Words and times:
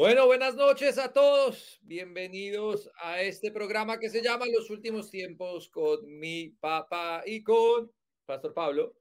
Bueno, 0.00 0.24
buenas 0.24 0.54
noches 0.54 0.96
a 0.96 1.12
todos. 1.12 1.78
Bienvenidos 1.82 2.90
a 3.02 3.20
este 3.20 3.52
programa 3.52 3.98
que 3.98 4.08
se 4.08 4.22
llama 4.22 4.46
Los 4.46 4.70
Últimos 4.70 5.10
Tiempos 5.10 5.68
con 5.68 6.18
mi 6.18 6.48
papá 6.48 7.22
y 7.26 7.42
con 7.42 7.92
Pastor 8.24 8.54
Pablo. 8.54 8.94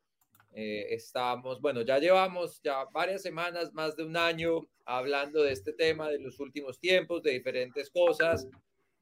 Eh, 0.52 0.88
estamos, 0.90 1.62
bueno, 1.62 1.84
ya 1.84 2.00
llevamos 2.00 2.62
ya 2.62 2.84
varias 2.92 3.22
semanas, 3.22 3.72
más 3.74 3.96
de 3.96 4.04
un 4.04 4.18
año, 4.18 4.68
hablando 4.84 5.42
de 5.42 5.54
este 5.54 5.72
tema 5.72 6.10
de 6.10 6.20
los 6.20 6.38
últimos 6.42 6.82
tiempos, 6.82 7.24
de 7.24 7.32
diferentes 7.32 7.90
cosas. 7.90 8.46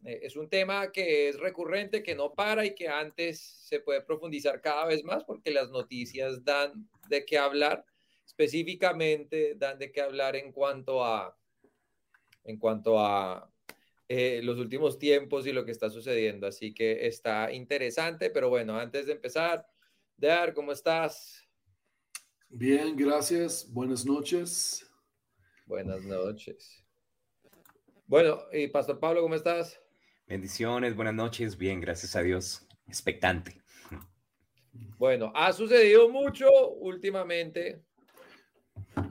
Eh, 0.05 0.19
es 0.21 0.35
un 0.35 0.47
tema 0.47 0.91
que 0.91 1.29
es 1.29 1.39
recurrente, 1.39 2.03
que 2.03 2.13
no 2.13 2.31
para 2.31 2.63
y 2.63 2.75
que 2.75 2.87
antes 2.87 3.41
se 3.41 3.79
puede 3.79 4.01
profundizar 4.01 4.61
cada 4.61 4.85
vez 4.85 5.03
más 5.03 5.23
porque 5.23 5.49
las 5.49 5.71
noticias 5.71 6.43
dan 6.45 6.87
de 7.09 7.25
qué 7.25 7.39
hablar, 7.39 7.83
específicamente 8.23 9.55
dan 9.55 9.79
de 9.79 9.91
qué 9.91 10.01
hablar 10.01 10.35
en 10.35 10.51
cuanto 10.51 11.03
a 11.03 11.35
en 12.47 12.57
cuanto 12.57 12.99
a 12.99 13.51
eh, 14.07 14.41
los 14.43 14.57
últimos 14.57 14.97
tiempos 14.97 15.45
y 15.45 15.53
lo 15.53 15.65
que 15.65 15.71
está 15.71 15.89
sucediendo. 15.89 16.47
Así 16.47 16.73
que 16.73 17.05
está 17.05 17.51
interesante, 17.51 18.31
pero 18.31 18.49
bueno, 18.49 18.75
antes 18.77 19.05
de 19.05 19.11
empezar, 19.11 19.67
Dar, 20.15 20.55
¿cómo 20.55 20.71
estás? 20.71 21.47
Bien, 22.49 22.95
gracias. 22.95 23.71
Buenas 23.71 24.03
noches. 24.05 24.89
Buenas 25.67 26.01
noches. 26.03 26.83
Bueno, 28.07 28.39
y 28.53 28.67
Pastor 28.67 28.99
Pablo, 28.99 29.21
¿cómo 29.21 29.35
estás? 29.35 29.79
Bendiciones, 30.25 30.95
buenas 30.95 31.13
noches. 31.13 31.57
Bien, 31.57 31.81
gracias 31.81 32.15
a 32.15 32.21
Dios. 32.21 32.65
Expectante. 32.87 33.61
Bueno, 34.97 35.31
ha 35.35 35.51
sucedido 35.53 36.09
mucho 36.09 36.47
últimamente. 36.79 37.83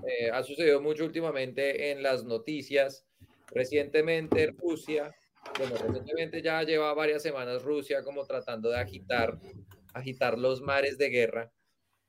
Eh, 0.09 0.31
ha 0.33 0.43
sucedido 0.43 0.81
mucho 0.81 1.05
últimamente 1.05 1.91
en 1.91 2.03
las 2.03 2.25
noticias. 2.25 3.07
Recientemente 3.53 4.55
Rusia, 4.59 5.15
bueno, 5.59 5.77
recientemente 5.77 6.43
ya 6.43 6.63
lleva 6.63 6.93
varias 6.95 7.23
semanas 7.23 7.63
Rusia 7.63 8.03
como 8.03 8.25
tratando 8.27 8.71
de 8.71 8.79
agitar, 8.79 9.39
agitar 9.95 10.39
los 10.39 10.61
mares 10.61 10.99
de 10.99 11.09
guerra, 11.09 11.53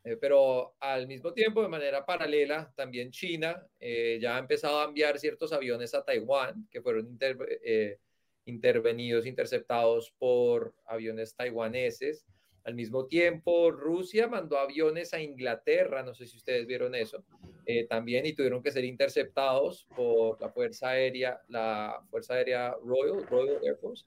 eh, 0.03 0.15
pero 0.15 0.75
al 0.79 1.05
mismo 1.05 1.33
tiempo, 1.33 1.61
de 1.61 1.67
manera 1.67 2.05
paralela, 2.05 2.71
también 2.75 3.11
China 3.11 3.67
eh, 3.79 4.19
ya 4.21 4.37
ha 4.37 4.39
empezado 4.39 4.79
a 4.79 4.85
enviar 4.85 5.19
ciertos 5.19 5.51
aviones 5.51 5.93
a 5.93 6.05
Taiwán 6.05 6.67
que 6.71 6.81
fueron 6.81 7.17
eh, 7.21 7.99
intervenidos, 8.45 9.25
interceptados 9.25 10.13
por 10.17 10.73
aviones 10.85 11.35
taiwaneses. 11.35 12.25
Al 12.67 12.75
mismo 12.75 13.05
tiempo, 13.05 13.71
Rusia 13.71 14.27
mandó 14.27 14.57
aviones 14.57 15.13
a 15.13 15.21
Inglaterra, 15.21 16.03
no 16.03 16.13
sé 16.13 16.27
si 16.27 16.35
ustedes 16.35 16.67
vieron 16.67 16.95
eso, 16.95 17.23
eh, 17.65 17.87
también 17.87 18.25
y 18.25 18.33
tuvieron 18.33 18.61
que 18.61 18.73
ser 18.73 18.83
interceptados 18.83 19.87
por 19.95 20.41
la 20.41 20.49
Fuerza 20.49 20.89
Aérea, 20.89 21.39
la 21.47 22.03
Fuerza 22.09 22.33
Aérea 22.33 22.75
Royal, 22.83 23.25
Royal 23.25 23.63
Air 23.63 23.77
Force, 23.77 24.03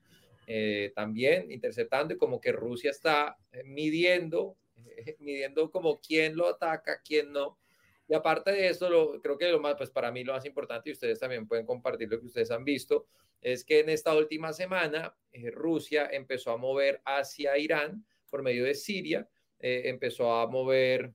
eh, 0.46 0.92
también 0.94 1.50
interceptando 1.50 2.12
y 2.12 2.18
como 2.18 2.38
que 2.38 2.52
Rusia 2.52 2.90
está 2.90 3.38
eh, 3.50 3.62
midiendo, 3.64 4.58
midiendo 5.20 5.70
como 5.70 5.98
quién 5.98 6.36
lo 6.36 6.46
ataca, 6.46 7.00
quién 7.02 7.32
no. 7.32 7.56
Y 8.08 8.12
aparte 8.12 8.52
de 8.52 8.68
eso, 8.68 8.90
lo, 8.90 9.22
creo 9.22 9.38
que 9.38 9.50
lo 9.50 9.58
más, 9.58 9.76
pues 9.76 9.88
para 9.88 10.12
mí 10.12 10.22
lo 10.22 10.34
más 10.34 10.44
importante, 10.44 10.90
y 10.90 10.92
ustedes 10.92 11.18
también 11.18 11.48
pueden 11.48 11.64
compartir 11.64 12.10
lo 12.10 12.20
que 12.20 12.26
ustedes 12.26 12.50
han 12.50 12.64
visto, 12.64 13.06
es 13.40 13.64
que 13.64 13.80
en 13.80 13.88
esta 13.88 14.14
última 14.14 14.52
semana 14.52 15.16
Rusia 15.54 16.10
empezó 16.12 16.50
a 16.50 16.58
mover 16.58 17.00
hacia 17.06 17.56
Irán 17.56 18.04
por 18.30 18.42
medio 18.42 18.64
de 18.64 18.74
Siria, 18.74 19.28
eh, 19.58 19.82
empezó 19.86 20.32
a 20.34 20.46
mover, 20.46 21.12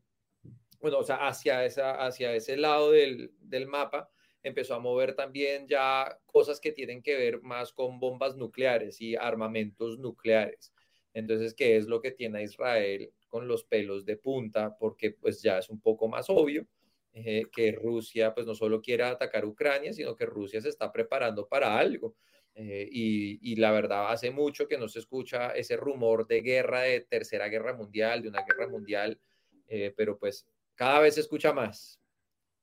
bueno, 0.79 0.99
o 0.99 1.03
sea, 1.03 1.27
hacia, 1.27 1.65
esa, 1.65 2.05
hacia 2.05 2.33
ese 2.35 2.57
lado 2.57 2.91
del, 2.91 3.31
del 3.39 3.67
mapa, 3.67 4.09
empezó 4.43 4.75
a 4.75 4.79
mover 4.79 5.15
también 5.15 5.67
ya 5.67 6.19
cosas 6.25 6.59
que 6.59 6.71
tienen 6.71 7.01
que 7.01 7.15
ver 7.15 7.41
más 7.41 7.73
con 7.73 7.99
bombas 7.99 8.35
nucleares 8.35 9.01
y 9.01 9.15
armamentos 9.15 9.97
nucleares. 9.97 10.71
Entonces, 11.13 11.53
¿qué 11.55 11.77
es 11.77 11.87
lo 11.87 12.01
que 12.01 12.11
tiene 12.11 12.43
Israel 12.43 13.11
con 13.27 13.47
los 13.47 13.63
pelos 13.63 14.05
de 14.05 14.17
punta? 14.17 14.77
Porque 14.77 15.11
pues 15.11 15.41
ya 15.41 15.57
es 15.57 15.69
un 15.69 15.79
poco 15.79 16.07
más 16.07 16.29
obvio 16.29 16.67
eh, 17.13 17.45
que 17.49 17.71
Rusia 17.71 18.33
pues 18.33 18.45
no 18.45 18.53
solo 18.53 18.81
quiere 18.81 19.03
atacar 19.03 19.45
Ucrania, 19.45 19.93
sino 19.93 20.15
que 20.15 20.25
Rusia 20.25 20.59
se 20.59 20.67
está 20.67 20.91
preparando 20.91 21.47
para 21.47 21.79
algo. 21.79 22.15
Eh, 22.57 22.87
y, 22.89 23.55
la 23.57 23.71
verdad, 23.71 24.11
hace 24.11 24.31
mucho 24.31 24.65
que 24.65 24.77
no 24.77 24.87
se 24.87 24.99
escucha 24.99 25.49
ese 25.49 25.75
rumor 25.75 26.25
de 26.25 26.41
guerra, 26.41 26.81
de 26.81 27.01
tercera 27.01 27.49
guerra 27.49 27.73
mundial, 27.73 28.21
de 28.21 28.29
una 28.29 28.43
guerra 28.43 28.69
mundial, 28.69 29.19
eh, 29.67 29.93
pero 29.95 30.17
pues 30.17 30.47
cada 30.73 31.01
vez 31.01 31.15
se 31.15 31.21
escucha 31.21 31.51
más. 31.51 31.99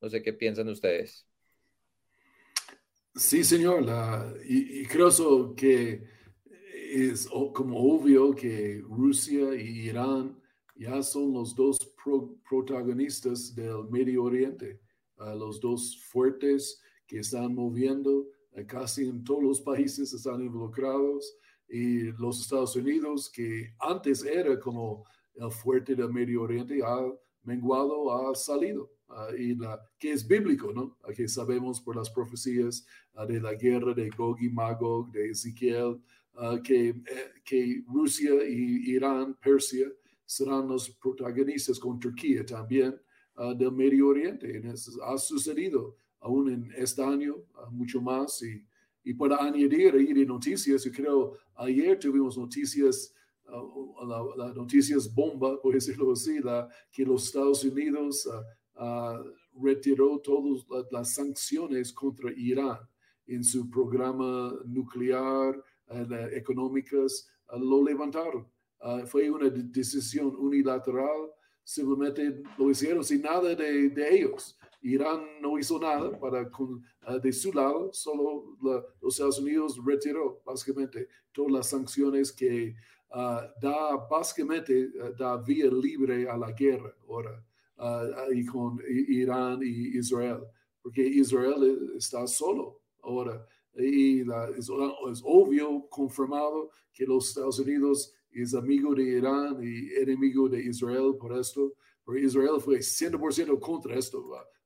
No 0.00 0.08
sé 0.08 0.22
qué 0.22 0.32
piensan 0.32 0.69
ustedes. 0.69 1.26
Sí, 3.14 3.44
señor, 3.44 3.84
y, 4.48 4.86
creo 4.86 5.54
que 5.54 6.03
es 6.91 7.28
como 7.53 7.78
obvio 7.78 8.34
que 8.34 8.82
Rusia 8.88 9.54
y 9.54 9.88
Irán 9.88 10.41
ya 10.74 11.03
son 11.03 11.34
los 11.34 11.54
dos 11.54 11.94
protagonistas 12.48 13.54
del 13.54 13.84
Medio 13.91 14.24
Oriente, 14.24 14.80
los 15.19 15.60
dos 15.60 16.03
fuertes 16.03 16.80
que 17.06 17.19
están 17.19 17.54
moviendo 17.54 18.26
casi 18.66 19.08
en 19.08 19.24
todos 19.24 19.42
los 19.42 19.60
países 19.60 20.12
están 20.12 20.42
involucrados 20.42 21.36
y 21.68 22.12
los 22.12 22.40
Estados 22.40 22.76
Unidos, 22.76 23.30
que 23.30 23.74
antes 23.78 24.24
era 24.24 24.58
como 24.60 25.04
el 25.34 25.50
fuerte 25.50 25.94
del 25.94 26.12
Medio 26.12 26.42
Oriente, 26.42 26.80
ha 26.84 27.10
menguado, 27.44 28.12
ha 28.12 28.34
salido. 28.34 28.91
Ah, 29.08 29.28
y 29.36 29.54
la, 29.54 29.78
que 29.98 30.12
es 30.12 30.26
bíblico, 30.26 30.72
¿no? 30.72 30.96
Que 31.14 31.28
sabemos 31.28 31.80
por 31.80 31.96
las 31.96 32.08
profecías 32.10 32.86
ah, 33.14 33.26
de 33.26 33.41
la 33.41 33.54
guerra 33.54 33.92
de 33.92 34.08
Gog 34.08 34.41
y 34.41 34.48
Magog, 34.48 35.10
de 35.12 35.30
Ezequiel, 35.30 36.00
ah, 36.34 36.58
que, 36.62 36.88
eh, 36.88 37.32
que 37.44 37.82
Rusia 37.86 38.32
y 38.48 38.91
Irán, 38.91 39.34
Persia, 39.34 39.88
serán 40.24 40.68
los 40.68 40.88
protagonistas 40.91 41.78
con 41.78 41.98
Turquía 41.98 42.44
también 42.46 42.98
del 43.56 43.72
Medio 43.72 44.08
Oriente. 44.08 44.50
Y 44.50 44.66
eso 44.66 45.02
ha 45.04 45.18
sucedido 45.18 45.96
aún 46.22 46.50
en 46.50 46.72
este 46.77 47.03
año, 47.03 47.37
mucho 47.71 48.00
más. 48.00 48.43
Y, 48.43 48.65
y 49.05 49.15
para 49.15 49.37
añadir 49.37 49.94
ahí 49.94 50.12
de 50.12 50.25
noticias, 50.25 50.84
yo 50.84 50.93
creo, 50.93 51.37
ayer 51.56 51.99
tuvimos 51.99 52.38
noticias, 52.38 53.12
uh, 53.49 54.37
las 54.37 54.55
noticias 54.55 55.12
bomba, 55.12 55.60
por 55.62 55.75
decirlo 55.75 56.12
así, 56.12 56.38
la, 56.41 56.69
que 56.91 57.05
los 57.05 57.27
Estados 57.27 57.65
Unidos 57.65 58.27
uh, 58.77 59.60
retiró 59.60 60.19
todas 60.21 60.65
las 60.91 61.15
sanciones 61.15 61.93
contra 61.93 62.33
Irán 62.37 62.78
en 63.27 63.44
su 63.44 63.69
programa 63.69 64.54
nuclear, 64.65 65.62
económicas, 66.33 67.28
lo 67.59 67.84
levantaron. 67.84 68.49
fue 69.06 69.31
una 69.31 69.50
decisión 69.50 70.34
unilateral, 70.37 71.31
simplemente 71.62 72.43
lo 72.59 72.71
hicieron 72.71 73.04
sin 73.04 73.22
nada 73.22 73.54
de, 73.54 73.91
de 73.91 74.15
ellos. 74.15 74.59
Irán 74.82 75.41
no 75.41 75.59
hizo 75.59 75.78
nada 75.78 76.19
para 76.19 76.50
ah, 77.03 77.19
de 77.19 77.32
su 77.32 77.53
lado, 77.53 77.93
solo 77.93 78.56
los 79.00 79.15
Estados 79.15 79.38
Unidos 79.38 79.81
retiró 79.84 80.43
básicamente 80.44 81.09
todas 81.30 81.53
las 81.53 81.68
sanciones 81.68 82.33
que 82.33 82.74
uh, 83.10 83.60
da 83.60 83.97
básicamente 84.10 84.91
uh, 84.98 85.15
da 85.16 85.36
vía 85.36 85.71
libre 85.71 86.28
a 86.28 86.36
la 86.36 86.53
guerra 86.53 86.92
ahora 87.09 87.45
y 88.33 88.47
con 88.47 88.80
Irán 88.89 89.60
y 89.62 89.98
Israel, 89.98 90.45
porque 90.83 91.03
Israel 91.03 91.92
está 91.97 92.27
solo 92.28 92.80
ahora. 93.03 93.45
Y 93.74 94.21
es, 94.21 94.28
es, 94.59 95.22
obvio, 95.24 95.89
confirmado 95.89 96.71
que 96.92 97.04
los 97.04 97.28
Estados 97.28 97.59
Unidos 97.59 98.15
es 98.30 98.54
amigo 98.54 98.95
de 98.95 99.03
Irán 99.03 99.59
y 99.62 99.92
enemigo 99.95 100.48
de 100.48 100.62
Israel 100.62 101.16
por 101.18 101.36
esto, 101.36 101.72
porque 102.04 102.21
Israel 102.21 102.60
fue 102.60 102.78
100% 102.78 103.59
contra 103.59 103.97
esto 103.97 104.22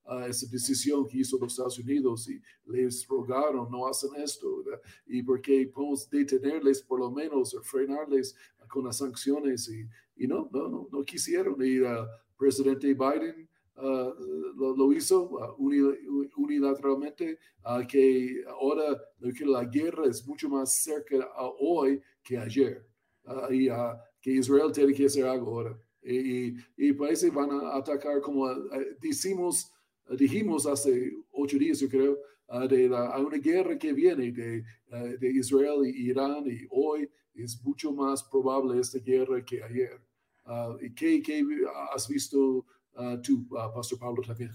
a 0.09 0.27
esa 0.27 0.47
decisión 0.47 1.07
que 1.07 1.19
hizo 1.19 1.39
los 1.39 1.53
Estados 1.53 1.79
Unidos 1.79 2.29
y 2.29 2.41
les 2.67 3.07
rogaron, 3.07 3.71
no 3.71 3.87
hacen 3.87 4.11
esto, 4.17 4.63
y 5.07 5.23
porque 5.23 5.71
podemos 5.73 6.09
detenerles 6.09 6.83
por 6.83 7.01
lo 7.01 7.11
menos, 7.11 7.57
frenarles 7.63 8.37
con 8.69 8.85
las 8.85 8.99
sanciones, 8.99 9.69
y, 9.69 9.87
y 10.25 10.27
no, 10.27 10.49
no, 10.53 10.69
no, 10.69 10.89
no, 10.91 11.05
quisieron. 11.05 11.57
Y 11.61 11.77
el 11.77 11.85
uh, 11.85 12.07
presidente 12.37 12.95
Biden 12.95 13.49
uh, 13.77 14.75
lo, 14.77 14.93
hizo 14.93 15.31
uh, 15.31 15.57
unilateralmente, 16.37 17.39
que 17.89 18.45
ahora 18.49 19.01
que 19.37 19.45
la 19.45 19.65
guerra 19.65 20.07
es 20.07 20.27
mucho 20.27 20.49
más 20.49 20.83
cerca 20.83 21.29
hoy 21.59 22.01
que 22.23 22.39
ayer, 22.39 22.87
y 23.51 23.69
que 24.21 24.31
Israel 24.31 24.73
tiene 24.73 24.93
que 24.93 25.07
hacer 25.07 25.27
algo 25.27 25.51
ahora. 25.51 25.79
Y, 26.03 26.55
y, 26.77 26.93
parece 26.93 27.31
van 27.31 27.51
a 27.51 27.77
atacar 27.77 28.21
como 28.21 28.49
decimos 29.01 29.73
dijimos 30.15 30.67
hace 30.67 31.13
ocho 31.33 31.59
días, 31.59 31.81
yo 31.81 31.89
creo, 31.89 32.19
uh, 32.49 32.67
de 32.67 32.89
la, 32.89 33.19
una 33.19 33.39
guerra 33.39 33.79
que 33.79 33.93
viene 33.93 34.31
de, 34.31 34.65
uh, 34.93 35.19
de, 35.19 35.31
Israel 35.31 35.85
y 35.85 36.11
Irán 36.11 36.45
y 36.47 36.67
hoy 36.71 37.11
es 37.35 37.61
mucho 37.63 37.93
más 37.93 38.23
probable 38.23 38.81
esta 38.81 38.99
guerra 38.99 39.45
que 39.45 39.63
ayer. 39.63 40.01
Uh, 40.45 40.77
¿qué, 40.95 41.23
¿qué, 41.23 41.45
has 41.95 42.07
visto 42.09 42.65
tú, 43.23 43.47
Pastor 43.49 43.99
Pablo, 43.99 44.23
también? 44.23 44.53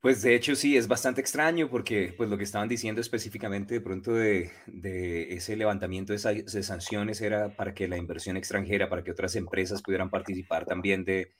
Pues 0.00 0.22
de 0.22 0.34
hecho 0.34 0.56
sí, 0.56 0.78
es 0.78 0.88
bastante 0.88 1.20
extraño 1.20 1.68
porque 1.68 2.14
pues 2.16 2.30
lo 2.30 2.38
que 2.38 2.44
estaban 2.44 2.70
diciendo 2.70 3.02
específicamente 3.02 3.74
de 3.74 3.80
pronto 3.82 4.14
de, 4.14 4.50
de 4.66 5.34
ese 5.34 5.56
levantamiento 5.56 6.14
de, 6.14 6.42
de, 6.42 6.62
sanciones 6.62 7.20
era 7.20 7.54
para 7.54 7.74
que 7.74 7.86
la 7.86 7.98
inversión 7.98 8.38
extranjera, 8.38 8.88
para 8.88 9.04
que 9.04 9.10
otras 9.10 9.36
empresas 9.36 9.82
pudieran 9.82 10.08
participar 10.08 10.64
también 10.64 11.04
de, 11.04 11.32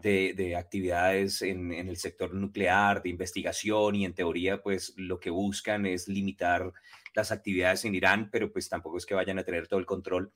de 0.00 0.56
actividades 0.56 1.42
en, 1.42 1.72
el 1.72 1.96
sector 1.96 2.34
nuclear, 2.34 3.02
de 3.02 3.10
investigación 3.10 3.94
y 3.94 4.04
en 4.04 4.14
teoría 4.14 4.62
pues 4.62 4.94
lo 4.96 5.20
que 5.20 5.30
buscan 5.30 5.86
es 5.86 6.08
limitar 6.08 6.72
las 7.14 7.32
actividades 7.32 7.84
en 7.84 7.94
Irán, 7.94 8.28
pero 8.30 8.52
pues 8.52 8.68
tampoco 8.68 8.98
es 8.98 9.06
que 9.06 9.14
vayan 9.14 9.38
a 9.38 9.44
tener 9.44 9.68
todo 9.68 9.80
el 9.80 9.86
control. 9.86 10.32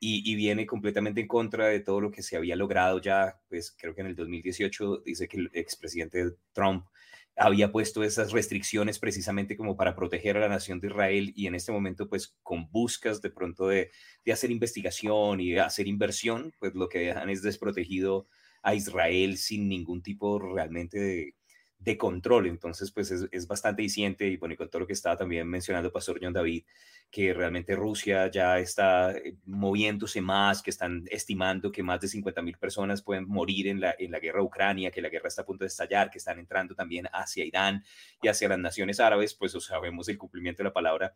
Y, 0.00 0.36
viene 0.36 0.64
completamente 0.64 1.20
en 1.20 1.26
contra 1.26 1.66
de 1.66 1.80
todo 1.80 2.00
lo 2.00 2.12
que 2.12 2.22
se 2.22 2.36
había 2.36 2.54
logrado 2.54 3.00
ya, 3.00 3.40
pues 3.48 3.74
creo 3.76 3.96
que 3.96 4.02
en 4.02 4.06
el 4.06 4.14
2018 4.14 4.98
dice 5.04 5.26
que 5.26 5.38
el 5.38 5.50
expresidente 5.52 6.34
Trump 6.52 6.86
había 7.36 7.72
puesto 7.72 8.04
esas 8.04 8.30
restricciones 8.30 9.00
precisamente 9.00 9.56
como 9.56 9.76
para 9.76 9.96
proteger 9.96 10.36
a 10.36 10.40
la 10.40 10.48
nación 10.48 10.78
de 10.78 10.86
Israel 10.86 11.32
y 11.34 11.48
en 11.48 11.56
este 11.56 11.72
momento 11.72 12.08
pues 12.08 12.36
con 12.44 12.70
buscas 12.70 13.20
de 13.22 13.30
pronto 13.30 13.66
de, 13.66 13.90
de 14.24 14.32
hacer 14.32 14.52
investigación 14.52 15.40
y 15.40 15.50
de 15.52 15.60
hacer 15.60 15.88
inversión, 15.88 16.52
pues 16.60 16.74
lo 16.76 16.88
que 16.88 17.00
dejan 17.00 17.28
es 17.28 17.42
desprotegido 17.42 18.28
a 18.62 18.74
Israel 18.74 19.36
sin 19.38 19.68
ningún 19.68 20.02
tipo 20.02 20.38
realmente 20.38 20.98
de, 20.98 21.34
control. 21.96 22.48
Entonces, 22.48 22.92
pues 22.92 23.10
es, 23.10 23.26
es, 23.32 23.46
bastante 23.46 23.80
diciente 23.80 24.26
y 24.26 24.36
bueno, 24.36 24.52
y 24.52 24.56
con 24.58 24.68
todo 24.68 24.80
lo 24.80 24.86
que 24.86 24.92
estaba 24.92 25.16
también 25.16 25.48
mencionando 25.48 25.90
Pastor 25.90 26.18
John 26.20 26.34
David, 26.34 26.64
que 27.10 27.32
realmente 27.32 27.74
Rusia 27.74 28.30
ya 28.30 28.58
está 28.58 29.12
eh, 29.12 29.36
moviéndose 29.46 30.20
más, 30.20 30.62
que 30.62 30.70
están 30.70 31.04
estimando 31.10 31.72
que 31.72 31.82
más 31.82 32.00
de 32.00 32.08
50 32.08 32.42
mil 32.42 32.58
personas 32.58 33.02
pueden 33.02 33.26
morir 33.26 33.68
en 33.68 33.80
la, 33.80 33.94
en 33.98 34.10
la 34.10 34.18
guerra 34.18 34.42
Ucrania, 34.42 34.90
que 34.90 35.00
la 35.00 35.08
guerra 35.08 35.28
está 35.28 35.42
a 35.42 35.46
punto 35.46 35.64
de 35.64 35.68
estallar, 35.68 36.10
que 36.10 36.18
están 36.18 36.38
entrando 36.38 36.74
también 36.74 37.06
hacia 37.12 37.44
Irán 37.44 37.82
y 38.20 38.28
hacia 38.28 38.48
las 38.50 38.58
naciones 38.58 39.00
árabes, 39.00 39.34
pues 39.34 39.54
o 39.54 39.60
sabemos 39.60 40.08
el 40.08 40.18
cumplimiento 40.18 40.62
de 40.62 40.68
la 40.68 40.72
palabra 40.74 41.14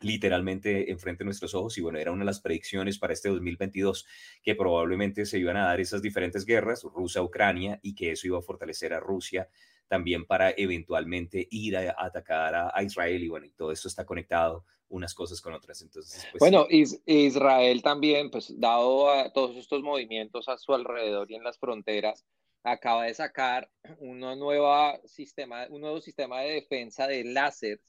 literalmente 0.00 0.90
enfrente 0.90 1.24
de 1.24 1.26
nuestros 1.26 1.54
ojos 1.54 1.76
y 1.78 1.80
bueno, 1.80 1.98
era 1.98 2.12
una 2.12 2.20
de 2.20 2.26
las 2.26 2.40
predicciones 2.40 2.98
para 2.98 3.12
este 3.12 3.28
2022 3.28 4.06
que 4.42 4.54
probablemente 4.54 5.26
se 5.26 5.38
iban 5.38 5.56
a 5.56 5.66
dar 5.66 5.80
esas 5.80 6.02
diferentes 6.02 6.44
guerras, 6.44 6.82
Rusia-Ucrania, 6.82 7.78
y 7.82 7.94
que 7.94 8.12
eso 8.12 8.26
iba 8.26 8.38
a 8.38 8.42
fortalecer 8.42 8.92
a 8.92 9.00
Rusia 9.00 9.48
también 9.88 10.24
para 10.24 10.54
eventualmente 10.56 11.48
ir 11.50 11.76
a, 11.76 11.96
atacar 11.98 12.54
a, 12.54 12.82
Israel 12.82 13.22
y 13.22 13.28
bueno, 13.28 13.46
y 13.46 13.50
todo 13.50 13.72
esto 13.72 13.88
está 13.88 14.06
conectado 14.06 14.64
unas 14.88 15.14
cosas 15.14 15.40
con 15.40 15.52
otras. 15.52 15.82
Entonces, 15.82 16.26
pues, 16.30 16.38
bueno, 16.38 16.66
Israel 16.70 17.82
también, 17.82 18.30
pues 18.30 18.58
dado 18.58 19.10
a 19.10 19.32
todos 19.32 19.56
estos 19.56 19.82
movimientos 19.82 20.48
a 20.48 20.56
su 20.58 20.74
alrededor 20.74 21.30
y 21.30 21.34
en 21.34 21.42
las 21.42 21.58
fronteras, 21.58 22.24
acaba 22.62 23.04
de 23.06 23.14
sacar 23.14 23.70
una 23.98 24.36
nueva 24.36 25.00
sistema, 25.06 25.66
un 25.70 25.80
nuevo 25.80 26.00
sistema 26.00 26.40
de 26.40 26.52
defensa 26.52 27.06
de 27.06 27.24
láser 27.24 27.80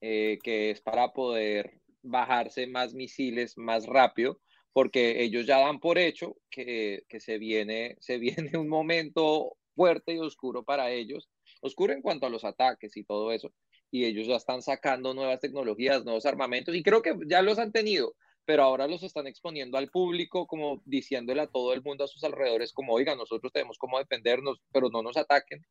eh, 0.00 0.38
que 0.42 0.70
es 0.70 0.80
para 0.80 1.12
poder 1.12 1.80
bajarse 2.02 2.66
más 2.66 2.94
misiles 2.94 3.56
más 3.58 3.86
rápido, 3.86 4.40
porque 4.72 5.22
ellos 5.22 5.46
ya 5.46 5.58
dan 5.58 5.80
por 5.80 5.98
hecho 5.98 6.36
que, 6.50 7.04
que 7.08 7.20
se, 7.20 7.38
viene, 7.38 7.96
se 8.00 8.18
viene 8.18 8.56
un 8.58 8.68
momento 8.68 9.56
fuerte 9.74 10.14
y 10.14 10.18
oscuro 10.18 10.64
para 10.64 10.90
ellos 10.90 11.28
oscuro 11.60 11.92
en 11.92 12.02
cuanto 12.02 12.26
a 12.26 12.30
los 12.30 12.44
ataques 12.44 12.96
y 12.96 13.04
todo 13.04 13.32
eso. 13.32 13.52
Y 13.90 14.04
ellos 14.04 14.26
ya 14.26 14.36
están 14.36 14.62
sacando 14.62 15.14
nuevas 15.14 15.40
tecnologías, 15.40 16.04
nuevos 16.04 16.26
armamentos, 16.26 16.74
y 16.74 16.82
creo 16.82 17.02
que 17.02 17.14
ya 17.26 17.42
los 17.42 17.58
han 17.58 17.72
tenido, 17.72 18.14
pero 18.44 18.62
ahora 18.62 18.86
los 18.86 19.02
están 19.02 19.26
exponiendo 19.26 19.78
al 19.78 19.88
público, 19.88 20.46
como 20.46 20.80
diciéndole 20.84 21.42
a 21.42 21.48
todo 21.48 21.72
el 21.72 21.82
mundo 21.82 22.04
a 22.04 22.08
sus 22.08 22.22
alrededores, 22.24 22.72
como, 22.72 22.94
oiga, 22.94 23.16
nosotros 23.16 23.52
tenemos 23.52 23.78
cómo 23.78 23.98
defendernos, 23.98 24.60
pero 24.72 24.90
no 24.90 25.02
nos 25.02 25.16
ataquen. 25.16 25.64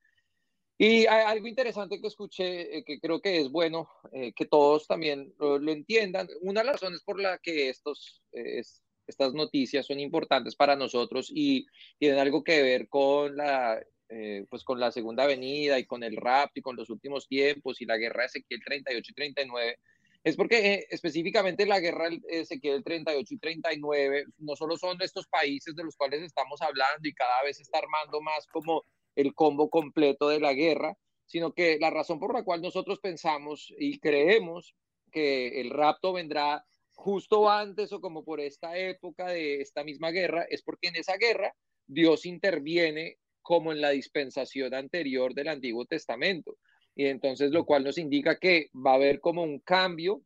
Y 0.81 1.05
algo 1.07 1.45
interesante 1.45 1.99
que 1.99 2.07
escuché, 2.07 2.77
eh, 2.77 2.83
que 2.85 2.99
creo 3.01 3.21
que 3.21 3.41
es 3.41 3.51
bueno 3.51 3.89
eh, 4.13 4.31
que 4.33 4.45
todos 4.45 4.87
también 4.87 5.33
lo, 5.37 5.57
entiendan. 5.71 6.27
Una 6.41 6.61
de 6.61 6.67
las 6.67 6.75
razones 6.75 7.03
por 7.03 7.19
la 7.19 7.37
que 7.37 7.67
estos, 7.69 8.23
eh, 8.31 8.63
estas 9.05 9.33
noticias 9.33 9.85
son 9.85 9.99
importantes 9.99 10.55
para 10.55 10.77
nosotros 10.77 11.29
y 11.33 11.67
tienen 11.97 12.17
algo 12.19 12.43
que 12.43 12.61
ver 12.61 12.87
con 12.87 13.35
la 13.35 13.79
eh, 14.11 14.47
pues 14.49 14.63
con 14.63 14.79
la 14.79 14.91
Segunda 14.91 15.25
Avenida 15.25 15.77
y 15.77 15.85
con 15.85 16.01
el 16.03 16.15
rap 16.15 16.49
y 16.55 16.63
con 16.63 16.75
los 16.75 16.89
últimos 16.89 17.27
tiempos 17.27 17.79
y 17.79 17.85
la 17.85 17.95
guerra 17.95 18.21
de 18.21 18.25
Ezequiel 18.25 18.59
38 18.65 19.11
y 19.11 19.13
39, 19.13 19.79
es 20.23 20.35
porque 20.35 20.73
eh, 20.73 20.87
específicamente 20.89 21.67
la 21.67 21.79
guerra 21.79 22.09
Ezequiel 22.27 22.83
38 22.83 23.31
y 23.31 23.37
39 23.37 24.25
no 24.39 24.55
solo 24.55 24.77
son 24.77 24.99
estos 25.03 25.27
países 25.27 25.75
de 25.75 25.83
los 25.83 25.95
cuales 25.95 26.23
estamos 26.23 26.59
hablando 26.63 27.07
y 27.07 27.13
cada 27.13 27.43
vez 27.43 27.57
se 27.57 27.61
está 27.61 27.77
armando 27.77 28.19
más 28.19 28.47
como 28.47 28.83
el 29.15 29.33
combo 29.33 29.69
completo 29.69 30.29
de 30.29 30.39
la 30.39 30.53
guerra, 30.53 30.97
sino 31.25 31.53
que 31.53 31.77
la 31.79 31.89
razón 31.89 32.19
por 32.19 32.33
la 32.33 32.43
cual 32.43 32.61
nosotros 32.61 32.99
pensamos 32.99 33.73
y 33.77 33.99
creemos 33.99 34.75
que 35.11 35.61
el 35.61 35.69
rapto 35.69 36.13
vendrá 36.13 36.65
justo 36.93 37.49
antes 37.49 37.93
o 37.93 38.01
como 38.01 38.23
por 38.23 38.39
esta 38.39 38.77
época 38.77 39.27
de 39.27 39.61
esta 39.61 39.83
misma 39.83 40.11
guerra 40.11 40.45
es 40.49 40.63
porque 40.63 40.89
en 40.89 40.97
esa 40.97 41.17
guerra 41.17 41.55
Dios 41.87 42.25
interviene 42.25 43.17
como 43.41 43.71
en 43.71 43.81
la 43.81 43.89
dispensación 43.89 44.73
anterior 44.73 45.33
del 45.33 45.47
Antiguo 45.47 45.85
Testamento. 45.85 46.57
Y 46.95 47.05
entonces 47.05 47.51
lo 47.51 47.65
cual 47.65 47.83
nos 47.83 47.97
indica 47.97 48.37
que 48.37 48.69
va 48.75 48.91
a 48.91 48.95
haber 48.95 49.19
como 49.21 49.43
un 49.43 49.59
cambio 49.59 50.21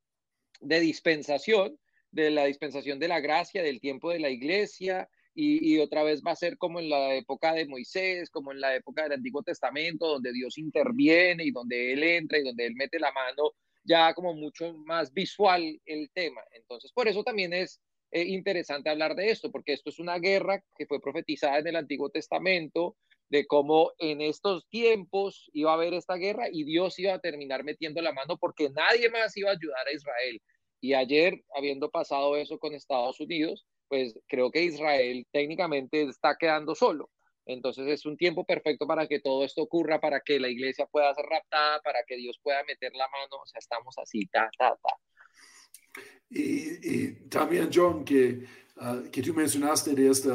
de 0.59 0.79
dispensación, 0.79 1.79
de 2.11 2.31
la 2.31 2.45
dispensación 2.45 2.99
de 2.99 3.07
la 3.07 3.19
gracia, 3.19 3.61
del 3.63 3.79
tiempo 3.79 4.11
de 4.11 4.19
la 4.19 4.29
iglesia, 4.29 5.09
y, 5.35 5.79
otra 5.79 6.03
vez 6.03 6.21
va 6.25 6.31
a 6.31 6.35
ser 6.35 6.57
como 6.57 6.79
en 6.79 6.89
la 6.89 7.15
época 7.15 7.53
de 7.53 7.65
Moisés, 7.65 8.29
como 8.29 8.51
en 8.51 8.61
la 8.61 8.75
época 8.75 9.03
del 9.03 9.13
Antiguo 9.13 9.41
Testamento, 9.41 10.07
donde 10.07 10.31
Dios 10.31 10.57
interviene 10.57 11.43
y 11.43 11.51
donde 11.51 11.93
Él 11.93 12.03
entra 12.03 12.37
y 12.37 12.43
donde 12.43 12.67
Él 12.67 12.75
mete 12.75 12.99
la 12.99 13.11
mano, 13.11 13.51
ya 13.83 14.13
como 14.13 14.33
mucho 14.33 14.73
más 14.73 15.11
visual 15.11 15.81
el 15.85 16.09
tema. 16.11 16.41
Entonces, 16.51 16.91
por 16.91 17.07
eso 17.07 17.23
también 17.23 17.53
es 17.53 17.81
eh, 18.11 18.25
interesante 18.27 18.89
hablar 18.89 19.15
de 19.15 19.31
esto, 19.31 19.51
porque 19.51 19.73
esto 19.73 19.89
es 19.89 19.99
una 19.99 20.19
guerra 20.19 20.63
que 20.77 20.85
fue 20.85 21.01
profetizada 21.01 21.57
en 21.57 21.67
el 21.67 21.75
Antiguo 21.77 22.09
Testamento, 22.09 22.95
de 23.29 23.47
cómo 23.47 23.91
en 23.97 24.21
estos 24.21 24.67
tiempos 24.69 25.49
iba 25.53 25.71
a 25.71 25.73
haber 25.73 25.95
esta 25.95 26.15
guerra 26.17 26.45
y 26.51 26.63
Dios 26.65 26.99
iba 26.99 27.15
a 27.15 27.19
terminar 27.19 27.63
metiendo 27.63 27.99
la 28.03 28.13
mano 28.13 28.37
porque 28.37 28.69
nadie 28.69 29.09
más 29.09 29.35
iba 29.35 29.49
a 29.49 29.53
ayudar 29.53 29.87
a 29.87 29.91
Israel. 29.91 30.39
Y 30.79 30.93
ayer, 30.93 31.41
habiendo 31.55 31.89
pasado 31.89 32.35
eso 32.35 32.59
con 32.59 32.75
Estados 32.75 33.19
Unidos, 33.19 33.65
pues 33.93 34.15
creo 34.27 34.49
que 34.49 34.63
Israel 34.63 35.27
técnicamente 35.31 36.01
está 36.01 36.35
quedando 36.35 36.73
solo. 36.73 37.11
Entonces 37.45 37.85
es 37.87 38.07
un 38.07 38.17
tiempo 38.17 38.43
perfecto 38.43 38.87
para 38.87 39.05
que 39.05 39.19
todo 39.19 39.45
esto 39.45 39.61
ocurra, 39.61 40.01
para 40.01 40.19
que 40.21 40.39
la 40.39 40.49
iglesia 40.49 40.87
pueda 40.87 41.13
ser 41.13 41.25
raptada, 41.25 41.79
para 41.83 41.99
que 42.07 42.17
Dios 42.17 42.39
pueda 42.41 42.63
meter 42.63 42.91
la 42.95 43.07
mano. 43.09 43.43
O 43.43 43.45
sea, 43.45 43.59
estamos 43.59 43.95
así, 43.99 44.25
ta, 44.25 44.49
ta, 44.57 44.75
ta. 44.81 46.01
Y, 46.27 47.27
también, 47.29 47.69
John, 47.71 48.03
que, 48.03 48.47
ah, 48.77 49.03
que 49.11 49.21
tú 49.21 49.31
mencionaste 49.31 49.93
de 49.93 50.09
este 50.09 50.31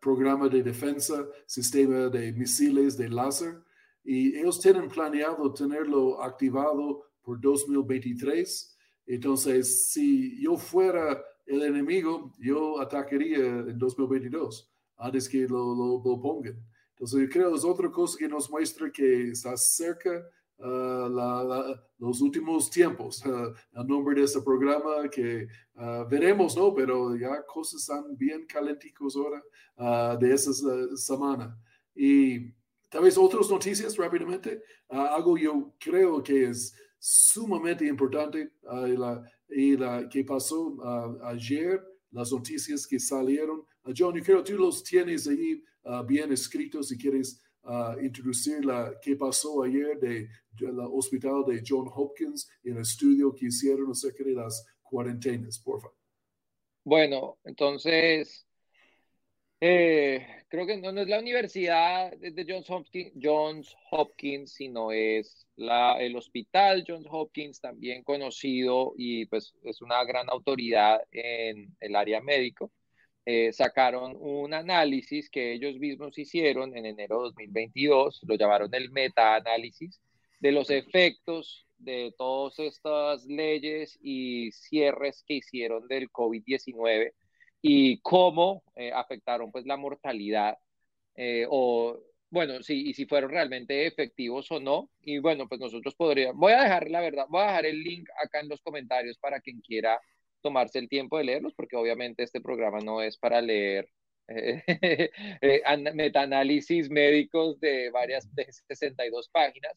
programa 0.00 0.48
de 0.48 0.62
defensa, 0.62 1.26
sistema 1.46 2.08
de 2.08 2.30
misiles 2.34 2.96
de 2.96 3.08
láser, 3.08 3.56
y 4.04 4.38
ellos 4.38 4.60
tienen 4.60 4.88
planeado 4.88 5.52
tenerlo 5.52 6.22
activado 6.22 7.10
por 7.20 7.40
2023. 7.40 8.78
Entonces, 9.06 9.88
si 9.90 10.40
yo 10.40 10.56
fuera 10.56 11.20
el 11.46 11.62
enemigo, 11.62 12.32
yo 12.38 12.80
atacaría 12.80 13.38
en 13.38 13.78
2022 13.78 14.70
antes 14.96 15.28
que 15.28 15.46
lo, 15.48 15.74
lo, 15.74 16.20
pongan. 16.20 16.58
Entonces, 16.90 17.20
yo 17.20 17.28
creo 17.28 17.50
que 17.50 17.56
es 17.58 17.64
otra 17.64 17.90
cosa 17.90 18.16
que 18.18 18.28
nos 18.28 18.48
muestra 18.50 18.90
que 18.90 19.30
está 19.30 19.56
cerca 19.56 20.24
Ah, 20.60 21.74
los 21.98 22.20
últimos 22.20 22.70
tiempos, 22.70 23.24
uh, 23.26 23.52
el 23.74 23.86
nombre 23.86 24.14
de 24.14 24.24
este 24.24 24.40
programa 24.40 25.08
que 25.10 25.48
ah, 25.74 26.06
veremos, 26.08 26.56
¿no? 26.56 26.72
Pero 26.74 27.16
ya 27.16 27.44
cosas 27.44 27.80
están 27.80 28.16
bien 28.16 28.46
calenticos 28.46 29.16
ahora 29.16 29.42
de 30.18 30.32
esa 30.32 30.52
semana. 30.96 31.58
Y 31.94 32.52
tal 32.88 33.02
vez 33.02 33.18
otras 33.18 33.50
noticias 33.50 33.96
rápidamente, 33.96 34.62
algo 34.88 35.36
yo 35.36 35.74
creo 35.78 36.22
que 36.22 36.44
es 36.44 36.74
sumamente 36.98 37.84
importante 37.86 38.52
la, 38.62 39.22
y 39.48 39.76
la 39.76 40.08
que 40.08 40.24
pasó 40.24 40.76
ayer, 41.24 41.82
las 42.10 42.32
noticias 42.32 42.86
que 42.86 42.98
salieron. 42.98 43.64
John, 43.96 44.14
yo 44.16 44.22
creo 44.22 44.42
que 44.42 44.52
tú 44.52 44.58
los 44.58 44.82
tienes 44.82 45.26
ahí 45.26 45.62
bien 46.06 46.32
escritos 46.32 46.88
si 46.88 46.98
quieres 46.98 47.42
introducir 48.02 48.64
la 48.64 48.98
que 49.00 49.16
pasó 49.16 49.62
ayer 49.62 49.98
de, 49.98 50.28
del 50.52 50.78
hospital 50.80 51.44
de 51.46 51.62
John 51.66 51.88
Hopkins 51.92 52.48
en 52.62 52.76
el 52.76 52.82
estudio 52.82 53.34
que 53.34 53.46
hicieron 53.46 53.90
acerca 53.90 54.24
de 54.24 54.32
las 54.32 54.66
cuarentenas, 54.82 55.58
por 55.58 55.80
favor. 55.80 55.96
Bueno, 56.84 57.38
entonces, 57.44 58.46
eh, 59.60 60.43
creo 60.54 60.66
que 60.68 60.76
no, 60.76 60.90
es 61.00 61.08
la 61.08 61.18
universidad 61.18 62.12
de 62.12 62.46
Johns 62.48 62.70
Hopkins, 62.70 63.12
Johns 63.20 63.76
Hopkins 63.90 64.52
sino 64.52 64.92
es 64.92 65.48
el 65.56 66.14
hospital 66.14 66.84
Johns 66.86 67.08
Hopkins, 67.10 67.60
también 67.60 68.04
conocido 68.04 68.94
y 68.96 69.26
pues 69.26 69.52
es 69.64 69.82
una 69.82 70.04
gran 70.04 70.30
autoridad 70.30 71.00
en 71.10 71.74
el 71.80 71.96
área 71.96 72.20
médico. 72.20 72.70
Eh, 73.26 73.52
sacaron 73.52 74.16
un 74.16 74.54
análisis 74.54 75.28
que 75.28 75.54
ellos 75.54 75.76
mismos 75.80 76.16
hicieron 76.18 76.76
en 76.76 76.86
enero 76.86 77.22
de 77.22 77.28
2022, 77.30 78.20
lo 78.24 78.36
llamaron 78.36 78.72
el 78.74 78.92
meta-análisis, 78.92 80.00
de 80.38 80.52
los 80.52 80.70
efectos 80.70 81.66
de 81.78 82.14
todas 82.16 82.60
estas 82.60 83.24
leyes 83.24 83.98
y 84.00 84.52
cierres 84.52 85.24
que 85.26 85.34
hicieron 85.34 85.88
del 85.88 86.10
COVID-19 86.10 87.12
y 87.66 87.98
cómo 88.00 88.62
eh, 88.76 88.92
afectaron 88.92 89.50
pues 89.50 89.64
la 89.64 89.78
mortalidad 89.78 90.58
eh, 91.16 91.46
o 91.48 91.98
bueno, 92.28 92.62
sí, 92.62 92.90
y 92.90 92.94
si 92.94 93.06
fueron 93.06 93.30
realmente 93.30 93.86
efectivos 93.86 94.50
o 94.50 94.60
no. 94.60 94.90
Y 95.00 95.18
bueno, 95.18 95.48
pues 95.48 95.60
nosotros 95.60 95.94
podríamos, 95.94 96.36
voy 96.38 96.52
a 96.52 96.62
dejar 96.62 96.90
la 96.90 97.00
verdad, 97.00 97.26
voy 97.30 97.42
a 97.42 97.46
dejar 97.46 97.66
el 97.66 97.82
link 97.82 98.08
acá 98.22 98.40
en 98.40 98.48
los 98.50 98.60
comentarios 98.60 99.16
para 99.18 99.40
quien 99.40 99.60
quiera 99.62 99.98
tomarse 100.42 100.78
el 100.78 100.90
tiempo 100.90 101.16
de 101.16 101.24
leerlos, 101.24 101.54
porque 101.54 101.76
obviamente 101.76 102.22
este 102.22 102.40
programa 102.42 102.80
no 102.80 103.00
es 103.00 103.16
para 103.16 103.40
leer 103.40 103.88
eh, 104.28 104.62
eh 105.40 105.62
metaanálisis 105.94 106.90
médicos 106.90 107.58
de 107.60 107.90
varias, 107.90 108.34
de 108.34 108.52
62 108.52 109.30
páginas, 109.30 109.72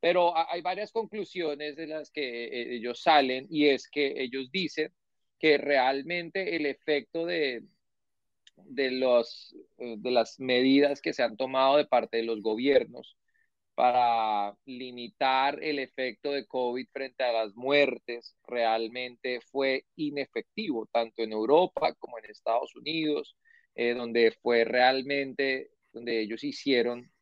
pero 0.00 0.32
hay 0.36 0.62
varias 0.62 0.90
conclusiones 0.92 1.76
de 1.76 1.86
las 1.86 2.10
que 2.10 2.44
eh, 2.46 2.76
ellos 2.76 3.02
salen 3.02 3.46
y 3.50 3.68
es 3.68 3.88
que 3.90 4.14
ellos 4.22 4.50
dicen 4.50 4.90
que 5.38 5.58
realmente 5.58 6.56
el 6.56 6.66
efecto 6.66 7.26
de, 7.26 7.64
de, 8.56 8.90
los, 8.92 9.54
eh, 9.78 9.96
de 9.98 10.10
las 10.10 10.40
medidas 10.40 11.00
que 11.00 11.12
se 11.12 11.22
han 11.22 11.36
tomado 11.36 11.76
de 11.76 11.86
parte 11.86 12.18
de 12.18 12.24
los 12.24 12.42
gobiernos 12.42 13.16
para 13.76 14.56
limitar 14.64 15.62
el 15.62 15.78
efecto 15.78 16.32
de 16.32 16.46
COVID 16.46 16.86
frente 16.92 17.24
a 17.24 17.32
las 17.32 17.54
muertes 17.54 18.34
realmente 18.46 19.40
fue 19.42 19.84
inefectivo, 19.96 20.88
tanto 20.90 21.22
en 21.22 21.32
Europa 21.32 21.94
como 21.98 22.18
en 22.18 22.24
Estados 22.24 22.74
Unidos, 22.74 23.36
eh, 23.74 23.92
donde 23.92 24.32
fue 24.42 24.64
realmente, 24.64 25.72
donde 25.92 26.20
ellos 26.20 26.42
hicieron 26.42 27.12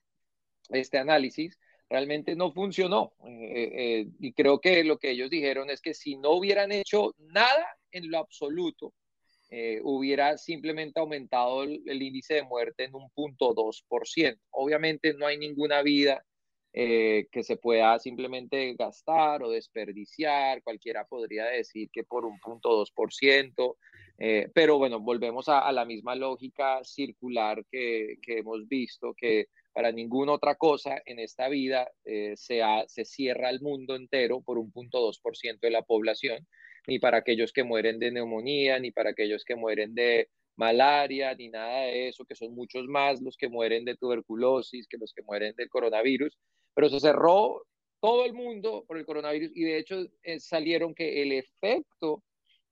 este 0.71 0.99
análisis, 0.99 1.59
realmente 1.91 2.37
no 2.37 2.53
funcionó. 2.53 3.15
Eh, 3.27 3.71
eh, 3.75 4.07
y 4.21 4.33
creo 4.33 4.61
que 4.61 4.85
lo 4.85 4.99
que 4.99 5.11
ellos 5.11 5.31
dijeron 5.31 5.71
es 5.71 5.81
que 5.81 5.93
si 5.93 6.17
no 6.17 6.31
hubieran 6.31 6.71
hecho 6.71 7.15
nada 7.19 7.67
en 7.95 8.11
lo 8.11 8.19
absoluto, 8.19 8.93
hubiera 9.85 10.37
simplemente 10.37 10.99
aumentado 10.99 11.63
el, 11.63 12.03
índice 12.03 12.35
de 12.35 12.43
muerte 12.43 12.85
en 12.85 12.95
un 12.97 13.09
punto 13.11 13.55
2%. 13.55 14.39
Obviamente 14.51 15.15
no 15.15 15.27
hay 15.27 15.39
ninguna 15.39 15.81
vida 15.83 16.25
eh, 16.77 17.29
que 17.31 17.45
se 17.45 17.57
pueda 17.57 17.97
simplemente 18.01 18.75
gastar 18.75 19.45
o 19.45 19.51
desperdiciar. 19.51 20.61
Cualquiera 20.65 21.05
podría 21.07 21.45
decir 21.45 21.89
que 21.93 22.03
por 22.03 22.25
un 22.25 22.41
punto 22.41 22.71
dos 22.71 22.91
por 22.91 23.13
ciento, 23.13 23.77
eh, 24.19 24.49
pero 24.53 24.77
bueno, 24.77 24.99
volvemos 24.99 25.49
a, 25.49 25.71
la 25.71 25.85
misma 25.85 26.17
lógica 26.17 26.83
circular 26.83 27.65
que, 27.71 28.19
hemos 28.27 28.67
visto, 28.67 29.15
que 29.15 29.47
para 29.73 29.93
ninguna 29.93 30.33
otra 30.33 30.57
cosa 30.57 31.01
en 31.07 31.21
esta 31.21 31.49
vida 31.49 31.89
eh, 32.05 32.33
se, 32.35 32.61
se 32.89 33.05
cierra 33.05 33.51
el 33.51 33.61
mundo 33.61 33.95
entero 33.95 34.41
por 34.41 34.59
un 34.59 34.73
punto 34.73 35.01
dos 35.01 35.21
por 35.21 35.37
ciento 35.37 35.69
de 35.69 35.71
la 35.71 35.83
población, 35.83 36.45
ni 36.87 36.99
para 36.99 37.19
aquellos 37.19 37.53
que 37.53 37.65
mueren 37.65 37.99
de 37.99 38.11
neumonía, 38.11 38.79
ni 38.79 38.91
para 38.91 39.11
aquellos 39.11 39.45
que 39.45 39.57
mueren 39.57 39.95
de 39.95 40.29
malaria, 40.57 41.35
ni 41.35 41.49
nada 41.49 41.83
de 41.83 42.09
eso, 42.09 42.25
que 42.25 42.35
son 42.35 42.55
muchos 42.55 42.87
más 42.87 43.21
los 43.21 43.37
que 43.37 43.49
mueren 43.49 43.85
de 43.85 43.97
tuberculosis, 43.97 44.87
que 44.89 44.99
los 44.99 45.13
que 45.13 45.23
mueren 45.23 45.55
del 45.57 45.69
coronavirus. 45.69 46.37
Pero 46.75 46.89
se 46.89 47.01
cerró 47.01 47.67
todo 48.01 48.25
el 48.25 48.35
mundo 48.35 48.85
por 48.87 48.99
el 48.99 49.07
coronavirus 49.07 49.51
y 49.55 49.65
de 49.65 49.79
hecho 49.79 50.05
eh, 50.23 50.39
salieron 50.39 50.95
que 50.95 51.23
el 51.23 51.33
efecto 51.33 52.23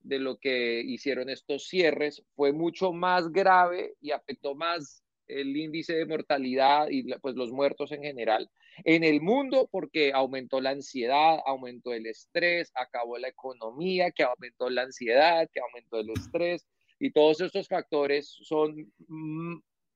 de 0.00 0.18
lo 0.18 0.36
que 0.36 0.80
hicieron 0.80 1.30
estos 1.30 1.68
cierres 1.68 2.22
fue 2.34 2.52
mucho 2.52 2.92
más 2.92 3.30
grave 3.30 3.94
y 4.00 4.10
afectó 4.10 4.54
más 4.54 5.02
el 5.26 5.56
índice 5.56 5.94
de 5.94 6.06
mortalidad 6.06 6.88
y 6.90 7.04
pues 7.18 7.34
los 7.34 7.50
muertos 7.52 7.92
en 7.92 8.02
general 8.02 8.50
en 8.84 9.04
el 9.04 9.20
mundo 9.20 9.68
porque 9.70 10.12
aumentó 10.12 10.60
la 10.60 10.70
ansiedad, 10.70 11.38
aumentó 11.46 11.92
el 11.92 12.06
estrés, 12.06 12.70
acabó 12.74 13.18
la 13.18 13.28
economía, 13.28 14.10
que 14.10 14.22
aumentó 14.22 14.70
la 14.70 14.82
ansiedad, 14.82 15.48
que 15.52 15.60
aumentó 15.60 15.98
el 16.00 16.10
estrés 16.10 16.66
y 16.98 17.12
todos 17.12 17.40
estos 17.40 17.68
factores 17.68 18.36
son 18.42 18.92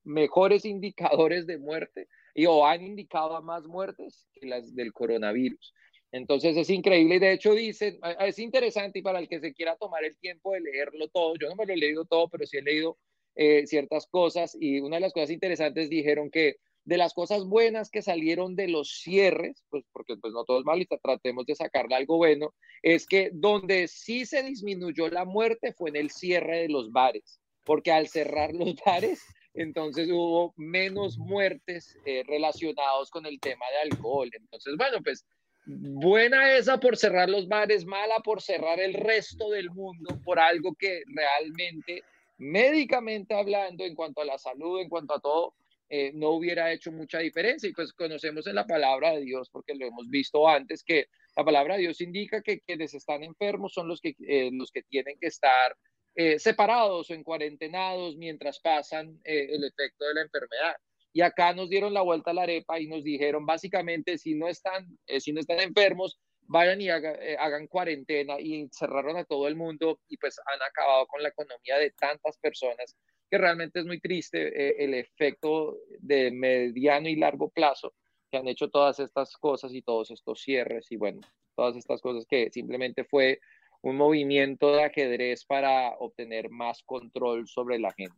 mejores 0.05 0.65
indicadores 0.65 1.47
de 1.47 1.59
muerte 1.59 2.09
y 2.35 2.47
o 2.47 2.67
han 2.67 2.83
indicado 2.83 3.41
más 3.43 3.65
muertes 3.67 4.29
que 4.33 4.47
las 4.47 4.75
del 4.75 4.93
coronavirus. 4.93 5.75
Entonces 6.13 6.57
es 6.57 6.71
increíble 6.71 7.19
de 7.19 7.33
hecho 7.33 7.55
dicen, 7.55 7.99
es 8.21 8.39
interesante 8.39 9.01
y 9.01 9.03
para 9.03 9.19
el 9.19 9.29
que 9.29 9.41
se 9.41 9.53
quiera 9.53 9.77
tomar 9.77 10.05
el 10.05 10.17
tiempo 10.19 10.53
de 10.53 10.61
leerlo 10.61 11.09
todo, 11.09 11.35
yo 11.41 11.49
no 11.49 11.57
me 11.57 11.67
lo 11.67 11.73
he 11.73 11.77
leído 11.77 12.05
todo, 12.05 12.29
pero 12.29 12.47
sí 12.47 12.59
he 12.59 12.63
leído 12.63 12.99
eh, 13.37 13.67
ciertas 13.67 14.07
cosas 14.07 14.57
y 14.59 14.81
una 14.81 14.97
de 14.97 15.03
las 15.03 15.13
cosas 15.13 15.31
interesantes 15.31 15.89
dijeron 15.89 16.31
que 16.31 16.57
de 16.85 16.97
las 16.97 17.15
cosas 17.15 17.45
buenas 17.45 17.91
que 17.91 18.03
salieron 18.03 18.55
de 18.55 18.69
los 18.69 19.01
cierres, 19.01 19.65
pues 19.71 19.85
porque 19.93 20.17
pues 20.17 20.33
no 20.33 20.45
todo 20.45 20.61
es 20.61 20.65
malo 20.65 20.83
y 20.83 20.87
tratemos 20.87 21.45
de 21.47 21.55
sacarle 21.55 21.97
algo 21.97 22.17
bueno, 22.17 22.55
es 22.83 23.07
que 23.07 23.31
donde 23.33 23.89
sí 23.89 24.25
se 24.25 24.43
disminuyó 24.43 25.09
la 25.09 25.25
muerte 25.25 25.73
fue 25.73 25.91
en 25.91 25.97
el 25.97 26.11
cierre 26.11 26.63
de 26.63 26.69
los 26.69 26.93
bares, 26.93 27.41
porque 27.65 27.91
al 27.91 28.09
cerrar 28.09 28.55
los 28.55 28.75
bares 28.87 29.21
entonces 29.57 30.09
hubo 30.11 30.53
menos 30.57 31.19
muertes 31.19 31.97
eh, 32.05 32.23
relacionados 32.27 33.11
con 33.11 33.25
el 33.27 33.41
tema 33.41 33.65
de 33.71 33.91
alcohol. 33.91 34.31
Entonces, 34.33 34.75
bueno, 34.77 34.99
pues 35.03 35.25
buena 35.65 36.57
esa 36.57 36.79
por 36.79 36.97
cerrar 36.97 37.29
los 37.29 37.49
bares, 37.49 37.87
mala 37.87 38.21
por 38.21 38.43
cerrar 38.43 38.79
el 38.79 38.95
resto 38.95 39.51
del 39.51 39.71
mundo 39.71 40.21
por 40.25 40.39
algo 40.39 40.75
que 40.79 41.03
realmente, 41.07 42.03
médicamente 42.39 43.35
hablando, 43.35 43.85
en 43.85 43.95
cuanto 43.95 44.21
a 44.21 44.25
la 44.25 44.39
salud, 44.39 44.81
en 44.81 44.89
cuanto 44.89 45.15
a 45.15 45.21
todo, 45.21 45.55
eh, 45.89 46.13
no 46.15 46.31
hubiera 46.31 46.73
hecho 46.73 46.93
mucha 46.93 47.19
diferencia. 47.19 47.69
Y 47.69 47.73
pues 47.73 47.93
conocemos 47.93 48.47
en 48.47 48.55
la 48.55 48.67
palabra 48.67 49.13
de 49.13 49.23
Dios, 49.23 49.51
porque 49.51 49.75
lo 49.75 49.87
hemos 49.87 50.09
visto 50.09 50.49
antes, 50.49 50.83
que 50.83 51.09
la 51.37 51.45
palabra 51.45 51.75
de 51.75 51.83
Dios 51.83 52.01
indica 52.01 52.43
que 52.43 52.61
quienes 52.61 52.95
están 52.95 53.23
enfermos 53.23 53.75
son 53.75 53.89
los 53.89 54.01
que, 54.01 54.17
eh, 54.27 54.51
los 54.53 54.71
que 54.71 54.83
tienen 54.83 55.19
que 55.21 55.27
estar 55.27 55.77
eh, 56.15 56.39
separados 56.39 57.11
o 57.11 57.15
en 57.15 57.23
cuarentenados 57.23 58.17
mientras 58.17 58.59
pasan 58.61 59.21
eh, 59.23 59.49
el 59.51 59.63
efecto 59.65 60.07
de 60.07 60.15
la 60.15 60.23
enfermedad. 60.23 60.77
Y 61.13 61.21
acá 61.21 61.53
nos 61.53 61.69
dieron 61.69 61.93
la 61.93 62.01
vuelta 62.01 62.31
a 62.31 62.35
la 62.35 62.43
arepa 62.43 62.81
y 62.81 62.87
nos 62.87 63.05
dijeron 63.05 63.45
básicamente 63.45 64.19
si 64.19 64.35
no 64.35 64.49
están, 64.49 64.99
si 65.19 65.33
no 65.33 65.41
están 65.41 65.61
enfermos, 65.61 66.19
vayan 66.49 66.81
y 66.81 66.89
hagan 66.89 67.67
cuarentena 67.67 68.39
y 68.39 68.69
cerraron 68.71 69.17
a 69.17 69.25
todo 69.25 69.49
el 69.49 69.57
mundo 69.57 70.01
y 70.09 70.17
pues 70.17 70.39
han 70.47 70.63
acabado 70.63 71.07
con 71.07 71.23
la 71.23 71.29
economía 71.29 71.79
de 71.79 71.91
tantas 71.91 72.39
personas 72.39 72.97
que 73.31 73.39
realmente 73.39 73.81
es 73.81 73.87
muy 73.87 74.01
triste 74.01 74.83
el 74.83 74.95
efecto 74.95 75.77
de 75.99 76.31
mediano 76.31 77.09
y 77.09 77.17
largo 77.17 77.51
plazo 77.51 77.95
que 78.31 78.39
han 78.39 78.49
hecho 78.49 78.69
todas 78.69 78.99
estas 79.01 79.37
cosas 79.37 79.73
y 79.73 79.83
todos 79.83 80.11
estos 80.11 80.41
cierres 80.41 80.91
y 80.91 80.97
bueno, 80.97 81.21
todas 81.55 81.77
estas 81.77 82.01
cosas 82.01 82.27
que 82.29 82.51
simplemente 82.51 83.05
fue 83.05 83.41
un 83.83 83.97
movimiento 83.97 84.73
de 84.73 84.85
ajedrez 84.85 85.45
para 85.45 85.97
obtener 85.99 86.51
más 86.51 86.83
control 86.83 87.47
sobre 87.47 87.79
la 87.79 87.93
gente. 87.93 88.17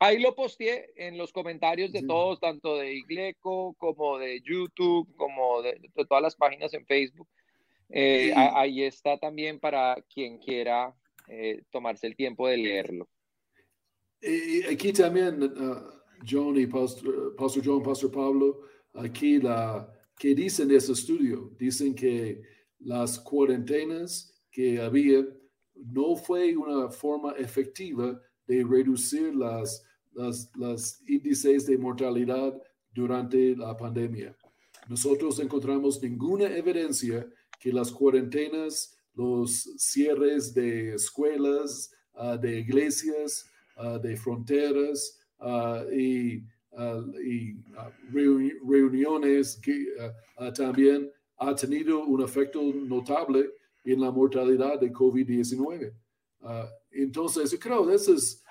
Ahí 0.00 0.18
lo 0.18 0.34
posteé 0.34 0.90
en 0.96 1.18
los 1.18 1.30
comentarios 1.30 1.92
de 1.92 2.02
todos, 2.02 2.40
tanto 2.40 2.76
de 2.76 2.94
Igleco 2.94 3.74
como 3.74 4.18
de 4.18 4.40
YouTube, 4.40 5.14
como 5.16 5.60
de, 5.60 5.78
todas 6.08 6.22
las 6.22 6.34
páginas 6.34 6.72
en 6.72 6.86
Facebook. 6.86 7.28
Eh, 7.90 8.32
ahí 8.34 8.82
está 8.82 9.18
también 9.18 9.60
para 9.60 10.02
quien 10.12 10.38
quiera 10.38 10.94
eh, 11.28 11.62
tomarse 11.70 12.06
el 12.06 12.16
tiempo 12.16 12.48
de 12.48 12.56
leerlo. 12.56 13.08
Y 14.22 14.64
aquí 14.64 14.92
también, 14.92 15.42
uh, 15.42 16.00
John 16.28 16.58
y 16.58 16.66
Pastor, 16.66 17.36
Pastor 17.36 17.62
John, 17.64 17.82
Pastor 17.82 18.10
Pablo, 18.10 18.62
aquí 18.94 19.38
la, 19.38 19.86
¿Qué 20.20 20.34
dicen 20.34 20.70
ese 20.70 20.92
estudio? 20.92 21.50
Dicen 21.58 21.94
que 21.94 22.42
las 22.80 23.18
cuarentenas 23.18 24.38
que 24.50 24.78
había 24.78 25.26
no 25.74 26.14
fue 26.14 26.54
una 26.54 26.90
forma 26.90 27.32
efectiva 27.38 28.20
de 28.46 28.62
reducir 28.62 29.34
las, 29.34 29.82
las, 30.12 31.02
índices 31.06 31.66
de 31.66 31.78
mortalidad 31.78 32.60
durante 32.92 33.56
la 33.56 33.76
pandemia. 33.76 34.36
Nosotros 34.88 35.38
encontramos 35.38 36.02
ninguna 36.02 36.46
evidencia 36.56 37.26
que 37.58 37.72
las 37.72 37.92
cuarentenas, 37.92 38.96
los 39.14 39.62
cierres 39.76 40.54
de 40.54 40.94
escuelas, 40.94 41.92
ah, 42.14 42.36
de 42.36 42.60
iglesias, 42.60 43.46
ah, 43.76 43.98
de 43.98 44.16
fronteras 44.16 45.18
ah, 45.38 45.84
y 45.92 46.42
y 47.24 47.56
reuniones 48.64 49.56
que 49.56 49.86
también 50.54 51.10
ha 51.38 51.54
tenido 51.54 52.04
un 52.04 52.22
efecto 52.22 52.62
notable 52.62 53.50
en 53.84 54.00
la 54.00 54.10
mortalidad 54.10 54.78
de 54.78 54.92
COVID-19. 54.92 55.92
Ah, 56.42 56.68
entonces, 56.90 57.50
yo 57.50 57.58
creo 57.58 57.86
que 57.86 57.94
eso 57.94 58.14
es 58.14 58.42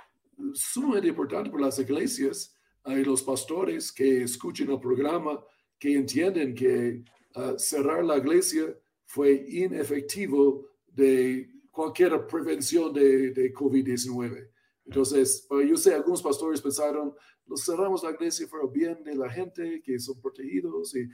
sumamente 0.53 1.07
importante 1.07 1.49
para 1.49 1.65
las 1.65 1.79
iglesias 1.79 2.55
y 2.85 3.03
los 3.03 3.21
pastores 3.23 3.91
que 3.91 4.23
escuchen 4.23 4.71
el 4.71 4.79
programa, 4.79 5.43
que 5.77 5.95
entienden 5.95 6.55
que 6.55 7.03
ah, 7.35 7.53
cerrar 7.57 8.03
la 8.03 8.17
iglesia 8.17 8.75
fue 9.05 9.45
inefectivo 9.49 10.65
de 10.87 11.49
cualquier 11.71 12.25
prevención 12.27 12.93
de, 12.93 13.31
de 13.31 13.53
COVID-19. 13.53 14.49
Entonces, 14.85 15.47
yo 15.67 15.77
sé, 15.77 15.93
algunos 15.93 16.21
pastores 16.21 16.61
pensaron, 16.61 17.13
nos 17.45 17.63
cerramos 17.63 18.03
la 18.03 18.11
iglesia 18.11 18.47
para 18.49 18.63
el 18.63 18.69
bien 18.69 19.03
de 19.03 19.15
la 19.15 19.29
gente 19.29 19.81
que 19.83 19.99
son 19.99 20.19
protegidos 20.19 20.95
y 20.95 21.07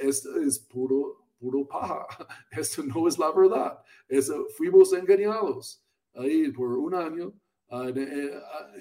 esto 0.00 0.36
es 0.40 0.58
puro, 0.58 1.26
puro 1.38 1.66
paja. 1.66 2.06
Esto 2.50 2.82
no 2.82 3.06
es 3.06 3.18
la 3.18 3.30
verdad. 3.32 3.78
Fuimos 4.56 4.92
engañados 4.92 5.82
ahí 6.14 6.50
por 6.52 6.72
un 6.72 6.94
año. 6.94 7.34
Ah, 7.68 7.90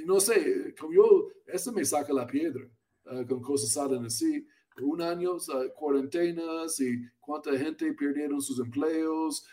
no 0.05 0.19
sé, 0.19 0.75
como 0.79 0.93
yo, 0.93 1.27
esto 1.47 1.71
me 1.71 1.83
saca 1.83 2.13
la 2.13 2.27
piedra 2.27 2.63
ah, 3.05 3.23
con 3.27 3.41
cosas 3.41 3.75
así. 3.77 4.45
Un 4.81 5.01
año, 5.01 5.37
cuarentenas 5.73 6.81
y 6.81 7.01
cuánta 7.21 7.57
gente 7.57 7.93
perdieron 7.93 8.41
sus 8.41 8.59
empleos, 8.59 9.45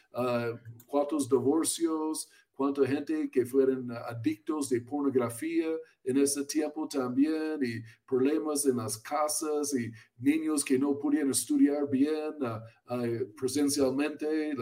cuántos 0.88 1.28
divorcios, 1.28 2.28
cuánta 2.52 2.86
gente 2.86 3.30
que 3.30 3.46
fueron 3.46 3.90
adictos 3.90 4.68
de 4.68 4.80
pornografía 4.80 5.68
en 6.04 6.16
ese 6.16 6.44
tiempo 6.44 6.86
también 6.86 7.58
y 7.62 7.82
problemas 8.06 8.66
en 8.66 8.76
las 8.76 8.98
casas 8.98 9.74
y 9.74 9.90
niños 10.18 10.64
que 10.64 10.78
no 10.78 10.98
pudieron 10.98 11.30
estudiar 11.30 11.88
bien 11.88 12.34
uh, 12.40 13.34
presencialmente 13.36 14.54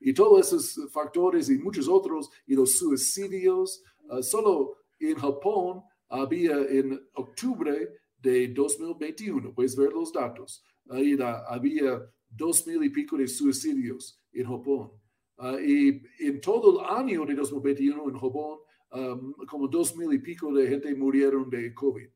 y 0.00 0.12
todos 0.12 0.46
esos 0.46 0.92
factores 0.92 1.48
y 1.50 1.58
muchos 1.58 1.88
otros 1.88 2.30
y 2.46 2.54
los 2.54 2.78
suicidios. 2.78 3.82
Uh, 4.08 4.22
solo 4.22 4.76
en 4.98 5.14
Japón 5.14 5.82
había 6.08 6.56
en 6.62 7.00
octubre 7.14 7.88
de 8.16 8.48
2021, 8.48 9.54
puedes 9.54 9.76
ver 9.76 9.92
los 9.92 10.12
datos, 10.12 10.64
ahí 10.88 11.16
había 11.48 12.02
dos 12.28 12.66
mil 12.66 12.82
y 12.84 12.90
pico 12.90 13.16
de 13.16 13.28
suicidios 13.28 14.20
en 14.32 14.46
Japón. 14.46 14.90
Ah, 15.36 15.56
y 15.60 16.02
en 16.18 16.40
todo 16.40 16.80
el 16.80 16.86
año 16.98 17.24
de 17.24 17.34
2021 17.34 18.08
en 18.08 18.18
Japón, 18.18 18.58
um, 18.92 19.32
como 19.46 19.68
dos 19.68 19.96
mil 19.96 20.12
y 20.12 20.18
pico 20.18 20.52
de 20.52 20.66
gente 20.66 20.94
murieron 20.94 21.48
de 21.48 21.72
COVID. 21.72 22.08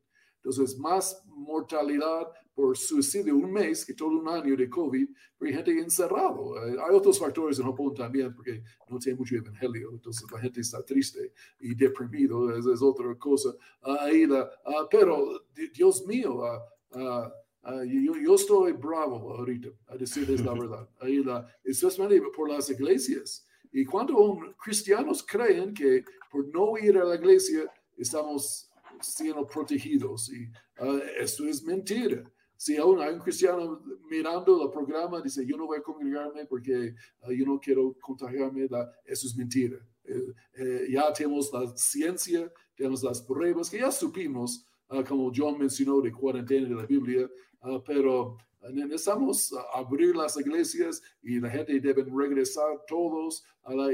Entonces, 0.42 0.78
más 0.78 1.22
mortalidad 1.26 2.28
por 2.54 2.76
suicidio 2.76 3.36
un 3.36 3.52
mes 3.52 3.84
que 3.84 3.94
todo 3.94 4.08
un 4.08 4.28
año 4.28 4.56
de 4.56 4.68
COVID, 4.68 5.08
pero 5.38 5.48
hay 5.48 5.56
gente 5.56 5.78
encerrado. 5.78 6.56
Eh, 6.66 6.76
hay 6.84 6.94
otros 6.94 7.18
factores 7.18 7.58
en 7.58 7.64
Japón 7.64 7.94
también, 7.94 8.34
porque 8.34 8.62
no 8.88 8.98
tiene 8.98 9.18
mucho 9.18 9.36
evangelio, 9.36 9.90
entonces 9.92 10.30
la 10.30 10.40
gente 10.40 10.60
está 10.60 10.84
triste 10.84 11.32
y 11.60 11.74
deprimido, 11.74 12.54
es, 12.54 12.82
otra 12.82 13.14
cosa. 13.16 13.54
ahí 13.82 14.26
la, 14.26 14.50
ah, 14.66 14.86
pero, 14.90 15.46
Dios 15.72 16.04
mío, 16.06 16.42
uh, 16.90 17.30
Ah, 17.64 17.84
yo, 17.84 18.34
estoy 18.34 18.72
bravo 18.72 19.34
ahorita 19.34 19.68
a 19.86 19.96
decirles 19.96 20.44
la 20.44 20.52
verdad, 20.60 20.88
Ahí 21.00 21.22
la, 21.22 21.46
especialmente 21.62 22.26
por 22.34 22.48
las 22.48 22.68
iglesias. 22.70 23.46
Y 23.70 23.84
cuando 23.84 24.54
cristianos 24.62 25.22
creen 25.22 25.72
que 25.72 26.04
por 26.30 26.46
no 26.48 26.76
ir 26.76 26.98
a 26.98 27.04
la 27.04 27.14
iglesia 27.14 27.72
estamos 27.96 28.68
siendo 29.02 29.46
protegidos, 29.46 30.30
y 30.32 30.46
uh, 30.82 31.00
esto 31.18 31.46
es 31.46 31.62
mentira. 31.62 32.22
Si 32.56 32.76
aún 32.76 33.00
hay 33.00 33.12
un 33.12 33.20
cristiano 33.20 33.82
mirando 34.08 34.64
el 34.64 34.70
programa, 34.70 35.20
dice, 35.20 35.44
yo 35.44 35.56
no 35.56 35.66
voy 35.66 35.78
a 35.78 35.82
congregarme 35.82 36.46
porque 36.46 36.94
ah, 37.22 37.32
yo 37.36 37.44
no 37.44 37.58
quiero 37.58 37.96
contagiarme, 38.00 38.68
eso 39.04 39.26
es 39.26 39.36
mentira. 39.36 39.78
Eh, 40.04 40.32
eh, 40.54 40.86
ya 40.90 41.12
tenemos 41.12 41.52
la 41.52 41.76
ciencia, 41.76 42.52
tenemos 42.76 43.02
las 43.02 43.20
pruebas 43.22 43.68
que 43.68 43.78
ya 43.78 43.90
supimos, 43.90 44.64
como 45.08 45.32
John 45.34 45.58
mencionó 45.58 46.00
de 46.00 46.12
cuarentena 46.12 46.68
de 46.68 46.74
la 46.74 46.86
Biblia, 46.86 47.28
Ah, 47.62 47.80
pero 47.84 48.38
necesitamos 48.70 49.52
abrir 49.74 50.14
las 50.14 50.36
iglesias 50.36 51.02
y 51.22 51.40
la 51.40 51.50
gente 51.50 51.80
debe 51.80 52.04
regresar 52.04 52.84
todos 52.86 53.44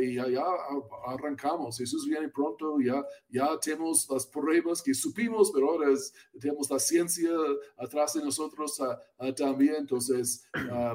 y 0.00 0.14
ya, 0.14 0.46
arrancamos. 1.07 1.78
Jesús 1.78 2.07
viene 2.07 2.28
pronto, 2.28 2.78
ya, 2.81 3.04
ya 3.28 3.59
tenemos 3.61 4.09
las 4.11 4.26
pruebas 4.26 4.83
que 4.83 4.94
supimos, 4.94 5.50
pero 5.52 5.70
ahora 5.70 5.90
tenemos 6.40 6.70
la 6.70 6.78
ciencia 6.78 7.31
atrás 7.76 8.14
de 8.14 8.24
nosotros 8.24 8.81
ah, 8.81 8.98
ah, 9.18 9.33
también. 9.35 9.76
Entonces 9.76 10.44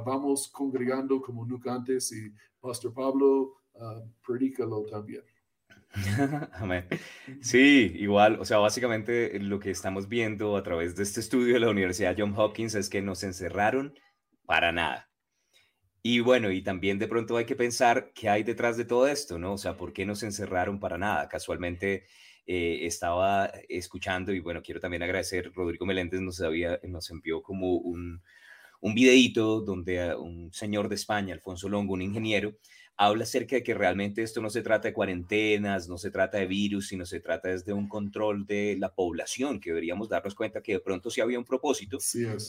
vamos 0.05 0.47
congregando 0.47 1.21
como 1.21 1.45
nunca 1.45 1.73
antes 1.73 2.11
y 2.11 2.31
Pastor 2.59 2.93
Pablo, 2.93 3.55
predícalo 4.25 4.83
también. 4.83 5.23
Amén. 6.53 6.87
Sí, 7.41 7.91
igual, 7.95 8.39
o 8.39 8.45
sea, 8.45 8.57
básicamente 8.57 9.39
lo 9.39 9.59
que 9.59 9.69
estamos 9.69 10.09
viendo 10.09 10.57
a 10.57 10.63
través 10.63 10.95
de 10.95 11.03
este 11.03 11.19
estudio 11.19 11.53
de 11.53 11.59
la 11.59 11.69
Universidad 11.69 12.15
John 12.17 12.33
Hopkins 12.35 12.75
es 12.75 12.89
que 12.89 13.01
nos 13.01 13.23
encerraron 13.23 13.93
para 14.45 14.71
nada. 14.71 15.09
Y 16.01 16.19
bueno, 16.19 16.51
y 16.51 16.63
también 16.63 16.99
de 16.99 17.07
pronto 17.07 17.37
hay 17.37 17.45
que 17.45 17.55
pensar 17.55 18.11
qué 18.13 18.27
hay 18.29 18.43
detrás 18.43 18.75
de 18.75 18.85
todo 18.85 19.07
esto, 19.07 19.39
¿no? 19.39 19.53
O 19.53 19.57
sea, 19.57 19.77
¿por 19.77 19.93
qué 19.93 20.05
nos 20.05 20.23
encerraron 20.23 20.79
para 20.79 20.97
nada? 20.97 21.29
Casualmente 21.29 22.05
eh, 22.45 22.79
estaba 22.85 23.45
escuchando 23.69 24.33
y 24.33 24.39
bueno, 24.39 24.61
quiero 24.61 24.81
también 24.81 25.03
agradecer, 25.03 25.51
Rodrigo 25.53 25.85
Meléndez 25.85 26.21
nos, 26.21 26.41
había, 26.41 26.79
nos 26.83 27.09
envió 27.09 27.41
como 27.41 27.75
un, 27.77 28.21
un 28.81 28.95
videíto 28.95 29.61
donde 29.61 30.13
un 30.15 30.51
señor 30.51 30.89
de 30.89 30.95
España, 30.95 31.33
Alfonso 31.33 31.69
Longo, 31.69 31.93
un 31.93 32.01
ingeniero, 32.01 32.57
habla 32.95 33.23
acerca 33.23 33.55
de 33.55 33.63
que 33.63 33.73
realmente 33.73 34.21
esto 34.21 34.41
no 34.41 34.49
se 34.49 34.61
trata 34.61 34.87
de 34.87 34.93
cuarentenas, 34.93 35.89
no 35.89 35.97
se 35.97 36.11
trata 36.11 36.37
de 36.37 36.45
virus, 36.45 36.89
sino 36.89 37.05
se 37.05 37.19
trata 37.19 37.49
de 37.49 37.73
un 37.73 37.87
control 37.87 38.45
de 38.45 38.75
la 38.77 38.93
población, 38.93 39.59
que 39.59 39.71
deberíamos 39.71 40.09
darnos 40.09 40.35
cuenta 40.35 40.61
que 40.61 40.73
de 40.73 40.79
pronto 40.79 41.09
sí 41.09 41.19
había 41.19 41.39
un 41.39 41.45
propósito, 41.45 41.97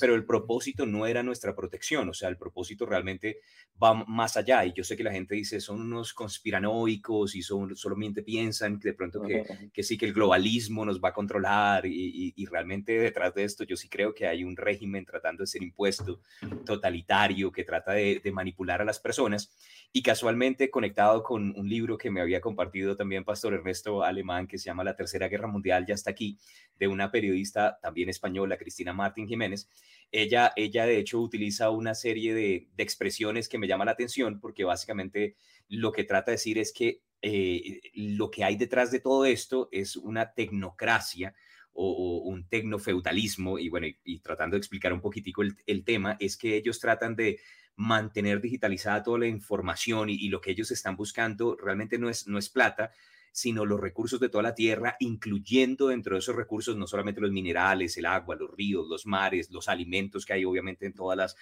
pero 0.00 0.14
el 0.14 0.26
propósito 0.26 0.84
no 0.84 1.06
era 1.06 1.22
nuestra 1.22 1.56
protección, 1.56 2.08
o 2.10 2.14
sea, 2.14 2.28
el 2.28 2.36
propósito 2.36 2.84
realmente 2.84 3.38
va 3.82 3.94
más 3.94 4.36
allá. 4.36 4.64
Y 4.66 4.72
yo 4.74 4.84
sé 4.84 4.96
que 4.96 5.02
la 5.02 5.12
gente 5.12 5.34
dice, 5.34 5.60
son 5.60 5.80
unos 5.80 6.12
conspiranoicos 6.12 7.34
y 7.34 7.42
son, 7.42 7.74
solamente 7.74 8.22
piensan 8.22 8.78
que 8.78 8.88
de 8.88 8.94
pronto 8.94 9.22
que, 9.22 9.70
que 9.72 9.82
sí, 9.82 9.96
que 9.96 10.06
el 10.06 10.12
globalismo 10.12 10.84
nos 10.84 11.00
va 11.00 11.08
a 11.08 11.14
controlar 11.14 11.86
y, 11.86 12.34
y, 12.36 12.46
realmente 12.46 12.92
detrás 12.92 13.34
de 13.34 13.44
esto 13.44 13.64
yo 13.64 13.76
sí 13.76 13.88
creo 13.88 14.14
que 14.14 14.26
hay 14.26 14.44
un 14.44 14.56
régimen 14.56 15.04
tratando 15.04 15.42
de 15.42 15.46
ser 15.46 15.62
impuesto 15.62 16.20
totalitario 16.66 17.50
que 17.50 17.64
trata 17.64 17.92
de, 17.92 18.20
de 18.22 18.32
manipular 18.32 18.82
a 18.82 18.84
las 18.84 19.00
personas. 19.00 19.52
Y 19.92 20.02
casualmente 20.02 20.34
conectado 20.70 21.22
con 21.22 21.54
un 21.56 21.68
libro 21.68 21.96
que 21.96 22.10
me 22.10 22.20
había 22.20 22.40
compartido 22.40 22.96
también 22.96 23.24
Pastor 23.24 23.54
Ernesto 23.54 24.02
Alemán, 24.02 24.46
que 24.46 24.58
se 24.58 24.66
llama 24.66 24.84
La 24.84 24.96
Tercera 24.96 25.28
Guerra 25.28 25.48
Mundial, 25.48 25.86
ya 25.86 25.94
está 25.94 26.10
aquí, 26.10 26.38
de 26.78 26.88
una 26.88 27.10
periodista 27.10 27.78
también 27.80 28.08
española, 28.08 28.56
Cristina 28.56 28.92
Martín 28.92 29.26
Jiménez. 29.26 29.68
Ella, 30.12 30.52
ella 30.56 30.86
de 30.86 30.98
hecho 30.98 31.20
utiliza 31.20 31.70
una 31.70 31.94
serie 31.94 32.34
de, 32.34 32.68
expresiones 32.76 33.48
que 33.48 33.58
me 33.58 33.66
llama 33.66 33.84
la 33.84 33.92
atención 33.92 34.40
porque 34.40 34.64
básicamente 34.64 35.36
lo 35.68 35.92
que 35.92 36.04
trata 36.04 36.30
de 36.30 36.36
decir 36.36 36.58
es 36.58 36.72
que 36.72 37.00
eh, 37.22 37.80
lo 37.94 38.30
que 38.30 38.44
hay 38.44 38.56
detrás 38.56 38.90
de 38.90 39.00
todo 39.00 39.24
esto 39.24 39.68
es 39.72 39.96
una 39.96 40.34
tecnocracia 40.34 41.34
o, 41.72 42.18
un 42.24 42.48
tecnofeudalismo, 42.48 43.58
y 43.58 43.68
bueno, 43.68 43.86
y, 44.04 44.20
tratando 44.20 44.54
de 44.54 44.58
explicar 44.58 44.92
un 44.92 45.00
poquitico 45.00 45.42
el, 45.42 45.56
el 45.66 45.84
tema, 45.84 46.16
es 46.20 46.36
que 46.36 46.56
ellos 46.56 46.78
tratan 46.78 47.16
de 47.16 47.40
mantener 47.76 48.40
digitalizada 48.40 49.02
toda 49.02 49.20
la 49.20 49.26
información 49.26 50.10
y, 50.10 50.28
lo 50.28 50.40
que 50.40 50.52
ellos 50.52 50.70
están 50.70 50.96
buscando 50.96 51.56
realmente 51.56 51.98
no 51.98 52.08
es, 52.08 52.26
no 52.26 52.38
es 52.38 52.48
plata, 52.48 52.92
sino 53.34 53.66
los 53.66 53.80
recursos 53.80 54.20
de 54.20 54.28
toda 54.28 54.44
la 54.44 54.54
tierra, 54.54 54.94
incluyendo 55.00 55.88
dentro 55.88 56.14
de 56.14 56.20
esos 56.20 56.36
recursos 56.36 56.76
no 56.76 56.86
solamente 56.86 57.20
los 57.20 57.32
minerales, 57.32 57.96
el 57.96 58.06
agua, 58.06 58.36
los 58.36 58.48
ríos, 58.56 58.86
los 58.88 59.06
mares, 59.06 59.50
los 59.50 59.68
alimentos 59.68 60.24
que 60.24 60.34
hay 60.34 60.44
obviamente 60.44 60.86
en 60.86 60.94
todas 60.94 61.18
las 61.18 61.36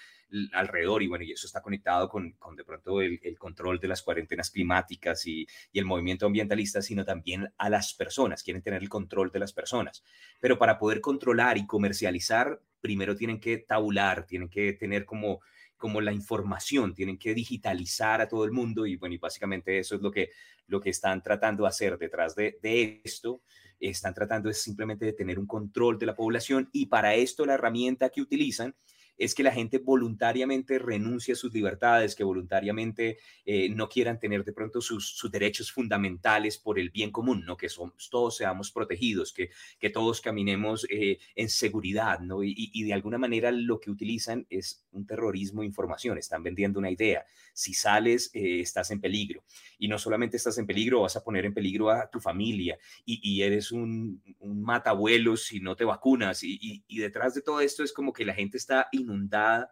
alrededor 0.54 1.02
y 1.02 1.08
bueno, 1.08 1.22
y 1.22 1.32
eso 1.32 1.46
está 1.46 1.60
conectado 1.60 2.08
con, 2.08 2.32
con 2.38 2.56
de 2.56 2.64
pronto 2.64 3.02
el, 3.02 3.20
control 3.38 3.78
de 3.78 3.88
las 3.88 4.00
cuarentenas 4.00 4.50
climáticas 4.50 5.26
y, 5.26 5.46
y, 5.70 5.78
el 5.78 5.84
movimiento 5.84 6.24
ambientalista, 6.24 6.80
sino 6.80 7.04
también 7.04 7.52
a 7.58 7.68
las 7.68 7.92
personas, 7.92 8.42
quieren 8.42 8.62
tener 8.62 8.80
el 8.80 8.88
control 8.88 9.30
de 9.30 9.40
las 9.40 9.52
personas. 9.52 10.02
Pero 10.40 10.58
para 10.58 10.78
poder 10.78 11.02
controlar 11.02 11.58
y 11.58 11.66
comercializar, 11.66 12.58
primero 12.80 13.14
tienen 13.14 13.38
que 13.38 13.58
tabular, 13.58 14.26
tienen 14.26 14.48
que 14.48 14.72
tener 14.72 15.04
como 15.04 15.42
como 15.82 16.00
la 16.00 16.12
información, 16.12 16.94
tienen 16.94 17.18
que 17.18 17.34
digitalizar 17.34 18.20
a 18.20 18.28
todo 18.28 18.44
el 18.44 18.52
mundo 18.52 18.86
y 18.86 18.94
bueno, 18.94 19.16
y 19.16 19.18
básicamente 19.18 19.80
eso 19.80 19.96
es 19.96 20.00
lo 20.00 20.12
que, 20.12 20.30
lo 20.68 20.80
que 20.80 20.90
están 20.90 21.20
tratando 21.24 21.64
de 21.64 21.70
hacer 21.70 21.98
detrás 21.98 22.36
de, 22.36 23.00
esto. 23.02 23.42
Están 23.80 24.14
tratando 24.14 24.48
es 24.48 24.62
simplemente 24.62 25.04
de 25.04 25.12
tener 25.12 25.40
un 25.40 25.46
control 25.48 25.98
de 25.98 26.06
la 26.06 26.14
población 26.14 26.68
y 26.70 26.86
para 26.86 27.16
esto 27.16 27.44
la 27.44 27.54
herramienta 27.54 28.10
que 28.10 28.20
utilizan 28.20 28.76
es 29.16 29.35
que 29.35 29.42
la 29.42 29.53
gente 29.53 29.79
voluntariamente 29.79 30.79
renuncie 30.79 31.33
a 31.33 31.37
sus 31.37 31.53
libertades, 31.53 32.14
que 32.14 32.25
voluntariamente 32.25 33.18
eh, 33.44 33.68
no 33.68 33.88
quieran 33.88 34.18
tener 34.18 34.44
de 34.44 34.53
pronto 34.53 34.81
sus, 34.81 35.20
derechos 35.31 35.72
fundamentales 35.72 36.59
por 36.59 36.79
el 36.79 36.90
bien 36.90 37.11
común, 37.11 37.44
¿no? 37.44 37.57
que 37.57 37.68
todos 38.11 38.37
seamos 38.37 38.70
protegidos, 38.70 39.33
que, 39.33 39.51
que 39.79 39.90
todos 39.90 40.20
caminemos 40.20 40.87
eh, 40.90 41.18
en 41.35 41.48
seguridad, 41.48 42.20
¿no? 42.20 42.42
Y, 42.42 42.83
de 42.83 42.92
alguna 42.92 43.18
manera 43.18 43.51
lo 43.53 43.79
que 43.79 43.90
utilizan 43.90 44.46
es 44.51 44.85
un 44.90 45.07
terrorismo 45.07 45.61
de 45.61 45.66
información, 45.66 46.18
están 46.18 46.42
vendiendo 46.42 46.79
una 46.79 46.90
idea. 46.90 47.25
Si 47.53 47.75
sales, 47.75 48.31
eh, 48.35 48.61
estás 48.61 48.90
en 48.90 49.01
peligro. 49.01 49.44
Y 49.79 49.88
no 49.88 49.98
solamente 49.98 50.37
estás 50.37 50.59
en 50.59 50.66
peligro, 50.66 51.03
vas 51.03 51.16
a 51.16 51.22
poner 51.22 51.44
en 51.44 51.55
peligro 51.55 51.90
a 51.90 52.11
tu 52.11 52.20
familia 52.20 52.79
y, 53.05 53.42
eres 53.42 53.72
un, 53.72 54.22
un 54.40 54.62
matabuelos 54.62 55.44
si 55.44 55.61
no 55.61 55.77
te 55.77 55.85
vacunas. 55.85 56.42
Y, 56.42 56.85
y, 56.87 56.98
detrás 56.98 57.35
de 57.35 57.42
todo 57.42 57.61
esto 57.61 57.83
es 57.83 57.92
como 57.92 58.12
que 58.12 58.25
la 58.25 58.35
gente 58.35 58.57
está 58.57 58.88
inundada 59.02 59.68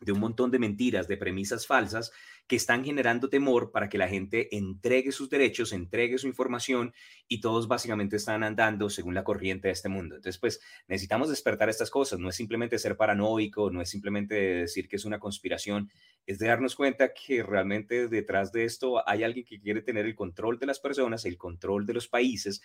de 0.00 0.12
un 0.12 0.20
montón 0.20 0.50
de 0.50 0.58
mentiras, 0.58 1.08
de 1.08 1.16
premisas 1.16 1.66
falsas 1.66 2.12
que 2.46 2.56
están 2.56 2.84
generando 2.84 3.28
temor 3.28 3.72
para 3.72 3.88
que 3.88 3.98
la 3.98 4.08
gente 4.08 4.56
entregue 4.56 5.12
sus 5.12 5.28
derechos, 5.28 5.72
entregue 5.72 6.16
su 6.16 6.26
información 6.26 6.94
y 7.28 7.40
todos 7.40 7.68
básicamente 7.68 8.16
están 8.16 8.42
andando 8.42 8.88
según 8.88 9.14
la 9.14 9.22
corriente 9.22 9.68
de 9.68 9.72
este 9.72 9.90
mundo. 9.90 10.16
Entonces, 10.16 10.38
pues 10.38 10.60
necesitamos 10.86 11.28
despertar 11.28 11.68
estas 11.68 11.90
cosas. 11.90 12.18
No 12.18 12.30
es 12.30 12.36
simplemente 12.36 12.78
ser 12.78 12.96
paranoico, 12.96 13.70
no 13.70 13.82
es 13.82 13.90
simplemente 13.90 14.34
decir 14.34 14.88
que 14.88 14.96
es 14.96 15.04
una 15.04 15.18
conspiración, 15.18 15.90
es 16.26 16.38
de 16.38 16.46
darnos 16.46 16.74
cuenta 16.74 17.12
que 17.12 17.42
realmente 17.42 18.08
detrás 18.08 18.50
de 18.50 18.64
esto 18.64 19.06
hay 19.06 19.24
alguien 19.24 19.44
que 19.44 19.60
quiere 19.60 19.82
tener 19.82 20.06
el 20.06 20.14
control 20.14 20.58
de 20.58 20.66
las 20.66 20.80
personas, 20.80 21.26
el 21.26 21.36
control 21.36 21.84
de 21.84 21.94
los 21.94 22.08
países, 22.08 22.62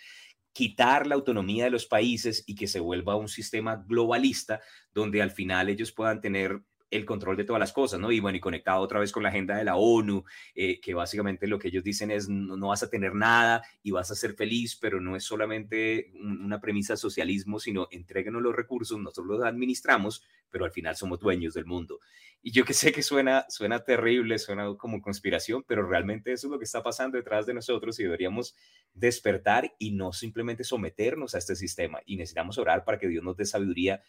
quitar 0.54 1.06
la 1.06 1.16
autonomía 1.16 1.64
de 1.64 1.70
los 1.70 1.84
países 1.84 2.44
y 2.46 2.54
que 2.54 2.68
se 2.68 2.80
vuelva 2.80 3.16
un 3.16 3.28
sistema 3.28 3.84
globalista 3.86 4.60
donde 4.94 5.20
al 5.20 5.30
final 5.30 5.68
ellos 5.68 5.92
puedan 5.92 6.20
tener 6.20 6.62
el 6.90 7.04
control 7.04 7.36
de 7.36 7.44
todas 7.44 7.60
las 7.60 7.72
cosas, 7.72 7.98
¿no? 7.98 8.12
Y 8.12 8.20
bueno, 8.20 8.36
y 8.36 8.40
conectado 8.40 8.80
otra 8.80 9.00
vez 9.00 9.10
con 9.12 9.22
la 9.22 9.30
agenda 9.30 9.56
de 9.56 9.64
la 9.64 9.76
ONU, 9.76 10.24
eh, 10.54 10.80
que 10.80 10.94
básicamente 10.94 11.46
lo 11.46 11.58
que 11.58 11.68
ellos 11.68 11.82
dicen 11.82 12.10
es 12.10 12.28
no, 12.28 12.68
vas 12.68 12.82
a 12.82 12.90
tener 12.90 13.14
nada 13.14 13.62
y 13.82 13.90
vas 13.90 14.10
a 14.10 14.14
ser 14.14 14.34
feliz, 14.34 14.76
pero 14.76 15.00
no 15.00 15.16
es 15.16 15.24
solamente 15.24 16.12
una 16.20 16.60
premisa 16.60 16.96
socialismo, 16.96 17.58
sino 17.58 17.88
entréguenos 17.90 18.42
los 18.42 18.54
recursos, 18.54 18.98
nosotros 18.98 19.26
los 19.26 19.44
administramos, 19.44 20.24
pero 20.50 20.64
al 20.64 20.70
final 20.70 20.94
somos 20.94 21.18
dueños 21.18 21.54
del 21.54 21.66
mundo. 21.66 21.98
Y 22.46 22.52
yo 22.52 22.64
que 22.64 22.74
sé 22.74 22.92
que 22.92 23.02
suena, 23.02 23.46
suena 23.48 23.82
terrible, 23.84 24.38
suena 24.38 24.76
como 24.76 25.00
conspiración, 25.00 25.64
pero 25.66 25.88
realmente 25.88 26.32
eso 26.32 26.46
es 26.46 26.50
lo 26.50 26.58
que 26.58 26.66
está 26.66 26.82
pasando 26.82 27.16
detrás 27.16 27.46
de 27.46 27.54
nosotros 27.54 27.98
y 27.98 28.04
deberíamos 28.04 28.54
despertar 28.92 29.74
y 29.78 29.92
no 29.92 30.12
simplemente 30.12 30.62
someternos 30.62 31.34
a 31.34 31.38
este 31.38 31.56
sistema. 31.56 32.00
Y 32.04 32.16
necesitamos 32.16 32.58
orar 32.58 32.84
para 32.84 32.98
que 32.98 33.08
Dios 33.08 33.24
nos 33.24 33.36
dé 33.36 33.46
sabiduría 33.46 34.02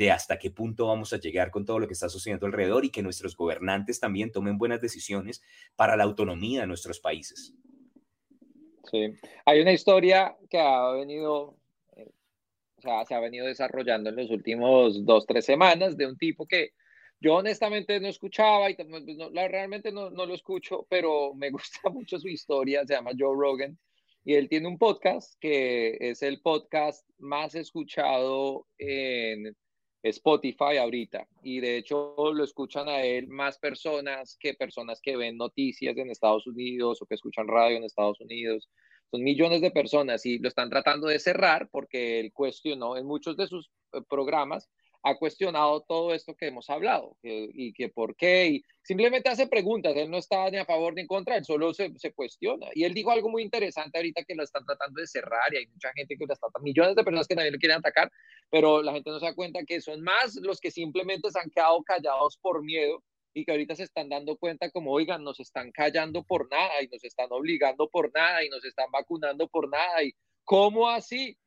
de 0.00 0.10
hasta 0.10 0.38
qué 0.38 0.50
punto 0.50 0.86
vamos 0.86 1.12
a 1.12 1.18
llegar 1.18 1.50
con 1.50 1.66
todo 1.66 1.78
lo 1.78 1.86
que 1.86 1.92
está 1.92 2.08
sucediendo 2.08 2.46
alrededor 2.46 2.86
y 2.86 2.90
que 2.90 3.02
nuestros 3.02 3.36
gobernantes 3.36 4.00
también 4.00 4.32
tomen 4.32 4.56
buenas 4.56 4.80
decisiones 4.80 5.42
para 5.76 5.94
la 5.94 6.04
autonomía 6.04 6.62
de 6.62 6.66
nuestros 6.66 7.00
países. 7.00 7.54
Sí, 8.90 9.12
hay 9.44 9.60
una 9.60 9.72
historia 9.72 10.34
que 10.48 10.58
ha 10.58 10.92
venido, 10.92 11.54
eh, 11.98 12.08
o 12.78 12.80
sea, 12.80 13.04
se 13.04 13.14
ha 13.14 13.20
venido 13.20 13.46
desarrollando 13.46 14.08
en 14.08 14.16
los 14.16 14.30
últimos 14.30 15.04
dos, 15.04 15.26
tres 15.26 15.44
semanas 15.44 15.98
de 15.98 16.06
un 16.06 16.16
tipo 16.16 16.46
que 16.46 16.70
yo 17.20 17.34
honestamente 17.34 18.00
no 18.00 18.08
escuchaba 18.08 18.70
y 18.70 18.76
no, 18.86 19.28
realmente 19.48 19.92
no, 19.92 20.08
no 20.08 20.24
lo 20.24 20.32
escucho, 20.32 20.86
pero 20.88 21.34
me 21.34 21.50
gusta 21.50 21.90
mucho 21.90 22.18
su 22.18 22.28
historia, 22.28 22.86
se 22.86 22.94
llama 22.94 23.10
Joe 23.18 23.36
Rogan 23.38 23.78
y 24.24 24.32
él 24.32 24.48
tiene 24.48 24.66
un 24.66 24.78
podcast 24.78 25.34
que 25.38 25.98
es 26.00 26.22
el 26.22 26.40
podcast 26.40 27.06
más 27.18 27.54
escuchado 27.54 28.66
en 28.78 29.54
Spotify 30.02 30.78
ahorita 30.78 31.26
y 31.42 31.60
de 31.60 31.76
hecho 31.76 32.14
lo 32.16 32.42
escuchan 32.42 32.88
a 32.88 33.02
él 33.02 33.28
más 33.28 33.58
personas 33.58 34.36
que 34.40 34.54
personas 34.54 35.00
que 35.02 35.16
ven 35.16 35.36
noticias 35.36 35.96
en 35.96 36.10
Estados 36.10 36.46
Unidos 36.46 37.02
o 37.02 37.06
que 37.06 37.14
escuchan 37.14 37.48
radio 37.48 37.76
en 37.76 37.84
Estados 37.84 38.20
Unidos. 38.20 38.70
Son 39.10 39.22
millones 39.22 39.60
de 39.60 39.70
personas 39.70 40.24
y 40.24 40.38
lo 40.38 40.48
están 40.48 40.70
tratando 40.70 41.08
de 41.08 41.18
cerrar 41.18 41.68
porque 41.70 42.20
él 42.20 42.32
cuestionó 42.32 42.96
en 42.96 43.06
muchos 43.06 43.36
de 43.36 43.46
sus 43.46 43.70
eh, 43.92 44.00
programas 44.08 44.70
ha 45.02 45.16
cuestionado 45.16 45.80
todo 45.82 46.14
esto 46.14 46.34
que 46.34 46.48
hemos 46.48 46.68
hablado 46.68 47.16
y 47.22 47.72
que 47.72 47.88
por 47.88 48.16
qué, 48.16 48.48
y 48.48 48.64
simplemente 48.82 49.30
hace 49.30 49.46
preguntas, 49.46 49.96
él 49.96 50.10
no 50.10 50.18
está 50.18 50.50
ni 50.50 50.58
a 50.58 50.64
favor 50.64 50.94
ni 50.94 51.02
en 51.02 51.06
contra, 51.06 51.36
él 51.36 51.44
solo 51.44 51.72
se, 51.72 51.92
se, 51.96 52.12
cuestiona. 52.12 52.68
Y 52.74 52.84
él 52.84 52.92
dijo 52.92 53.10
algo 53.10 53.30
muy 53.30 53.42
interesante 53.42 53.98
ahorita 53.98 54.24
que 54.24 54.34
lo 54.34 54.42
están 54.42 54.64
tratando 54.66 55.00
de 55.00 55.06
cerrar 55.06 55.52
y 55.52 55.58
hay 55.58 55.66
mucha 55.68 55.90
gente 55.94 56.16
que 56.16 56.26
lo 56.26 56.34
está, 56.34 56.48
millones 56.60 56.96
de 56.96 57.04
personas 57.04 57.26
que 57.26 57.34
también 57.34 57.54
lo 57.54 57.58
quieren 57.58 57.78
atacar, 57.78 58.10
pero 58.50 58.82
la 58.82 58.92
gente 58.92 59.10
no 59.10 59.18
se 59.18 59.26
da 59.26 59.34
cuenta 59.34 59.64
que 59.64 59.80
son 59.80 60.02
más 60.02 60.36
los 60.36 60.60
que 60.60 60.70
simplemente 60.70 61.30
se 61.30 61.40
han 61.40 61.50
quedado 61.50 61.82
callados 61.82 62.36
por 62.38 62.62
miedo 62.62 63.02
y 63.32 63.44
que 63.44 63.52
ahorita 63.52 63.76
se 63.76 63.84
están 63.84 64.08
dando 64.08 64.36
cuenta 64.36 64.70
como, 64.70 64.92
oigan, 64.92 65.22
nos 65.22 65.40
están 65.40 65.70
callando 65.72 66.24
por 66.24 66.50
nada 66.50 66.82
y 66.82 66.88
nos 66.88 67.04
están 67.04 67.28
obligando 67.30 67.88
por 67.88 68.12
nada 68.12 68.44
y 68.44 68.48
nos 68.48 68.64
están 68.64 68.90
vacunando 68.90 69.48
por 69.48 69.68
nada 69.70 70.02
y 70.02 70.12
¿cómo 70.44 70.88
así? 70.88 71.38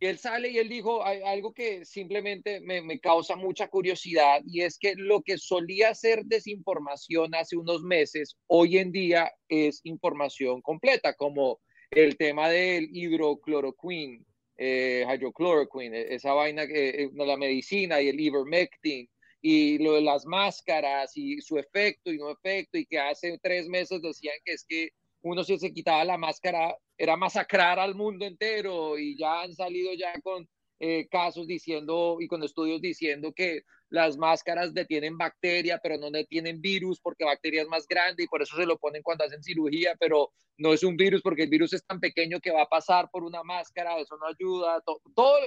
Y 0.00 0.06
él 0.06 0.18
sale 0.18 0.48
y 0.48 0.58
él 0.58 0.68
dijo 0.68 1.02
algo 1.04 1.52
que 1.52 1.84
simplemente 1.84 2.60
me, 2.60 2.82
me, 2.82 3.00
causa 3.00 3.34
mucha 3.34 3.68
curiosidad 3.68 4.42
y 4.46 4.62
es 4.62 4.78
que 4.78 4.94
lo 4.94 5.22
que 5.22 5.38
solía 5.38 5.92
ser 5.94 6.24
desinformación 6.24 7.34
hace 7.34 7.56
unos 7.56 7.82
meses, 7.82 8.36
hoy 8.46 8.78
en 8.78 8.92
día 8.92 9.32
es 9.48 9.80
información 9.82 10.62
completa, 10.62 11.14
como 11.14 11.60
el 11.90 12.16
tema 12.16 12.48
del 12.48 12.88
hidrocloroquine, 12.92 14.24
eh, 14.56 15.04
e, 15.06 16.14
esa 16.14 16.32
vaina, 16.32 16.62
eh, 16.64 17.10
la 17.14 17.36
medicina 17.36 18.00
y 18.00 18.08
el 18.08 18.20
ivermectin 18.20 19.08
y 19.40 19.78
lo 19.78 19.94
de 19.94 20.02
las 20.02 20.26
máscaras 20.26 21.16
y 21.16 21.40
su 21.40 21.58
efecto 21.58 22.12
y 22.12 22.18
no 22.18 22.30
efecto 22.30 22.78
y 22.78 22.86
que 22.86 22.98
hace 22.98 23.38
tres 23.42 23.68
meses 23.68 24.02
decían 24.02 24.34
que 24.44 24.52
es 24.52 24.64
que 24.68 24.90
uno 25.22 25.44
si 25.44 25.58
se 25.58 25.72
quitaba 25.72 26.04
la 26.04 26.18
máscara 26.18 26.76
era 26.98 27.16
masacrar 27.16 27.78
al 27.78 27.94
mundo 27.94 28.26
entero 28.26 28.98
y 28.98 29.16
ya 29.16 29.42
han 29.42 29.54
salido 29.54 29.94
ya 29.94 30.12
con 30.20 30.48
eh, 30.80 31.08
casos 31.08 31.46
diciendo 31.46 32.18
y 32.20 32.28
con 32.28 32.42
estudios 32.42 32.80
diciendo 32.80 33.32
que 33.32 33.62
las 33.88 34.16
máscaras 34.18 34.74
detienen 34.74 35.16
bacteria, 35.16 35.80
pero 35.82 35.96
no 35.96 36.10
detienen 36.10 36.60
virus 36.60 37.00
porque 37.00 37.24
bacteria 37.24 37.62
es 37.62 37.68
más 37.68 37.86
grande 37.86 38.24
y 38.24 38.26
por 38.26 38.42
eso 38.42 38.56
se 38.56 38.66
lo 38.66 38.78
ponen 38.78 39.02
cuando 39.02 39.24
hacen 39.24 39.42
cirugía, 39.42 39.96
pero 39.98 40.30
no 40.58 40.72
es 40.72 40.82
un 40.82 40.96
virus 40.96 41.22
porque 41.22 41.44
el 41.44 41.50
virus 41.50 41.72
es 41.72 41.84
tan 41.86 42.00
pequeño 42.00 42.40
que 42.40 42.50
va 42.50 42.62
a 42.62 42.68
pasar 42.68 43.08
por 43.10 43.22
una 43.22 43.42
máscara, 43.42 43.98
eso 43.98 44.16
no 44.18 44.26
ayuda, 44.26 44.82
todo. 45.14 45.38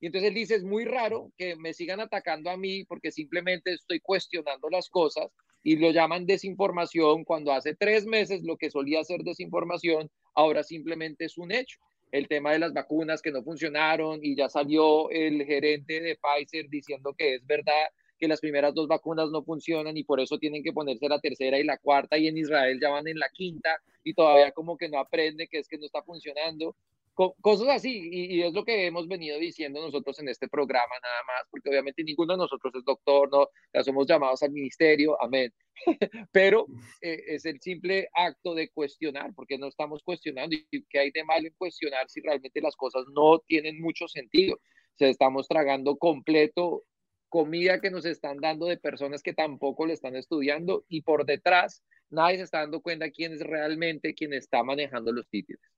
Y 0.00 0.06
entonces 0.06 0.28
él 0.28 0.34
dice, 0.34 0.54
es 0.56 0.64
muy 0.64 0.84
raro 0.84 1.32
que 1.38 1.56
me 1.56 1.72
sigan 1.72 2.00
atacando 2.00 2.50
a 2.50 2.56
mí 2.56 2.84
porque 2.84 3.12
simplemente 3.12 3.72
estoy 3.72 4.00
cuestionando 4.00 4.68
las 4.68 4.88
cosas 4.88 5.30
y 5.62 5.76
lo 5.76 5.92
llaman 5.92 6.26
desinformación 6.26 7.24
cuando 7.24 7.52
hace 7.52 7.74
tres 7.74 8.04
meses 8.04 8.42
lo 8.42 8.56
que 8.56 8.70
solía 8.70 9.02
ser 9.04 9.22
desinformación 9.22 10.10
ahora 10.34 10.62
simplemente 10.62 11.24
es 11.24 11.38
un 11.38 11.52
hecho. 11.52 11.78
El 12.12 12.28
tema 12.28 12.52
de 12.52 12.60
las 12.60 12.72
vacunas 12.72 13.20
que 13.20 13.32
no 13.32 13.42
funcionaron 13.42 14.20
y 14.22 14.36
ya 14.36 14.48
salió 14.48 15.10
el 15.10 15.44
gerente 15.44 16.00
de 16.00 16.16
Pfizer 16.16 16.68
diciendo 16.68 17.14
que 17.16 17.34
es 17.34 17.46
verdad 17.46 17.88
que 18.18 18.28
las 18.28 18.40
primeras 18.40 18.72
dos 18.74 18.86
vacunas 18.86 19.30
no 19.30 19.42
funcionan 19.42 19.96
y 19.96 20.04
por 20.04 20.20
eso 20.20 20.38
tienen 20.38 20.62
que 20.62 20.72
ponerse 20.72 21.08
la 21.08 21.18
tercera 21.18 21.58
y 21.58 21.64
la 21.64 21.78
cuarta 21.78 22.16
y 22.16 22.28
en 22.28 22.38
Israel 22.38 22.78
ya 22.80 22.90
van 22.90 23.08
en 23.08 23.18
la 23.18 23.28
quinta 23.32 23.80
y 24.04 24.14
todavía 24.14 24.52
como 24.52 24.76
que 24.76 24.88
no 24.88 24.98
aprende 24.98 25.48
que 25.48 25.58
es 25.58 25.68
que 25.68 25.78
no 25.78 25.86
está 25.86 26.02
funcionando 26.02 26.76
cosas 27.14 27.68
así, 27.68 28.08
y, 28.10 28.42
es 28.42 28.52
lo 28.52 28.64
que 28.64 28.86
hemos 28.86 29.06
venido 29.06 29.38
diciendo 29.38 29.80
nosotros 29.80 30.18
en 30.18 30.28
este 30.28 30.48
programa 30.48 30.94
nada 31.02 31.22
más, 31.26 31.46
porque 31.50 31.70
obviamente 31.70 32.02
ninguno 32.02 32.34
de 32.34 32.38
nosotros 32.38 32.74
es 32.74 32.84
doctor, 32.84 33.30
no, 33.30 33.48
ya 33.72 33.82
somos 33.82 34.06
llamados 34.06 34.42
al 34.42 34.50
ministerio, 34.50 35.20
amén, 35.22 35.52
pero 36.32 36.66
eh, 37.00 37.22
es 37.28 37.44
el 37.44 37.60
simple 37.60 38.08
acto 38.12 38.54
de 38.54 38.68
cuestionar, 38.70 39.32
porque 39.34 39.58
no 39.58 39.68
estamos 39.68 40.02
cuestionando, 40.02 40.56
y 40.56 40.84
qué 40.84 40.98
hay 40.98 41.10
de 41.12 41.24
malo 41.24 41.46
en 41.46 41.54
cuestionar 41.56 42.08
si 42.08 42.20
realmente 42.20 42.60
las 42.60 42.76
cosas 42.76 43.04
no 43.14 43.38
tienen 43.40 43.80
mucho 43.80 44.08
sentido, 44.08 44.58
se 44.96 45.08
estamos 45.08 45.46
tragando 45.48 45.96
completo 45.96 46.84
comida 47.28 47.80
que 47.80 47.90
nos 47.90 48.04
están 48.06 48.38
dando 48.38 48.66
de 48.66 48.76
personas 48.76 49.20
que 49.20 49.34
tampoco 49.34 49.86
le 49.86 49.92
están 49.92 50.16
estudiando, 50.16 50.84
y 50.88 51.02
por 51.02 51.26
detrás 51.26 51.84
nadie 52.10 52.38
se 52.38 52.44
está 52.44 52.60
dando 52.60 52.80
cuenta 52.80 53.10
quién 53.10 53.32
es 53.32 53.40
realmente 53.40 54.14
quien 54.14 54.32
está 54.32 54.62
manejando 54.62 55.12
los 55.12 55.28
títulos. 55.28 55.73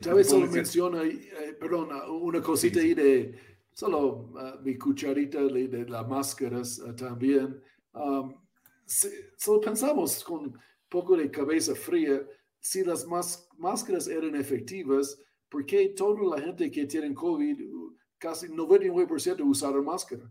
Chávez 0.00 0.28
solo 0.28 0.46
menciona, 0.46 1.02
eh, 1.02 1.56
perdón, 1.58 1.88
una 2.22 2.42
cosita 2.42 2.80
ahí 2.80 2.94
de, 2.94 3.38
solo 3.72 4.30
uh, 4.34 4.62
mi 4.62 4.76
cucharita 4.76 5.42
de, 5.42 5.86
las 5.88 6.06
máscaras 6.06 6.78
uh, 6.78 6.94
también. 6.94 7.60
Um, 7.92 8.34
solo 9.36 9.60
pensamos 9.60 10.22
con 10.22 10.46
un 10.46 10.58
poco 10.88 11.16
de 11.16 11.30
cabeza 11.30 11.74
fría, 11.74 12.26
si 12.60 12.84
las 12.84 13.06
máscaras 13.58 14.08
eran 14.08 14.34
efectivas, 14.36 15.20
¿por 15.48 15.64
qué 15.64 15.90
toda 15.90 16.36
la 16.36 16.42
gente 16.42 16.70
que 16.70 16.86
tiene 16.86 17.14
COVID, 17.14 17.58
casi 18.18 18.48
99% 18.48 19.48
usaron 19.48 19.84
máscara? 19.84 20.30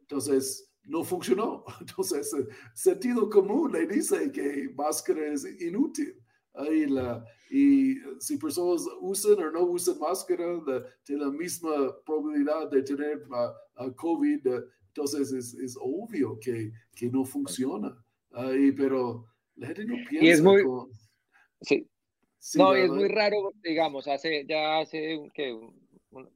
Entonces, 0.00 0.70
no 0.84 1.04
funcionó. 1.04 1.64
Entonces, 1.80 2.34
sentido 2.74 3.28
común 3.28 3.72
le 3.72 3.86
dice 3.86 4.30
que 4.32 4.70
máscara 4.74 5.32
es 5.32 5.44
inútil 5.60 6.16
ahí 6.56 6.86
la, 6.86 7.24
y 7.50 7.96
si 8.18 8.36
personas 8.38 8.86
usan 9.00 9.38
o 9.38 9.50
no 9.50 9.62
usan 9.64 9.98
máscara, 9.98 10.60
tiene 11.04 11.24
la 11.24 11.30
misma 11.30 11.96
probabilidad 12.04 12.70
de 12.70 12.82
tener 12.82 13.22
uh, 13.28 13.92
COVID, 13.94 14.46
entonces 14.88 15.32
es, 15.32 15.54
es, 15.54 15.76
obvio 15.80 16.38
que, 16.40 16.72
que 16.94 17.08
no 17.08 17.24
funciona. 17.24 17.96
Ahí, 18.32 18.72
pero 18.72 19.26
la 19.54 19.68
gente 19.68 19.84
no 19.84 19.94
piensa. 20.08 20.26
Y 20.26 20.28
es 20.30 20.42
muy, 20.42 20.62
sí. 21.60 21.88
no, 22.56 22.74
es 22.74 22.90
muy 22.90 23.08
raro, 23.08 23.52
digamos, 23.62 24.08
hace 24.08 24.44
ya 24.46 24.80
hace 24.80 25.30
que, 25.34 25.58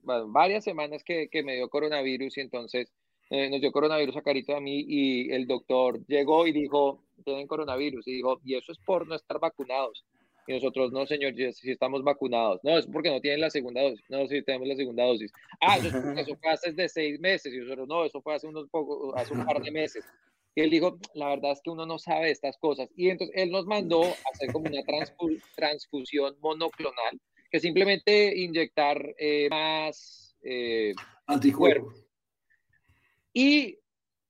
varias 0.04 0.64
semanas 0.64 1.02
que, 1.04 1.28
que, 1.28 1.42
me 1.42 1.56
dio 1.56 1.68
coronavirus 1.68 2.38
y 2.38 2.40
entonces 2.40 2.92
eh, 3.30 3.48
nos 3.50 3.60
dio 3.60 3.72
coronavirus 3.72 4.16
a 4.16 4.22
Carito 4.22 4.54
a 4.54 4.60
mí 4.60 4.84
y 4.86 5.30
el 5.32 5.46
doctor 5.46 6.04
llegó 6.06 6.46
y 6.46 6.52
dijo, 6.52 7.04
tienen 7.22 7.46
coronavirus 7.46 8.06
y 8.08 8.14
dijo, 8.14 8.40
y 8.44 8.56
eso 8.56 8.72
es 8.72 8.78
por 8.78 9.06
no 9.06 9.14
estar 9.14 9.38
vacunados. 9.38 10.04
Y 10.46 10.54
nosotros, 10.54 10.90
no, 10.90 11.06
señor, 11.06 11.34
si 11.34 11.70
estamos 11.70 12.02
vacunados. 12.02 12.60
No, 12.62 12.76
es 12.76 12.86
porque 12.86 13.10
no 13.10 13.20
tienen 13.20 13.40
la 13.40 13.50
segunda 13.50 13.82
dosis. 13.82 14.04
No, 14.08 14.26
si 14.26 14.42
tenemos 14.42 14.66
la 14.66 14.74
segunda 14.74 15.04
dosis. 15.04 15.30
Ah, 15.60 15.76
eso, 15.78 15.88
eso 15.88 16.36
fue 16.36 16.50
hace 16.50 16.72
de 16.72 16.88
seis 16.88 17.20
meses. 17.20 17.54
Y 17.54 17.58
nosotros, 17.58 17.86
no, 17.86 18.04
eso 18.04 18.20
fue 18.20 18.34
hace 18.34 18.46
unos 18.46 18.68
pocos, 18.68 19.14
hace 19.16 19.32
un 19.32 19.44
par 19.44 19.62
de 19.62 19.70
meses. 19.70 20.04
Y 20.54 20.62
él 20.62 20.70
dijo, 20.70 20.98
la 21.14 21.28
verdad 21.28 21.52
es 21.52 21.60
que 21.62 21.70
uno 21.70 21.86
no 21.86 21.98
sabe 21.98 22.30
estas 22.30 22.56
cosas. 22.58 22.88
Y 22.96 23.10
entonces 23.10 23.36
él 23.36 23.50
nos 23.50 23.66
mandó 23.66 24.02
a 24.02 24.30
hacer 24.32 24.50
como 24.52 24.66
una 24.66 24.82
transfusión 25.54 26.36
monoclonal, 26.40 27.20
que 27.50 27.60
simplemente 27.60 28.36
inyectar 28.36 29.14
eh, 29.18 29.48
más 29.48 30.34
eh, 30.42 30.94
anticuerpos. 31.26 32.04
Y 33.32 33.78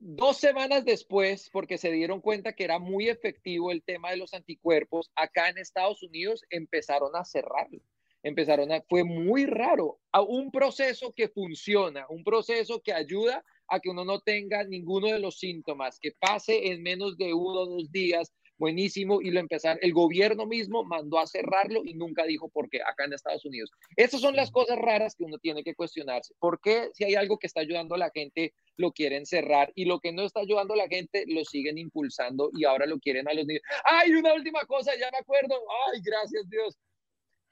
dos 0.01 0.39
semanas 0.39 0.85
después, 0.85 1.51
porque 1.53 1.79
se 1.79 1.93
dieron 1.93 2.21
cuenta 2.21 2.55
que 2.55 2.65
era 2.65 2.79
muy 2.79 3.09
efectivo 3.09 3.71
el 3.71 3.83
tema 3.83 4.11
de 4.11 4.17
los 4.17 4.35
anticuerpos, 4.35 5.11
acá 5.15 5.51
en 5.51 5.59
Estados 5.59 6.03
Unidos 6.03 6.43
empezaron 6.51 7.15
a 7.15 7.25
cerrarlo. 7.25 7.81
Empezaron 8.23 8.73
a, 8.73 8.83
fue 8.89 9.05
muy 9.05 9.47
raro, 9.47 9.99
a 10.13 10.21
un 10.23 10.51
proceso 10.51 11.13
que 11.15 11.29
funciona, 11.29 12.07
un 12.09 12.25
proceso 12.25 12.81
que 12.83 12.93
ayuda 12.93 13.45
a 13.69 13.81
que 13.81 13.89
uno 13.89 14.05
no 14.05 14.21
tenga 14.21 14.65
ninguno 14.65 15.07
de 15.07 15.21
los 15.21 15.39
síntomas, 15.39 15.99
que 16.01 16.13
pase 16.19 16.73
en 16.73 16.83
menos 16.83 17.17
de 17.17 17.33
uno 17.33 17.61
o 17.61 17.67
dos 17.67 17.93
días, 17.93 18.33
buenísimo, 18.61 19.23
y 19.23 19.31
lo 19.31 19.41
empezar, 19.41 19.79
el 19.81 19.95
gobierno 19.95 20.45
mismo 20.47 20.85
mandó 20.85 21.19
a 21.19 21.27
cerrarlo 21.27 21.81
y 21.83 21.95
nunca 21.95 22.25
dijo 22.25 22.51
por 22.51 22.69
qué 22.69 22.83
acá 22.83 23.07
en 23.07 23.15
Estados 23.15 23.47
Unidos. 23.47 23.71
Esas 23.97 24.21
son 24.21 24.37
las 24.37 24.51
cosas 24.51 24.79
raras 24.79 25.17
que 25.17 25.25
uno 25.25 25.39
tiene 25.39 25.65
que 25.65 25.75
cuestionarse. 25.75 26.35
¿Por 26.39 26.61
qué 26.61 26.91
si 26.93 27.05
hay 27.05 27.15
algo 27.15 27.39
que 27.39 27.47
está 27.47 27.63
ayudando 27.63 27.95
a 27.95 27.99
la 27.99 28.11
gente, 28.11 28.53
lo 28.77 28.93
quieren 28.93 29.25
cerrar 29.25 29.73
y 29.75 29.87
lo 29.87 29.99
que 29.99 30.13
no 30.13 30.25
está 30.25 30.41
ayudando 30.41 30.75
a 30.75 30.77
la 30.77 30.89
gente, 30.89 31.25
lo 31.27 31.43
siguen 31.45 31.79
impulsando 31.79 32.51
y 32.53 32.65
ahora 32.67 32.85
lo 32.85 32.99
quieren 32.99 33.27
a 33.29 33.33
los 33.33 33.47
niños? 33.47 33.63
¡Ay, 33.85 34.13
una 34.13 34.35
última 34.35 34.65
cosa! 34.67 34.93
Ya 35.01 35.11
me 35.11 35.19
acuerdo. 35.19 35.55
¡Ay, 35.93 36.01
gracias 36.05 36.49
Dios! 36.51 36.79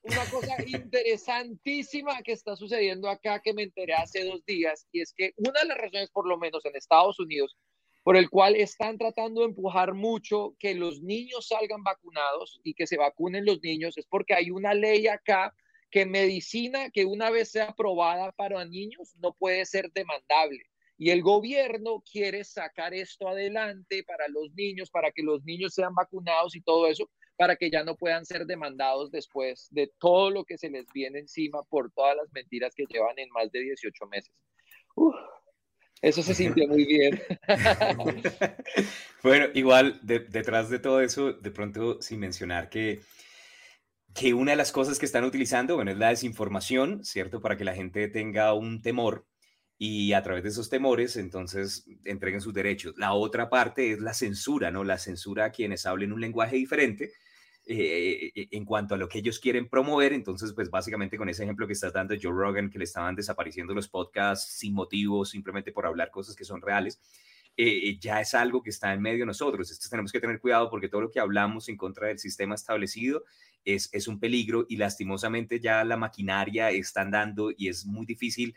una 0.03 0.25
cosa 0.31 0.55
interesantísima 0.67 2.23
que 2.23 2.33
está 2.33 2.57
sucediendo 2.57 3.09
acá 3.09 3.41
que 3.41 3.53
me 3.53 3.65
enteré 3.65 3.95
hace 3.95 4.25
dos 4.25 4.45
días 4.45 4.87
y 4.93 5.01
es 5.01 5.13
que 5.13 5.33
una 5.37 5.61
de 5.61 5.69
las 5.69 5.79
razones, 5.79 6.11
por 6.11 6.27
lo 6.27 6.39
menos 6.39 6.65
en 6.65 6.77
Estados 6.77 7.19
Unidos, 7.19 7.57
por 8.03 8.17
el 8.17 8.31
cual 8.31 8.57
están 8.57 8.97
tratando 8.97 9.41
de 9.41 9.49
empujar 9.49 9.95
mucho 9.95 10.55
que 10.59 10.75
los 10.75 11.03
niños 11.03 11.49
salgan 11.49 11.83
vacunados 11.83 12.61
y 12.65 12.75
que 12.75 12.87
se 12.87 12.97
vacunen 12.97 13.45
los 13.45 13.63
niños 13.63 13.99
es 13.99 14.07
porque 14.07 14.35
hay 14.35 14.51
una 14.51 14.75
ley 14.75 15.07
acá 15.09 15.55
que 15.91 16.07
medicina 16.07 16.91
que 16.91 17.05
una 17.05 17.31
vez 17.31 17.51
sea 17.51 17.67
aprobada 17.67 18.33
para 18.33 18.65
niños 18.65 19.15
no 19.17 19.35
puede 19.35 19.65
ser 19.65 19.91
demandable. 19.93 20.63
Y 21.01 21.11
el 21.11 21.23
gobierno 21.23 22.03
quiere 22.11 22.43
sacar 22.43 22.93
esto 22.93 23.29
adelante 23.29 24.03
para 24.03 24.27
los 24.27 24.53
niños, 24.55 24.91
para 24.91 25.13
que 25.13 25.23
los 25.23 25.45
niños 25.45 25.73
sean 25.73 25.95
vacunados 25.95 26.57
y 26.57 26.61
todo 26.61 26.89
eso, 26.89 27.09
para 27.37 27.55
que 27.55 27.71
ya 27.71 27.85
no 27.85 27.95
puedan 27.97 28.27
ser 28.27 28.47
demandados 28.47 29.13
después 29.13 29.69
de 29.71 29.93
todo 29.99 30.31
lo 30.31 30.45
que 30.45 30.59
se 30.59 30.71
les 30.71 30.87
viene 30.93 31.21
encima 31.21 31.63
por 31.63 31.93
todas 31.93 32.17
las 32.17 32.33
mentiras 32.33 32.75
que 32.75 32.85
llevan 32.89 33.17
en 33.17 33.29
más 33.31 33.51
de 33.53 33.61
18 33.61 34.07
meses. 34.07 34.35
Eso 36.03 36.23
se 36.23 36.35
sintió 36.35 36.69
muy 36.69 36.85
bien. 36.85 37.21
bueno, 39.23 39.47
igual 39.55 40.01
detrás 40.03 40.71
de 40.71 40.79
todo 40.79 41.01
eso, 41.01 41.33
de 41.33 41.51
pronto 41.51 42.01
sin 42.01 42.21
mencionar 42.21 42.69
que 42.69 43.01
que 44.15 44.35
una 44.35 44.53
de 44.53 44.57
las 44.57 44.73
cosas 44.73 44.99
que 44.99 45.07
están 45.07 45.25
utilizando, 45.25 45.77
bueno, 45.77 45.93
es 45.93 45.99
la 45.99 46.09
desinformación, 46.09 47.05
¿cierto? 47.05 47.41
Para 47.41 47.57
que 47.57 47.65
la 47.65 47.75
gente 47.75 48.09
tenga 48.09 48.53
un 48.53 48.83
temor 48.83 49.27
y 49.79 50.13
a 50.13 50.23
través 50.23 50.43
de 50.43 50.49
esos 50.49 50.69
temores, 50.69 51.17
entonces, 51.17 51.87
entreguen 52.05 52.41
sus 52.41 52.53
derechos. 52.53 52.95
La 52.97 53.13
otra 53.13 53.49
parte 53.49 53.93
es 53.93 54.01
la 54.01 54.13
censura, 54.13 54.73
¿no? 54.73 54.83
La 54.83 54.99
censura 54.99 55.45
a 55.45 55.53
quienes 55.53 55.87
hablen 55.87 56.13
un 56.13 56.21
lenguaje 56.21 56.57
diferente 56.57 57.13
eh, 57.71 58.33
eh, 58.35 58.49
en 58.53 58.65
cuanto 58.65 58.95
a 58.95 58.97
lo 58.99 59.11
que 59.11 59.19
ellos 59.19 59.39
quieren 59.39 59.69
promover. 59.69 60.15
Entonces, 60.15 60.55
pues 60.55 60.71
básicamente 60.71 61.19
con 61.19 61.29
ese 61.29 61.43
ejemplo 61.45 61.67
que 61.67 61.75
estás 61.75 61.93
dando, 61.93 62.15
Joe 62.21 62.33
Rogan, 62.33 62.71
que 62.71 62.79
le 62.79 62.85
estaban 62.85 63.15
desapareciendo 63.15 63.75
los 63.75 63.89
podcasts 63.89 64.59
sin 64.59 64.73
motivo, 64.73 65.27
simplemente 65.27 65.71
por 65.71 65.85
hablar 65.85 66.11
cosas 66.11 66.35
que 66.35 66.45
son 66.45 66.63
reales, 66.63 66.99
eh, 67.59 67.99
ya 68.01 68.23
es 68.23 68.33
algo 68.33 68.63
que 68.63 68.71
está 68.71 68.95
en 68.95 69.03
medio 69.03 69.19
de 69.19 69.27
nosotros. 69.27 69.79
Tenemos 69.91 70.11
que 70.11 70.19
tener 70.19 70.41
cuidado 70.41 70.71
porque 70.71 70.89
todo 70.89 71.03
lo 71.03 71.11
que 71.11 71.21
hablamos 71.21 71.69
en 71.69 71.77
contra 71.77 72.09
del 72.09 72.19
sistema 72.19 72.55
establecido 72.55 73.25
es, 73.67 73.91
es 73.93 74.09
un 74.09 74.19
peligro 74.19 74.65
y 74.67 74.79
lastimosamente 74.79 75.61
ya 75.61 75.85
la 75.85 75.99
maquinaria 75.99 76.71
está 76.71 77.03
andando 77.03 77.51
y 77.55 77.69
es 77.69 77.85
muy 77.85 78.07
difícil 78.07 78.55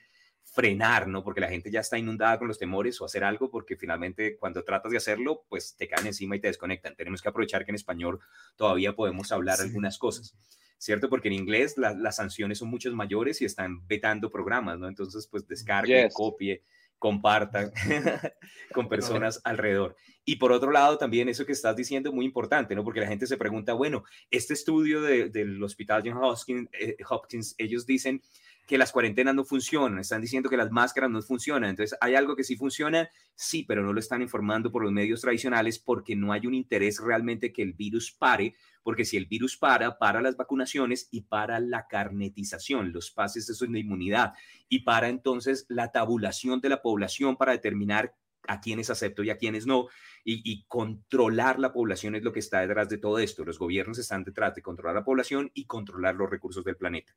frenar, 0.51 1.07
¿no? 1.07 1.23
Porque 1.23 1.39
la 1.39 1.47
gente 1.47 1.71
ya 1.71 1.79
está 1.79 1.97
inundada 1.97 2.37
con 2.37 2.49
los 2.49 2.59
temores 2.59 2.99
o 2.99 3.05
hacer 3.05 3.23
algo, 3.23 3.49
porque 3.49 3.77
finalmente 3.77 4.35
cuando 4.37 4.63
tratas 4.63 4.91
de 4.91 4.97
hacerlo, 4.97 5.45
pues 5.47 5.75
te 5.77 5.87
caen 5.87 6.07
encima 6.07 6.35
y 6.35 6.41
te 6.41 6.47
desconectan. 6.47 6.93
Tenemos 6.95 7.21
que 7.21 7.29
aprovechar 7.29 7.63
que 7.63 7.71
en 7.71 7.75
español 7.75 8.19
todavía 8.57 8.93
podemos 8.93 9.31
hablar 9.31 9.61
algunas 9.61 9.97
cosas, 9.97 10.35
¿cierto? 10.77 11.09
Porque 11.09 11.29
en 11.29 11.35
inglés 11.35 11.77
las 11.77 12.17
sanciones 12.17 12.57
son 12.57 12.69
muchas 12.69 12.91
mayores 12.91 13.41
y 13.41 13.45
están 13.45 13.87
vetando 13.87 14.29
programas, 14.29 14.77
¿no? 14.77 14.89
Entonces, 14.89 15.25
pues 15.25 15.47
descargue, 15.47 16.09
copie, 16.11 16.63
compartan 16.99 17.71
con 18.73 18.89
personas 18.89 19.39
alrededor. 19.45 19.95
Y 20.25 20.35
por 20.35 20.51
otro 20.51 20.69
lado, 20.69 20.97
también 20.97 21.29
eso 21.29 21.45
que 21.45 21.53
estás 21.53 21.77
diciendo 21.77 22.09
es 22.09 22.15
muy 22.15 22.25
importante, 22.25 22.75
¿no? 22.75 22.83
Porque 22.83 22.99
la 22.99 23.07
gente 23.07 23.25
se 23.25 23.37
pregunta, 23.37 23.71
bueno, 23.71 24.03
este 24.29 24.53
estudio 24.53 25.01
del 25.01 25.63
Hospital 25.63 26.03
John 26.05 26.21
Hopkins, 26.21 26.69
eh, 26.73 26.97
Hopkins, 27.09 27.55
ellos 27.57 27.85
dicen 27.85 28.21
que 28.67 28.77
las 28.77 28.91
cuarentenas 28.91 29.35
no 29.35 29.43
funcionan, 29.43 29.99
están 29.99 30.21
diciendo 30.21 30.49
que 30.49 30.57
las 30.57 30.71
máscaras 30.71 31.09
no 31.09 31.21
funcionan. 31.21 31.71
Entonces, 31.71 31.97
¿hay 31.99 32.15
algo 32.15 32.35
que 32.35 32.43
sí 32.43 32.55
funciona? 32.55 33.09
Sí, 33.35 33.63
pero 33.67 33.83
no 33.83 33.91
lo 33.91 33.99
están 33.99 34.21
informando 34.21 34.71
por 34.71 34.83
los 34.83 34.91
medios 34.91 35.21
tradicionales 35.21 35.79
porque 35.79 36.15
no 36.15 36.31
hay 36.31 36.47
un 36.47 36.53
interés 36.53 36.99
realmente 36.99 37.51
que 37.51 37.63
el 37.63 37.73
virus 37.73 38.11
pare, 38.11 38.55
porque 38.83 39.05
si 39.05 39.17
el 39.17 39.25
virus 39.25 39.57
para, 39.57 39.97
para 39.97 40.21
las 40.21 40.37
vacunaciones 40.37 41.07
y 41.11 41.21
para 41.21 41.59
la 41.59 41.87
carnetización, 41.87 42.91
los 42.93 43.11
pases 43.11 43.45
de 43.47 43.67
de 43.67 43.79
inmunidad 43.79 44.33
y 44.69 44.79
para 44.79 45.09
entonces 45.09 45.65
la 45.69 45.91
tabulación 45.91 46.61
de 46.61 46.69
la 46.69 46.81
población 46.81 47.37
para 47.37 47.51
determinar 47.51 48.15
a 48.47 48.59
quienes 48.59 48.89
acepto 48.89 49.23
y 49.23 49.29
a 49.29 49.37
quienes 49.37 49.65
no, 49.67 49.87
y, 50.23 50.65
controlar 50.67 51.59
la 51.59 51.73
población 51.73 52.15
es 52.15 52.23
lo 52.23 52.33
que 52.33 52.39
está 52.39 52.61
detrás 52.61 52.89
de 52.89 52.97
todo 52.97 53.19
esto. 53.19 53.43
Los 53.43 53.59
gobiernos 53.59 53.99
están 53.99 54.23
detrás 54.23 54.55
de 54.55 54.61
controlar 54.61 54.95
la 54.95 55.03
población 55.03 55.51
y 55.53 55.65
controlar 55.65 56.15
los 56.15 56.29
recursos 56.29 56.63
del 56.63 56.77
planeta 56.77 57.13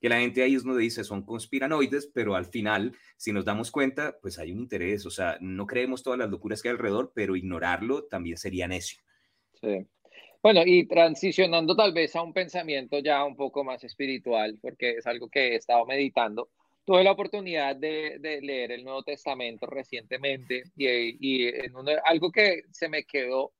que 0.00 0.08
la 0.08 0.20
gente 0.20 0.42
ahí 0.42 0.54
es 0.54 0.64
donde 0.64 0.82
dice 0.82 1.04
son 1.04 1.24
conspiranoides, 1.24 2.06
pero 2.14 2.34
al 2.34 2.46
final, 2.46 2.96
si 3.16 3.32
nos 3.32 3.44
damos 3.44 3.70
cuenta, 3.70 4.16
pues 4.20 4.38
hay 4.38 4.52
un 4.52 4.60
interés, 4.60 5.06
o 5.06 5.10
sea, 5.10 5.38
no 5.40 5.66
creemos 5.66 6.02
todas 6.02 6.18
las 6.18 6.30
locuras 6.30 6.62
que 6.62 6.68
hay 6.68 6.74
alrededor, 6.74 7.12
pero 7.14 7.36
ignorarlo 7.36 8.04
también 8.04 8.36
sería 8.36 8.68
necio. 8.68 9.00
Bueno, 10.40 10.62
y 10.64 10.86
transicionando 10.86 11.74
tal 11.74 11.92
vez 11.92 12.14
a 12.14 12.22
un 12.22 12.32
pensamiento 12.32 13.00
ya 13.00 13.24
un 13.24 13.34
poco 13.34 13.64
más 13.64 13.82
espiritual, 13.82 14.58
porque 14.62 14.92
es 14.92 15.06
algo 15.06 15.28
que 15.28 15.48
he 15.48 15.56
estado 15.56 15.84
meditando. 15.84 16.50
Tuve 16.84 17.04
la 17.04 17.12
oportunidad 17.12 17.76
de, 17.76 18.18
leer 18.40 18.72
el 18.72 18.84
Nuevo 18.84 19.02
Testamento 19.02 19.66
recientemente 19.66 20.62
y, 20.76 21.48
algo 22.04 22.30
que 22.30 22.62
se 22.70 22.88
me 22.88 23.04
quedó 23.04 23.52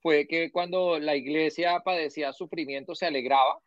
fue 0.00 0.26
que 0.26 0.50
cuando 0.50 0.98
la 0.98 1.14
iglesia 1.14 1.80
padecía 1.84 2.32
sufrimiento 2.32 2.94
se 2.94 3.06
alegraba 3.06 3.60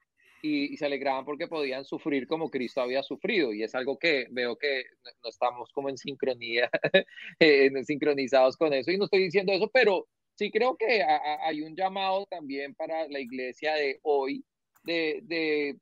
y, 0.45 0.77
se 0.77 0.85
alegraban 0.85 1.25
porque 1.25 1.47
podían 1.47 1.85
sufrir 1.85 2.27
como 2.27 2.49
Cristo 2.49 2.81
había 2.81 3.01
sufrido. 3.01 3.53
Y 3.53 3.63
es 3.63 3.73
algo 3.73 3.97
que 3.97 4.27
veo 4.29 4.55
que 4.57 4.83
no 5.23 5.29
estamos 5.29 5.71
como 5.71 5.89
en 5.89 5.97
sincronía, 5.97 6.69
eh, 7.39 7.71
sincronizados 7.83 8.55
con 8.55 8.73
eso. 8.73 8.91
Y 8.91 8.97
no 8.97 9.05
estoy 9.05 9.23
diciendo 9.23 9.51
eso, 9.53 9.69
pero 9.73 10.07
sí 10.35 10.51
creo 10.51 10.75
que 10.77 11.03
hay 11.03 11.61
un 11.61 11.75
llamado 11.75 12.25
también 12.27 12.75
para 12.75 13.07
la 13.07 13.19
iglesia 13.19 13.73
de 13.73 13.99
hoy 14.03 14.45
de, 14.83 15.21
de 15.23 15.77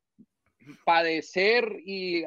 padecer 0.85 1.81
y 1.85 2.23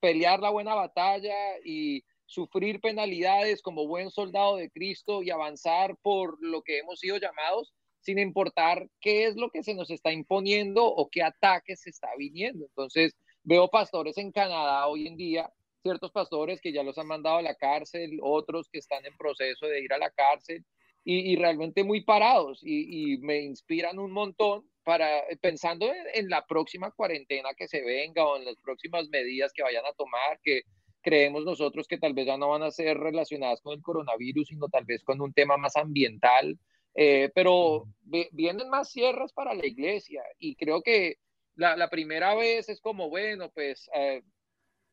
pelear 0.00 0.40
la 0.40 0.50
buena 0.50 0.74
batalla 0.74 1.58
y 1.64 2.02
sufrir 2.24 2.80
penalidades 2.80 3.60
como 3.60 3.86
buen 3.86 4.10
soldado 4.10 4.56
de 4.56 4.70
Cristo 4.70 5.22
y 5.22 5.30
avanzar 5.30 5.96
por 6.00 6.38
lo 6.40 6.62
que 6.62 6.78
hemos 6.78 6.98
sido 6.98 7.18
llamados 7.18 7.74
sin 8.04 8.18
importar 8.18 8.88
qué 9.00 9.24
es 9.26 9.36
lo 9.36 9.50
que 9.50 9.62
se 9.62 9.74
nos 9.74 9.90
está 9.90 10.12
imponiendo 10.12 10.84
o 10.84 11.08
qué 11.10 11.22
ataques 11.22 11.80
se 11.80 11.90
está 11.90 12.08
viniendo. 12.18 12.66
Entonces, 12.66 13.16
veo 13.42 13.68
pastores 13.68 14.18
en 14.18 14.30
Canadá 14.30 14.86
hoy 14.86 15.06
en 15.06 15.16
día, 15.16 15.50
ciertos 15.82 16.12
pastores 16.12 16.60
que 16.60 16.72
ya 16.72 16.82
los 16.82 16.98
han 16.98 17.06
mandado 17.06 17.38
a 17.38 17.42
la 17.42 17.54
cárcel, 17.54 18.18
otros 18.22 18.68
que 18.70 18.78
están 18.78 19.04
en 19.06 19.16
proceso 19.16 19.66
de 19.66 19.82
ir 19.82 19.92
a 19.92 19.98
la 19.98 20.10
cárcel 20.10 20.64
y, 21.06 21.36
realmente 21.36 21.84
muy 21.84 22.02
parados 22.02 22.60
y, 22.62 23.18
me 23.18 23.42
inspiran 23.42 23.98
un 23.98 24.10
montón 24.10 24.66
para 24.84 25.22
pensando 25.40 25.90
en, 26.14 26.28
la 26.28 26.46
próxima 26.46 26.90
cuarentena 26.90 27.50
que 27.56 27.68
se 27.68 27.82
venga 27.82 28.24
o 28.24 28.36
en 28.36 28.44
las 28.46 28.56
próximas 28.56 29.08
medidas 29.10 29.52
que 29.52 29.62
vayan 29.62 29.84
a 29.84 29.92
tomar, 29.92 30.40
que 30.42 30.62
creemos 31.02 31.44
nosotros 31.44 31.86
que 31.86 31.98
tal 31.98 32.14
vez 32.14 32.26
ya 32.26 32.38
no 32.38 32.48
van 32.48 32.62
a 32.62 32.70
ser 32.70 32.96
relacionadas 32.98 33.60
con 33.60 33.74
el 33.74 33.82
coronavirus, 33.82 34.48
sino 34.48 34.68
tal 34.68 34.84
vez 34.84 35.02
con 35.04 35.20
un 35.20 35.34
tema 35.34 35.58
más 35.58 35.76
ambiental 35.76 36.58
eh, 36.94 37.30
pero 37.34 37.86
vienen 38.02 38.68
más 38.68 38.90
cierres 38.90 39.32
para 39.32 39.54
la 39.54 39.66
iglesia 39.66 40.22
y 40.38 40.54
creo 40.56 40.82
que 40.82 41.16
la, 41.56 41.88
primera 41.88 42.34
vez 42.34 42.68
es 42.68 42.80
como, 42.80 43.08
bueno, 43.08 43.50
pues 43.50 43.88
eh, 43.94 44.22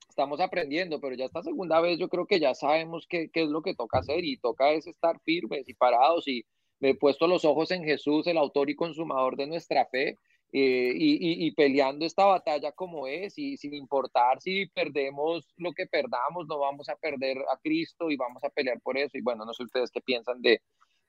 estamos 0.09 0.39
aprendiendo, 0.39 0.99
pero 0.99 1.15
ya 1.15 1.25
esta 1.25 1.43
segunda 1.43 1.79
vez 1.81 1.97
yo 1.99 2.09
creo 2.09 2.25
que 2.25 2.39
ya 2.39 2.53
sabemos 2.53 3.07
qué, 3.07 3.29
qué, 3.31 3.43
es 3.43 3.49
lo 3.49 3.61
que 3.61 3.75
toca 3.75 3.99
hacer 3.99 4.23
y 4.23 4.37
toca 4.37 4.71
es 4.71 4.87
estar 4.87 5.19
firmes 5.21 5.67
y 5.67 5.73
parados 5.73 6.27
y 6.27 6.43
me 6.79 6.89
he 6.89 6.95
puesto 6.95 7.27
los 7.27 7.45
ojos 7.45 7.71
en 7.71 7.83
Jesús, 7.83 8.27
el 8.27 8.37
autor 8.37 8.69
y 8.69 8.75
consumador 8.75 9.37
de 9.37 9.47
nuestra 9.47 9.85
fe 9.85 10.17
eh, 10.53 10.93
y, 10.95 11.45
y, 11.47 11.51
peleando 11.51 12.05
esta 12.05 12.25
batalla 12.25 12.73
como 12.73 13.07
es 13.07 13.37
y 13.37 13.55
sin 13.55 13.73
importar 13.73 14.41
si 14.41 14.65
perdemos 14.67 15.53
lo 15.55 15.71
que 15.71 15.85
perdamos, 15.87 16.45
no 16.47 16.59
vamos 16.59 16.89
a 16.89 16.97
perder 16.97 17.37
a 17.49 17.57
Cristo 17.63 18.11
y 18.11 18.17
vamos 18.17 18.43
a 18.43 18.49
pelear 18.49 18.81
por 18.81 18.97
eso. 18.97 19.17
Y 19.17 19.21
bueno, 19.21 19.45
no 19.45 19.53
sé 19.53 19.63
ustedes 19.63 19.91
qué 19.91 20.01
piensan 20.01 20.41
de, 20.41 20.61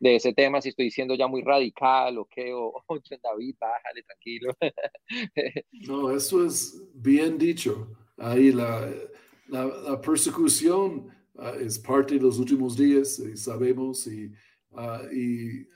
de 0.03 0.17
ese 0.17 0.33
tema, 0.33 0.61
si 0.61 0.71
estoy 0.71 0.87
diciendo 0.87 1.15
ya 1.15 1.29
muy 1.29 1.43
radical 1.43 2.19
o 2.19 2.25
qué, 2.29 2.53
o, 2.53 2.73
o 2.87 2.99
David, 3.23 3.55
bájale, 3.61 4.03
tranquilo. 4.03 4.53
no, 5.87 6.11
eso 6.11 6.45
es 6.45 6.83
bien 6.93 7.39
dicho. 7.39 7.89
Ahí 8.17 8.51
la, 8.51 8.93
la, 9.47 9.65
la 9.65 10.01
persecución 10.01 11.09
uh, 11.35 11.55
es 11.61 11.79
parte 11.79 12.17
de 12.17 12.21
los 12.21 12.41
últimos 12.41 12.77
días, 12.77 13.21
y 13.21 13.37
sabemos, 13.37 14.09
y, 14.09 14.27
uh, 14.73 15.09
y 15.13 15.69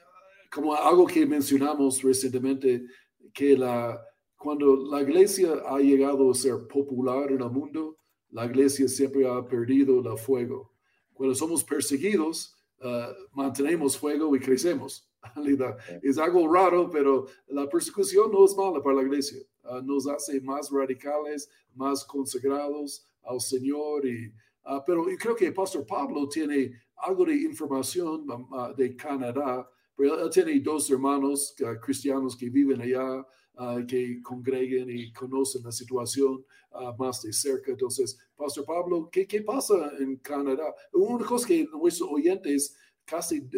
como 0.50 0.74
algo 0.74 1.06
que 1.06 1.24
mencionamos 1.24 2.02
recientemente, 2.02 2.84
que 3.32 3.56
la, 3.56 4.02
cuando 4.36 4.74
la 4.90 5.02
iglesia 5.02 5.52
ha 5.68 5.78
llegado 5.78 6.32
a 6.32 6.34
ser 6.34 6.66
popular 6.66 7.30
en 7.30 7.42
el 7.42 7.50
mundo, 7.50 7.96
la 8.30 8.46
iglesia 8.46 8.88
siempre 8.88 9.24
ha 9.28 9.46
perdido 9.46 10.00
el 10.00 10.18
fuego. 10.18 10.72
Cuando 11.12 11.32
somos 11.36 11.62
perseguidos, 11.62 12.55
uh, 12.82 13.12
mantenemos 13.32 13.96
fuego 13.96 14.34
y 14.36 14.40
crecemos. 14.40 15.08
Es 16.02 16.18
algo 16.18 16.46
raro, 16.52 16.88
pero 16.88 17.26
la 17.48 17.68
persecución 17.68 18.30
no 18.30 18.44
es 18.44 18.56
mala 18.56 18.80
para 18.80 18.96
la 18.96 19.02
iglesia. 19.02 19.42
Uh, 19.64 19.82
nos 19.82 20.06
hace 20.06 20.40
más 20.40 20.70
radicales, 20.70 21.50
más 21.74 22.04
consagrados 22.04 23.04
al 23.22 23.40
Señor. 23.40 24.06
Y, 24.06 24.28
uh, 24.64 24.80
pero 24.86 25.08
yo 25.10 25.16
creo 25.16 25.34
que 25.34 25.46
el 25.46 25.54
pastor 25.54 25.84
Pablo 25.86 26.28
tiene 26.28 26.72
algo 26.96 27.24
de 27.24 27.34
información 27.34 28.30
um, 28.30 28.74
de 28.76 28.96
Canadá 28.96 29.68
pero 29.96 30.22
él 30.22 30.30
tiene 30.30 30.60
dos 30.60 30.90
hermanos 30.90 31.54
cristianos 31.82 32.36
que 32.36 32.50
viven 32.50 32.82
allá, 32.82 33.26
ah, 33.56 33.78
que 33.88 34.20
congreguen 34.22 34.90
y 34.90 35.10
conocen 35.12 35.62
la 35.64 35.72
situación 35.72 36.44
más 36.98 37.22
de 37.22 37.32
cerca. 37.32 37.70
Entonces, 37.70 38.18
Pastor 38.36 38.64
Pablo, 38.64 39.08
¿qué, 39.10 39.26
¿qué, 39.26 39.42
pasa 39.42 39.92
en 39.98 40.16
Canadá? 40.16 40.74
Una 40.92 41.24
cosa 41.24 41.46
que 41.48 41.66
nuestros 41.72 42.10
oyentes 42.10 42.76
casi 43.04 43.48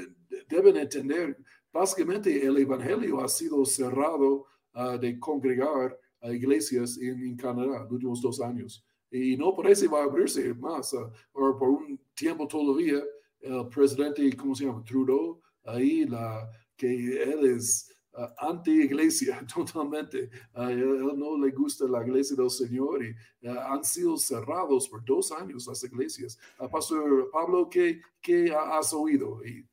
deben 0.48 0.76
entender, 0.76 1.36
básicamente 1.72 2.44
el 2.44 2.58
Evangelio 2.58 3.20
ha 3.20 3.28
sido 3.28 3.64
cerrado 3.64 4.46
ah, 4.74 4.96
de 4.96 5.18
congregar 5.18 5.98
a 6.20 6.32
iglesias 6.32 6.98
en, 6.98 7.24
en, 7.24 7.36
Canadá 7.36 7.82
los 7.82 7.92
últimos 7.92 8.22
dos 8.22 8.40
años. 8.40 8.84
Y 9.10 9.36
no 9.36 9.54
parece 9.54 9.88
va 9.88 10.00
a 10.00 10.04
abrirse 10.04 10.54
más, 10.54 10.92
o 10.94 11.10
por 11.32 11.68
un 11.68 12.00
tiempo 12.14 12.46
todavía, 12.46 13.02
el 13.40 13.68
presidente, 13.68 14.36
¿cómo 14.36 14.54
se 14.54 14.66
llama? 14.66 14.84
Trudeau, 14.84 15.40
ahí 15.64 16.04
la, 16.04 16.50
que 16.76 17.22
él 17.22 17.46
es 17.46 17.90
uh, 17.90 17.97
anti-iglesia 18.38 19.44
totalmente. 19.54 20.30
Él, 20.54 21.16
no 21.16 21.38
le 21.38 21.50
gusta 21.52 21.86
la 21.86 22.04
iglesia 22.04 22.36
del 22.36 22.50
Señor 22.50 23.04
y 23.04 23.10
uh, 23.46 23.58
han 23.60 23.84
sido 23.84 24.16
cerrados 24.16 24.88
por 24.88 25.04
dos 25.04 25.32
años 25.32 25.66
las 25.66 25.82
iglesias. 25.84 26.38
Pastor 26.70 27.30
Pablo, 27.30 27.68
¿qué, 27.70 28.00
qué 28.20 28.52
has 28.54 28.92
oído? 28.92 29.44
Y, 29.44 29.66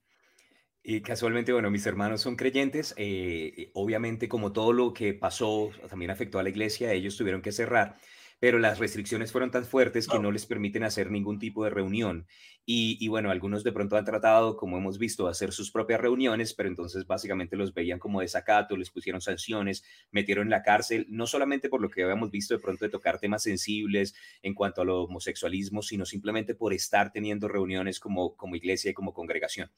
y 0.84 1.02
casualmente, 1.02 1.52
bueno, 1.52 1.72
mis 1.72 1.86
hermanos 1.88 2.22
son 2.22 2.36
creyentes. 2.36 2.94
Eh, 2.98 3.72
obviamente, 3.74 4.30
como 4.30 4.54
todo 4.54 4.72
lo 4.72 4.94
que 4.94 5.16
pasó 5.16 5.72
también 5.90 6.12
afectó 6.12 6.38
a 6.38 6.44
la 6.44 6.50
iglesia, 6.50 6.94
ellos 6.94 7.18
tuvieron 7.18 7.42
que 7.42 7.52
cerrar 7.52 7.98
pero 8.40 8.60
las 8.60 8.80
restricciones 8.80 9.32
fueron 9.32 9.52
tan 9.52 9.66
fuertes 9.66 10.08
que 10.08 10.20
no 10.20 10.32
les 10.32 10.46
permiten 10.46 10.84
hacer 10.84 11.10
ningún 11.10 11.40
tipo 11.40 11.64
de 11.64 11.70
reunión. 11.70 12.28
Y, 12.68 13.08
bueno, 13.08 13.30
algunos 13.30 13.64
de 13.64 13.72
pronto 13.72 13.96
han 13.96 14.06
tratado, 14.06 14.58
como 14.58 14.78
hemos 14.78 14.98
visto, 14.98 15.28
hacer 15.28 15.52
sus 15.52 15.72
propias 15.72 16.02
reuniones, 16.02 16.54
pero 16.54 16.68
entonces 16.68 17.06
básicamente 17.06 17.56
los 17.56 17.74
veían 17.74 18.00
como 18.00 18.22
desacato, 18.22 18.76
les 18.76 18.90
pusieron 18.90 19.22
sanciones, 19.22 19.84
metieron 20.12 20.48
en 20.48 20.52
la 20.52 20.64
cárcel, 20.64 21.06
no 21.10 21.28
solamente 21.28 21.70
por 21.70 21.82
lo 21.82 21.90
que 21.90 22.04
habíamos 22.04 22.32
visto 22.32 22.56
de 22.56 22.60
pronto 22.60 22.84
de 22.84 22.92
tocar 22.92 23.20
temas 23.20 23.44
sensibles 23.44 24.16
en 24.42 24.54
cuanto 24.54 24.82
a 24.82 24.86
lo 24.86 25.04
homosexualismo, 25.04 25.82
sino 25.82 26.06
simplemente 26.06 26.56
por 26.56 26.74
estar 26.74 27.12
teniendo 27.12 27.48
reuniones 27.48 28.00
como, 28.00 28.36
como 28.36 28.56
iglesia 28.56 28.92
y 28.92 28.94
como 28.94 29.14
congregación. 29.14 29.72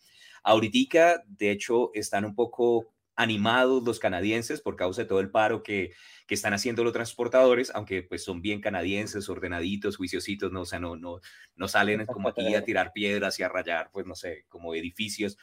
Ahorita, 0.43 1.23
de 1.27 1.51
hecho, 1.51 1.91
están 1.93 2.23
un 2.23 2.35
poco 2.35 2.93
animados 3.17 3.83
los 3.83 3.99
canadienses 3.99 4.61
por 4.61 4.75
causa 4.75 5.01
de 5.01 5.07
todo 5.07 5.19
el 5.19 5.31
paro 5.31 5.63
que, 5.63 5.91
que 6.27 6.35
están 6.35 6.53
haciendo 6.53 6.83
los 6.83 6.93
transportadores, 6.93 7.71
aunque 7.73 8.03
pues 8.03 8.23
son 8.23 8.43
bien 8.43 8.61
canadienses, 8.61 9.27
ordenaditos, 9.27 9.97
juiciositos, 9.97 10.51
no, 10.51 10.61
o 10.61 10.65
sea, 10.65 10.79
no, 10.79 10.95
no, 10.95 11.19
no 11.55 11.67
salen 11.67 12.05
como 12.05 12.29
aquí 12.29 12.53
a 12.53 12.63
tirar 12.63 12.93
piedras 12.93 13.39
y 13.39 13.43
a 13.43 13.49
rayar, 13.49 13.89
pues 13.91 14.05
no 14.05 14.13
sé, 14.13 14.45
como 14.47 14.75
edificios, 14.75 15.37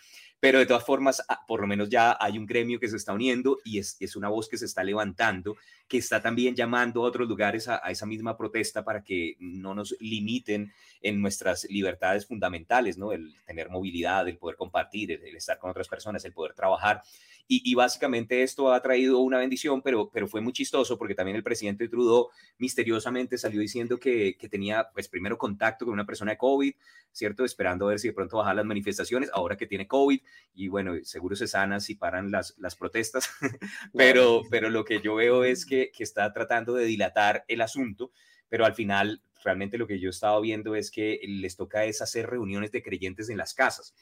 pero 0.44 0.58
de 0.58 0.66
todas 0.66 0.84
formas, 0.84 1.24
ah, 1.26 1.40
por 1.48 1.62
lo 1.62 1.66
menos 1.66 1.88
ya 1.88 2.18
hay 2.20 2.36
un 2.36 2.44
gremio 2.44 2.78
que 2.78 2.86
se 2.86 2.98
está 2.98 3.14
uniendo 3.14 3.60
y 3.64 3.78
es, 3.78 3.96
es 3.98 4.14
una 4.14 4.28
voz 4.28 4.46
que 4.46 4.58
se 4.58 4.66
está 4.66 4.84
levantando, 4.84 5.56
que 5.88 5.96
está 5.96 6.20
también 6.20 6.54
llamando 6.54 7.02
a 7.02 7.06
otros 7.06 7.26
lugares 7.26 7.66
a, 7.66 7.78
esa 7.90 8.04
misma 8.04 8.36
protesta 8.36 8.84
para 8.84 9.02
que 9.02 9.36
no 9.38 9.74
nos 9.74 9.96
limiten 10.00 10.70
en 11.00 11.22
nuestras 11.22 11.64
libertades 11.70 12.26
fundamentales, 12.26 12.98
¿no? 12.98 13.12
El 13.12 13.34
tener 13.46 13.70
movilidad, 13.70 14.28
el 14.28 14.36
poder 14.36 14.56
compartir, 14.56 15.12
el 15.12 15.34
estar 15.34 15.58
con 15.58 15.70
otras 15.70 15.88
personas, 15.88 16.22
el 16.26 16.34
poder 16.34 16.52
trabajar. 16.52 17.00
Y, 17.46 17.74
básicamente 17.74 18.42
esto 18.42 18.72
ha 18.72 18.80
traído 18.80 19.18
una 19.18 19.36
bendición, 19.36 19.82
pero, 19.82 20.08
pero 20.10 20.26
fue 20.26 20.40
muy 20.40 20.54
chistoso 20.54 20.96
porque 20.96 21.14
también 21.14 21.36
el 21.36 21.42
presidente 21.42 21.88
Trudeau 21.88 22.30
misteriosamente 22.56 23.36
salió 23.36 23.60
diciendo 23.60 23.98
que, 23.98 24.38
que 24.38 24.48
tenía, 24.48 24.88
pues 24.94 25.08
primero 25.08 25.36
contacto 25.36 25.84
con 25.84 25.92
una 25.92 26.06
persona 26.06 26.30
de 26.32 26.38
COVID, 26.38 26.74
¿cierto? 27.12 27.44
Esperando 27.44 27.84
a 27.84 27.90
ver 27.90 27.98
si 27.98 28.08
de 28.08 28.14
pronto 28.14 28.38
bajan 28.38 28.56
las 28.56 28.64
manifestaciones, 28.64 29.28
ahora 29.32 29.58
que 29.58 29.66
tiene 29.66 29.86
COVID, 29.86 30.20
y 30.54 30.68
bueno, 30.68 30.94
seguro 31.02 31.36
se 31.36 31.48
sana 31.48 31.80
si 31.80 31.94
paran 31.94 32.30
las, 32.30 32.54
las 32.58 32.76
protestas, 32.76 33.30
pero, 33.94 34.42
pero 34.50 34.70
lo 34.70 34.84
que 34.84 35.00
yo 35.00 35.16
veo 35.16 35.44
es 35.44 35.66
que, 35.66 35.90
que 35.90 36.04
está 36.04 36.32
tratando 36.32 36.74
de 36.74 36.84
dilatar 36.84 37.44
el 37.48 37.60
asunto, 37.60 38.12
pero 38.48 38.64
al 38.64 38.74
final 38.74 39.22
realmente 39.42 39.78
lo 39.78 39.86
que 39.86 40.00
yo 40.00 40.08
he 40.08 40.10
estado 40.10 40.40
viendo 40.40 40.74
es 40.74 40.90
que 40.90 41.20
les 41.26 41.56
toca 41.56 41.84
es 41.84 42.00
hacer 42.00 42.28
reuniones 42.28 42.72
de 42.72 42.82
creyentes 42.82 43.28
en 43.28 43.36
las 43.36 43.54
casas. 43.54 43.94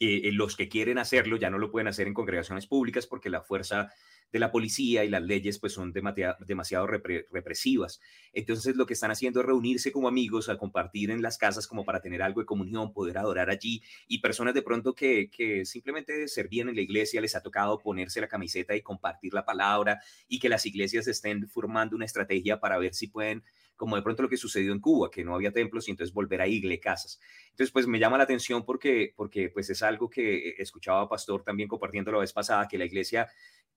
Eh, 0.00 0.30
los 0.32 0.56
que 0.56 0.68
quieren 0.68 0.98
hacerlo 0.98 1.36
ya 1.36 1.50
no 1.50 1.58
lo 1.58 1.70
pueden 1.70 1.86
hacer 1.86 2.08
en 2.08 2.14
congregaciones 2.14 2.66
públicas 2.66 3.06
porque 3.06 3.30
la 3.30 3.42
fuerza 3.42 3.92
de 4.34 4.40
la 4.40 4.50
policía 4.50 5.04
y 5.04 5.08
las 5.08 5.22
leyes 5.22 5.60
pues 5.60 5.74
son 5.74 5.92
demasiado 5.92 6.88
represivas. 6.88 8.00
Entonces 8.32 8.74
lo 8.74 8.84
que 8.84 8.94
están 8.94 9.12
haciendo 9.12 9.38
es 9.38 9.46
reunirse 9.46 9.92
como 9.92 10.08
amigos, 10.08 10.48
a 10.48 10.58
compartir 10.58 11.12
en 11.12 11.22
las 11.22 11.38
casas 11.38 11.68
como 11.68 11.84
para 11.84 12.00
tener 12.00 12.20
algo 12.20 12.40
de 12.40 12.46
comunión, 12.46 12.92
poder 12.92 13.16
adorar 13.16 13.48
allí 13.48 13.80
y 14.08 14.18
personas 14.18 14.52
de 14.52 14.62
pronto 14.62 14.92
que, 14.92 15.30
que 15.30 15.64
simplemente 15.64 16.26
servían 16.26 16.68
en 16.68 16.74
la 16.74 16.82
iglesia 16.82 17.20
les 17.20 17.36
ha 17.36 17.42
tocado 17.42 17.78
ponerse 17.78 18.20
la 18.20 18.26
camiseta 18.26 18.74
y 18.74 18.82
compartir 18.82 19.32
la 19.32 19.44
palabra 19.44 20.00
y 20.26 20.40
que 20.40 20.48
las 20.48 20.66
iglesias 20.66 21.06
estén 21.06 21.46
formando 21.46 21.94
una 21.94 22.04
estrategia 22.04 22.58
para 22.58 22.76
ver 22.76 22.92
si 22.92 23.06
pueden 23.06 23.44
como 23.76 23.96
de 23.96 24.02
pronto 24.02 24.22
lo 24.22 24.28
que 24.28 24.36
sucedió 24.36 24.72
en 24.72 24.80
Cuba, 24.80 25.10
que 25.10 25.24
no 25.24 25.34
había 25.34 25.52
templos 25.52 25.88
y 25.88 25.90
entonces 25.90 26.14
volver 26.14 26.40
a 26.40 26.46
igle 26.46 26.78
casas. 26.78 27.20
Entonces, 27.50 27.72
pues 27.72 27.86
me 27.86 27.98
llama 27.98 28.18
la 28.18 28.24
atención 28.24 28.64
porque, 28.64 29.12
porque 29.16 29.50
pues 29.50 29.68
es 29.68 29.82
algo 29.82 30.08
que 30.08 30.54
escuchaba 30.58 31.02
a 31.02 31.08
Pastor 31.08 31.42
también 31.42 31.68
compartiendo 31.68 32.12
la 32.12 32.18
vez 32.18 32.32
pasada, 32.32 32.68
que 32.68 32.78
la 32.78 32.84
iglesia 32.84 33.28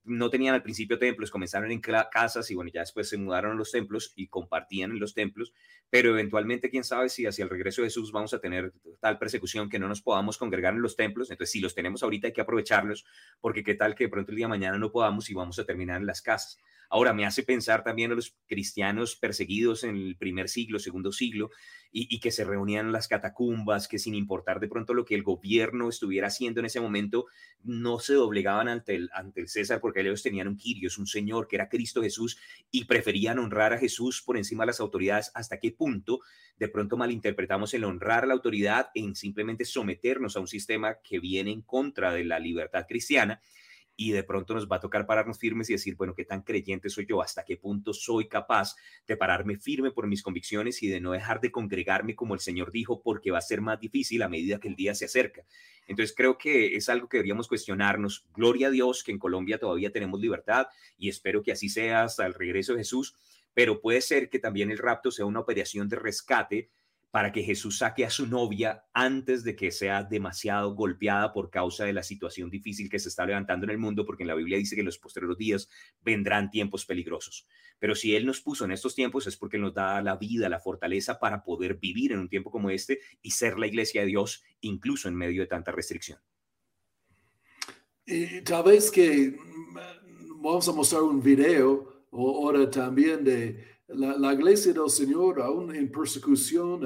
no 0.04 0.30
tenían 0.30 0.54
al 0.54 0.62
principio 0.62 0.98
templos, 0.98 1.30
comenzaron 1.30 1.70
en 1.70 1.80
casas 1.80 2.50
y 2.50 2.54
bueno, 2.54 2.70
ya 2.72 2.80
después 2.80 3.08
se 3.08 3.16
mudaron 3.16 3.52
a 3.52 3.54
los 3.54 3.70
templos 3.70 4.12
y 4.16 4.28
compartían 4.28 4.90
en 4.92 5.00
los 5.00 5.14
templos, 5.14 5.52
pero 5.90 6.10
eventualmente, 6.10 6.70
quién 6.70 6.84
sabe 6.84 7.08
si 7.08 7.26
hacia 7.26 7.44
el 7.44 7.50
regreso 7.50 7.82
de 7.82 7.88
Jesús 7.88 8.12
vamos 8.12 8.34
a 8.34 8.40
tener 8.40 8.72
tal 9.00 9.18
persecución 9.18 9.68
que 9.68 9.78
no 9.78 9.88
nos 9.88 10.02
podamos 10.02 10.38
congregar 10.38 10.74
en 10.74 10.82
los 10.82 10.96
templos. 10.96 11.30
Entonces, 11.30 11.52
si 11.52 11.60
los 11.60 11.74
tenemos 11.74 12.02
ahorita 12.02 12.28
hay 12.28 12.32
que 12.32 12.40
aprovecharlos, 12.40 13.04
porque 13.40 13.62
qué 13.62 13.74
tal 13.74 13.94
que 13.94 14.04
de 14.04 14.10
pronto 14.10 14.30
el 14.32 14.36
día 14.36 14.46
de 14.46 14.50
mañana 14.50 14.78
no 14.78 14.90
podamos 14.90 15.28
y 15.30 15.34
vamos 15.34 15.58
a 15.58 15.64
terminar 15.64 16.00
en 16.00 16.06
las 16.06 16.22
casas. 16.22 16.58
Ahora 16.90 17.12
me 17.12 17.26
hace 17.26 17.42
pensar 17.42 17.84
también 17.84 18.12
a 18.12 18.14
los 18.14 18.34
cristianos 18.46 19.14
perseguidos 19.16 19.84
en 19.84 19.96
el 19.96 20.16
primer 20.16 20.48
siglo, 20.48 20.78
segundo 20.78 21.12
siglo, 21.12 21.50
y, 21.90 22.20
que 22.20 22.30
se 22.30 22.44
reunían 22.44 22.86
en 22.86 22.92
las 22.92 23.08
catacumbas, 23.08 23.88
que 23.88 23.98
sin 23.98 24.14
importar 24.14 24.60
de 24.60 24.68
pronto 24.68 24.92
lo 24.92 25.04
que 25.04 25.14
el 25.14 25.22
gobierno 25.22 25.88
estuviera 25.88 26.26
haciendo 26.26 26.60
en 26.60 26.66
ese 26.66 26.80
momento, 26.80 27.26
no 27.62 27.98
se 27.98 28.14
doblegaban 28.14 28.68
ante 28.68 28.94
el, 28.94 29.10
ante 29.14 29.40
el 29.40 29.48
César 29.48 29.80
porque 29.80 30.00
ellos 30.00 30.22
tenían 30.22 30.48
un 30.48 30.56
Quirios, 30.56 30.98
un 30.98 31.06
Señor 31.06 31.48
que 31.48 31.56
era 31.56 31.68
Cristo 31.68 32.02
Jesús, 32.02 32.38
y 32.70 32.84
preferían 32.84 33.38
honrar 33.38 33.72
a 33.72 33.78
Jesús 33.78 34.22
por 34.22 34.36
encima 34.36 34.64
de 34.64 34.68
las 34.68 34.80
autoridades. 34.80 35.30
¿Hasta 35.34 35.58
qué 35.58 35.72
punto 35.72 36.20
de 36.58 36.68
pronto 36.68 36.96
malinterpretamos 36.96 37.72
el 37.74 37.84
honrar 37.84 38.24
a 38.24 38.26
la 38.26 38.34
autoridad 38.34 38.90
en 38.94 39.14
simplemente 39.14 39.64
someternos 39.64 40.36
a 40.36 40.40
un 40.40 40.48
sistema 40.48 40.98
que 41.02 41.20
viene 41.20 41.52
en 41.52 41.62
contra 41.62 42.12
de 42.12 42.24
la 42.24 42.38
libertad 42.38 42.86
cristiana? 42.86 43.40
Y 44.00 44.12
de 44.12 44.22
pronto 44.22 44.54
nos 44.54 44.68
va 44.68 44.76
a 44.76 44.80
tocar 44.80 45.06
pararnos 45.06 45.40
firmes 45.40 45.68
y 45.68 45.72
decir, 45.72 45.96
bueno, 45.96 46.14
¿qué 46.14 46.24
tan 46.24 46.42
creyente 46.42 46.88
soy 46.88 47.04
yo? 47.04 47.20
¿Hasta 47.20 47.44
qué 47.44 47.56
punto 47.56 47.92
soy 47.92 48.28
capaz 48.28 48.76
de 49.08 49.16
pararme 49.16 49.56
firme 49.56 49.90
por 49.90 50.06
mis 50.06 50.22
convicciones 50.22 50.80
y 50.84 50.86
de 50.86 51.00
no 51.00 51.10
dejar 51.10 51.40
de 51.40 51.50
congregarme 51.50 52.14
como 52.14 52.34
el 52.34 52.40
Señor 52.40 52.70
dijo, 52.70 53.02
porque 53.02 53.32
va 53.32 53.38
a 53.38 53.42
ser 53.42 53.60
más 53.60 53.80
difícil 53.80 54.22
a 54.22 54.28
medida 54.28 54.60
que 54.60 54.68
el 54.68 54.76
día 54.76 54.94
se 54.94 55.06
acerca? 55.06 55.42
Entonces 55.88 56.14
creo 56.16 56.38
que 56.38 56.76
es 56.76 56.88
algo 56.88 57.08
que 57.08 57.16
deberíamos 57.16 57.48
cuestionarnos. 57.48 58.24
Gloria 58.36 58.68
a 58.68 58.70
Dios 58.70 59.02
que 59.02 59.10
en 59.10 59.18
Colombia 59.18 59.58
todavía 59.58 59.90
tenemos 59.90 60.20
libertad 60.20 60.68
y 60.96 61.08
espero 61.08 61.42
que 61.42 61.50
así 61.50 61.68
sea 61.68 62.04
hasta 62.04 62.24
el 62.24 62.34
regreso 62.34 62.74
de 62.74 62.78
Jesús, 62.78 63.16
pero 63.52 63.80
puede 63.80 64.00
ser 64.00 64.30
que 64.30 64.38
también 64.38 64.70
el 64.70 64.78
rapto 64.78 65.10
sea 65.10 65.26
una 65.26 65.40
operación 65.40 65.88
de 65.88 65.96
rescate 65.96 66.70
para 67.10 67.32
que 67.32 67.42
Jesús 67.42 67.78
saque 67.78 68.04
a 68.04 68.10
su 68.10 68.26
novia 68.26 68.84
antes 68.92 69.42
de 69.42 69.56
que 69.56 69.70
sea 69.70 70.02
demasiado 70.02 70.74
golpeada 70.74 71.32
por 71.32 71.50
causa 71.50 71.84
de 71.84 71.92
la 71.92 72.02
situación 72.02 72.50
difícil 72.50 72.90
que 72.90 72.98
se 72.98 73.08
está 73.08 73.24
levantando 73.24 73.64
en 73.64 73.70
el 73.70 73.78
mundo, 73.78 74.04
porque 74.04 74.24
en 74.24 74.28
la 74.28 74.34
Biblia 74.34 74.58
dice 74.58 74.74
que 74.74 74.82
en 74.82 74.86
los 74.86 74.98
posteriores 74.98 75.38
días 75.38 75.68
vendrán 76.02 76.50
tiempos 76.50 76.84
peligrosos. 76.84 77.46
Pero 77.78 77.94
si 77.94 78.14
Él 78.14 78.26
nos 78.26 78.40
puso 78.40 78.64
en 78.64 78.72
estos 78.72 78.94
tiempos 78.94 79.26
es 79.26 79.36
porque 79.36 79.58
nos 79.58 79.72
da 79.72 80.02
la 80.02 80.16
vida, 80.16 80.48
la 80.48 80.60
fortaleza 80.60 81.18
para 81.18 81.42
poder 81.42 81.76
vivir 81.76 82.12
en 82.12 82.18
un 82.18 82.28
tiempo 82.28 82.50
como 82.50 82.70
este 82.70 83.00
y 83.22 83.30
ser 83.30 83.58
la 83.58 83.66
iglesia 83.66 84.02
de 84.02 84.08
Dios, 84.08 84.44
incluso 84.60 85.08
en 85.08 85.14
medio 85.14 85.42
de 85.42 85.46
tanta 85.46 85.72
restricción. 85.72 86.18
Y 88.04 88.40
vez 88.64 88.90
que 88.90 89.30
mm, 89.30 90.42
vamos 90.42 90.68
a 90.68 90.72
mostrar 90.72 91.02
un 91.02 91.22
video 91.22 92.06
ahora 92.12 92.68
también 92.70 93.22
de 93.24 93.77
la, 93.88 94.32
iglesia 94.32 94.72
del 94.72 94.90
Señor, 94.90 95.40
aún 95.40 95.74
en 95.74 95.90
persecución 95.90 96.82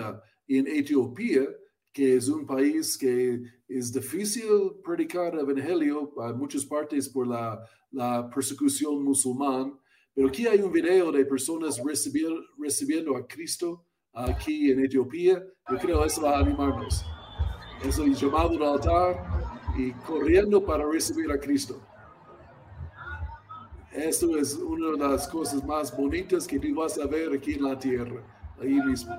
en 0.47 0.67
Etiopía, 0.67 1.47
que 1.93 2.17
es 2.17 2.29
un 2.29 2.47
país 2.47 2.97
que 2.97 3.43
es 3.69 3.93
difícil 3.93 4.49
predicar 4.83 5.35
el 5.35 5.41
evangelio 5.41 6.13
a 6.21 6.33
muchas 6.33 6.65
partes 6.65 7.09
por 7.09 7.27
la, 7.27 7.61
persecución 8.35 9.05
musulmán, 9.05 9.79
pero 10.15 10.29
aquí 10.29 10.47
hay 10.47 10.61
un 10.61 10.73
video 10.73 11.13
de 11.13 11.27
personas 11.27 11.79
recibiendo 12.59 13.17
a 13.17 13.27
Cristo 13.27 13.85
aquí 14.15 14.71
en 14.71 14.85
Etiopía. 14.85 15.43
Yo 15.71 15.79
creo 15.79 16.01
que 16.01 16.07
eso 16.07 16.23
va 16.23 16.37
a 16.37 16.41
animarnos. 16.41 17.05
Eso 17.85 18.05
es 18.05 18.21
llamado 18.21 18.51
al 18.57 18.75
altar 18.75 19.17
y 19.77 19.93
corriendo 20.07 20.65
para 20.65 20.87
recibir 20.87 21.31
a 21.31 21.39
Cristo. 21.39 21.81
Esto 23.93 24.39
es 24.39 24.55
una 24.55 24.93
de 24.93 25.13
las 25.13 25.29
cosas 25.29 25.63
más 25.65 25.95
bonitas 25.95 26.47
que 26.47 26.59
tú 26.59 26.75
vas 26.75 26.99
a 26.99 27.07
ver 27.07 27.33
aquí 27.35 27.55
en 27.55 27.65
la 27.65 27.79
tierra, 27.79 28.23
ahí 28.61 28.73
mismo. 28.73 29.15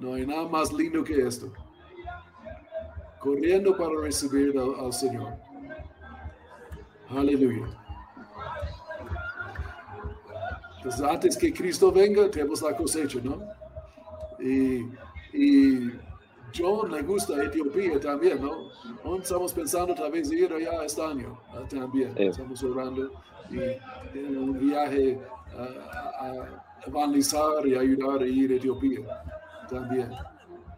No 0.00 0.14
hay 0.14 0.26
nada 0.26 0.48
más 0.48 0.72
lindo 0.72 1.04
que 1.04 1.26
esto. 1.26 1.52
Corriendo 3.20 3.76
para 3.76 4.00
recibir 4.00 4.54
al, 4.58 4.92
Señor. 4.92 5.34
Aleluya. 7.10 7.66
Entonces, 10.78 11.02
antes 11.02 11.36
que 11.36 11.52
Cristo 11.52 11.92
venga, 11.92 12.30
tenemos 12.30 12.62
la 12.62 12.74
cosecha, 12.74 13.18
¿no? 13.22 13.42
Y, 14.40 14.86
y 15.32 15.92
John 16.54 16.90
le 16.90 17.02
gusta 17.02 17.42
Etiopía 17.42 18.00
también, 18.00 18.40
¿no? 18.40 18.70
estamos 19.18 19.52
pensando 19.52 19.94
tal 19.94 20.10
vez 20.10 20.30
ir 20.32 20.52
allá 20.52 20.84
este 20.84 21.02
año 21.02 21.40
ah, 21.50 21.62
también. 21.68 22.12
Estamos 22.16 22.62
orando 22.62 23.10
y 23.50 24.36
un 24.36 24.58
viaje 24.58 25.20
a, 25.56 26.62
evangelizar 26.86 27.66
y 27.66 27.74
ayudar 27.74 28.22
a 28.22 28.26
ir 28.26 28.52
a 28.52 28.56
Etiopía 28.56 29.00
también. 29.68 30.10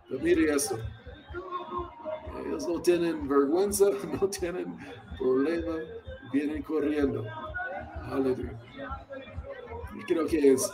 Pero 0.09 0.21
mire 0.21 0.55
esto. 0.55 0.79
Ellos 2.47 2.69
no 2.69 2.81
tienen 2.81 3.29
vergüenza, 3.29 3.87
no 4.21 4.29
tienen 4.29 4.77
problema, 5.19 5.77
vienen 6.33 6.63
corriendo. 6.63 7.25
Aleluya. 8.11 8.59
Creo 10.07 10.27
que 10.27 10.53
es 10.53 10.73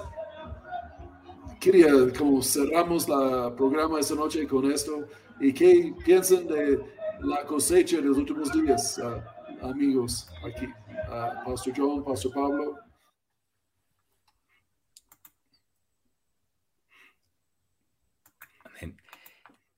quería 1.64 2.12
como 2.18 2.42
cerramos 2.42 3.08
la 3.08 3.54
programa 3.56 3.98
esta 3.98 4.14
noche 4.14 4.46
con 4.46 4.70
esto 4.70 5.08
y 5.40 5.50
qué 5.50 5.94
piensan 6.04 6.46
de 6.46 6.78
la 7.20 7.42
cosecha 7.46 7.96
de 7.96 8.02
los 8.02 8.18
últimos 8.18 8.52
días, 8.52 8.98
ah, 8.98 9.24
amigos, 9.62 10.28
aquí. 10.44 10.66
Uh, 10.66 11.50
Pastor 11.50 11.72
John, 11.74 12.04
Pastor 12.04 12.32
Pablo. 12.34 12.78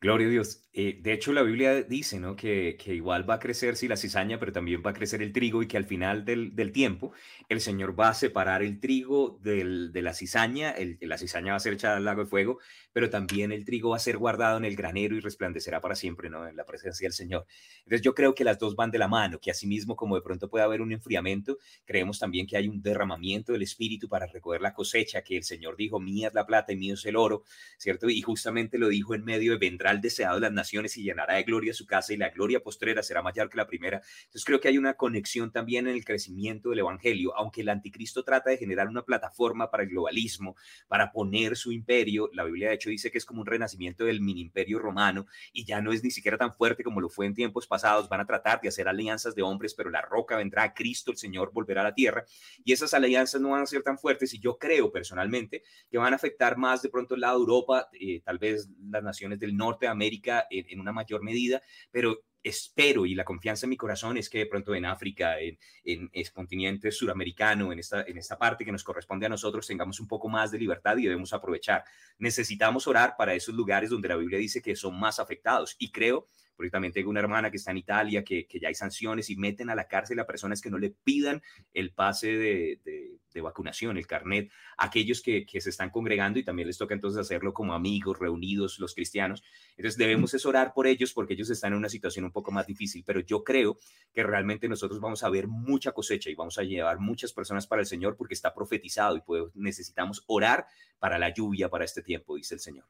Gloria 0.00 0.26
a 0.26 0.30
Dios. 0.30 0.65
Eh, 0.78 0.98
de 1.00 1.14
hecho, 1.14 1.32
la 1.32 1.42
Biblia 1.42 1.82
dice 1.84 2.20
¿no? 2.20 2.36
que, 2.36 2.76
igual 2.88 3.28
va 3.28 3.36
a 3.36 3.38
crecer 3.38 3.76
si 3.76 3.88
la 3.88 3.96
cizaña, 3.96 4.38
pero 4.38 4.52
también 4.52 4.82
va 4.84 4.90
a 4.90 4.92
crecer 4.92 5.22
el 5.22 5.32
trigo 5.32 5.62
y 5.62 5.68
que 5.68 5.78
al 5.78 5.86
final 5.86 6.26
del, 6.26 6.52
tiempo 6.70 7.12
el 7.48 7.62
Señor 7.62 7.98
va 7.98 8.10
a 8.10 8.14
separar 8.14 8.62
el 8.62 8.78
trigo 8.78 9.40
de 9.42 10.02
la 10.02 10.12
cizaña, 10.12 10.72
el, 10.72 10.98
la 11.00 11.16
cizaña 11.16 11.52
va 11.52 11.56
a 11.56 11.60
ser 11.60 11.72
echada 11.72 11.96
al 11.96 12.04
lago 12.04 12.24
de 12.24 12.28
fuego, 12.28 12.58
pero 12.92 13.08
también 13.08 13.52
el 13.52 13.64
trigo 13.64 13.90
va 13.90 13.96
a 13.96 14.00
ser 14.00 14.18
guardado 14.18 14.58
en 14.58 14.66
el 14.66 14.76
granero 14.76 15.16
y 15.16 15.20
resplandecerá 15.20 15.80
para 15.80 15.94
siempre 15.94 16.28
¿no? 16.28 16.46
en 16.46 16.56
la 16.56 16.66
presencia 16.66 17.06
del 17.06 17.14
Señor. 17.14 17.46
Entonces 17.78 18.02
yo 18.02 18.14
creo 18.14 18.34
que 18.34 18.44
las 18.44 18.58
dos 18.58 18.76
van 18.76 18.90
de 18.90 18.98
la 18.98 19.08
mano, 19.08 19.38
que 19.40 19.50
asimismo 19.50 19.96
como 19.96 20.16
de 20.16 20.22
pronto 20.22 20.50
puede 20.50 20.64
haber 20.64 20.82
un 20.82 20.92
enfriamiento, 20.92 21.56
creemos 21.86 22.18
también 22.18 22.46
que 22.46 22.58
hay 22.58 22.68
un 22.68 22.82
derramamiento 22.82 23.52
del 23.52 23.62
Espíritu 23.62 24.10
para 24.10 24.26
recoger 24.26 24.60
la 24.60 24.74
cosecha, 24.74 25.22
que 25.22 25.38
el 25.38 25.44
Señor 25.44 25.76
dijo, 25.76 26.00
mía 26.00 26.28
es 26.28 26.34
la 26.34 26.44
plata 26.44 26.74
y 26.74 26.76
mío 26.76 26.94
es 26.94 27.06
el 27.06 27.16
oro, 27.16 27.44
¿cierto? 27.78 28.10
Y 28.10 28.20
justamente 28.20 28.76
lo 28.76 28.88
dijo 28.88 29.14
en 29.14 29.24
medio 29.24 29.52
de 29.52 29.58
vendrá 29.58 29.90
el 29.90 30.02
deseado 30.02 30.34
de 30.34 30.40
las 30.42 30.52
y 30.72 31.02
llenará 31.02 31.34
de 31.34 31.42
gloria 31.42 31.72
su 31.72 31.86
casa 31.86 32.12
y 32.12 32.16
la 32.16 32.30
gloria 32.30 32.60
postrera 32.60 33.02
será 33.02 33.22
mayor 33.22 33.48
que 33.48 33.56
la 33.56 33.66
primera. 33.66 34.02
Entonces 34.24 34.44
creo 34.44 34.60
que 34.60 34.68
hay 34.68 34.78
una 34.78 34.94
conexión 34.94 35.52
también 35.52 35.86
en 35.86 35.94
el 35.94 36.04
crecimiento 36.04 36.70
del 36.70 36.80
Evangelio, 36.80 37.36
aunque 37.36 37.60
el 37.60 37.68
anticristo 37.68 38.24
trata 38.24 38.50
de 38.50 38.58
generar 38.58 38.88
una 38.88 39.02
plataforma 39.02 39.70
para 39.70 39.84
el 39.84 39.90
globalismo, 39.90 40.56
para 40.88 41.12
poner 41.12 41.56
su 41.56 41.72
imperio. 41.72 42.30
La 42.32 42.44
Biblia 42.44 42.68
de 42.68 42.74
hecho 42.74 42.90
dice 42.90 43.10
que 43.10 43.18
es 43.18 43.24
como 43.24 43.40
un 43.40 43.46
renacimiento 43.46 44.04
del 44.04 44.20
mini 44.20 44.40
imperio 44.40 44.78
romano 44.78 45.26
y 45.52 45.64
ya 45.64 45.80
no 45.80 45.92
es 45.92 46.02
ni 46.02 46.10
siquiera 46.10 46.38
tan 46.38 46.52
fuerte 46.52 46.82
como 46.82 47.00
lo 47.00 47.08
fue 47.08 47.26
en 47.26 47.34
tiempos 47.34 47.66
pasados. 47.66 48.08
Van 48.08 48.20
a 48.20 48.26
tratar 48.26 48.60
de 48.60 48.68
hacer 48.68 48.88
alianzas 48.88 49.34
de 49.34 49.42
hombres, 49.42 49.74
pero 49.74 49.90
la 49.90 50.02
roca 50.02 50.36
vendrá, 50.36 50.74
Cristo 50.74 51.10
el 51.10 51.16
Señor 51.16 51.52
volverá 51.52 51.82
a 51.82 51.84
la 51.84 51.94
tierra 51.94 52.24
y 52.64 52.72
esas 52.72 52.94
alianzas 52.94 53.40
no 53.40 53.50
van 53.50 53.62
a 53.62 53.66
ser 53.66 53.82
tan 53.82 53.98
fuertes 53.98 54.34
y 54.34 54.40
yo 54.40 54.58
creo 54.58 54.90
personalmente 54.90 55.62
que 55.90 55.98
van 55.98 56.12
a 56.12 56.16
afectar 56.16 56.56
más 56.56 56.82
de 56.82 56.88
pronto 56.88 57.14
de 57.14 57.26
Europa, 57.32 57.88
eh, 57.92 58.20
tal 58.24 58.38
vez 58.38 58.68
las 58.90 59.02
naciones 59.02 59.38
del 59.38 59.56
norte 59.56 59.86
de 59.86 59.90
América, 59.90 60.46
en, 60.58 60.80
una 60.80 60.92
mayor 60.92 61.22
medida, 61.22 61.62
pero 61.90 62.24
espero 62.42 63.06
y 63.06 63.14
la 63.14 63.24
confianza 63.24 63.66
en 63.66 63.70
mi 63.70 63.76
corazón 63.76 64.16
es 64.16 64.30
que 64.30 64.38
de 64.38 64.46
pronto 64.46 64.74
en 64.74 64.84
África, 64.84 65.40
en, 65.40 65.58
en 65.84 66.08
el 66.12 66.32
continente 66.32 66.92
suramericano, 66.92 67.72
en 67.72 67.80
esta, 67.80 68.02
en 68.02 68.18
esta 68.18 68.38
parte 68.38 68.64
que 68.64 68.72
nos 68.72 68.84
corresponde 68.84 69.26
a 69.26 69.28
nosotros, 69.28 69.66
tengamos 69.66 69.98
un 69.98 70.06
poco 70.06 70.28
más 70.28 70.50
de 70.52 70.58
libertad 70.58 70.96
y 70.96 71.04
debemos 71.04 71.32
aprovechar. 71.32 71.84
Necesitamos 72.18 72.86
orar 72.86 73.14
para 73.18 73.34
esos 73.34 73.54
lugares 73.54 73.90
donde 73.90 74.08
la 74.08 74.16
Biblia 74.16 74.38
dice 74.38 74.62
que 74.62 74.76
son 74.76 74.98
más 74.98 75.18
afectados 75.18 75.74
y 75.78 75.90
creo 75.90 76.28
porque 76.56 76.70
también 76.70 76.92
tengo 76.92 77.10
una 77.10 77.20
hermana 77.20 77.50
que 77.50 77.58
está 77.58 77.70
en 77.70 77.76
Italia, 77.76 78.24
que, 78.24 78.46
que, 78.46 78.58
ya 78.58 78.68
hay 78.68 78.74
sanciones 78.74 79.28
y 79.30 79.36
meten 79.36 79.70
a 79.70 79.74
la 79.74 79.86
cárcel 79.86 80.18
a 80.18 80.26
personas 80.26 80.60
que 80.60 80.70
no 80.70 80.78
le 80.78 80.90
pidan 80.90 81.42
el 81.74 81.92
pase 81.92 82.28
de, 82.28 82.80
de, 82.84 83.18
vacunación, 83.42 83.98
el 83.98 84.06
carnet, 84.06 84.50
aquellos 84.78 85.20
que, 85.20 85.44
que, 85.44 85.60
se 85.60 85.68
están 85.68 85.90
congregando 85.90 86.38
y 86.38 86.42
también 86.42 86.68
les 86.68 86.78
toca 86.78 86.94
entonces 86.94 87.20
hacerlo 87.20 87.52
como 87.52 87.74
amigos, 87.74 88.18
reunidos, 88.18 88.78
los 88.78 88.94
cristianos. 88.94 89.44
Entonces 89.76 89.98
debemos 89.98 90.32
es 90.32 90.46
orar 90.46 90.72
por 90.72 90.86
ellos 90.86 91.12
porque 91.12 91.34
ellos 91.34 91.50
están 91.50 91.74
en 91.74 91.78
una 91.78 91.90
situación 91.90 92.24
un 92.24 92.32
poco 92.32 92.50
más 92.50 92.66
difícil, 92.66 93.04
pero 93.06 93.20
yo 93.20 93.44
creo 93.44 93.76
que 94.14 94.22
realmente 94.22 94.70
nosotros 94.70 95.00
vamos 95.00 95.22
a 95.22 95.28
ver 95.28 95.48
mucha 95.48 95.92
cosecha 95.92 96.30
y 96.30 96.34
vamos 96.34 96.56
a 96.56 96.62
llevar 96.62 96.98
muchas 96.98 97.34
personas 97.34 97.66
para 97.66 97.82
el 97.82 97.86
Señor 97.86 98.16
porque 98.16 98.32
está 98.32 98.54
profetizado 98.54 99.18
y 99.18 99.20
pues, 99.20 99.54
necesitamos 99.54 100.24
orar 100.28 100.66
para 100.98 101.18
la 101.18 101.32
lluvia 101.34 101.68
para 101.68 101.84
este 101.84 102.00
tiempo, 102.00 102.36
dice 102.36 102.54
el 102.54 102.60
Señor. 102.60 102.86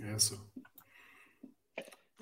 Eso. 0.00 0.50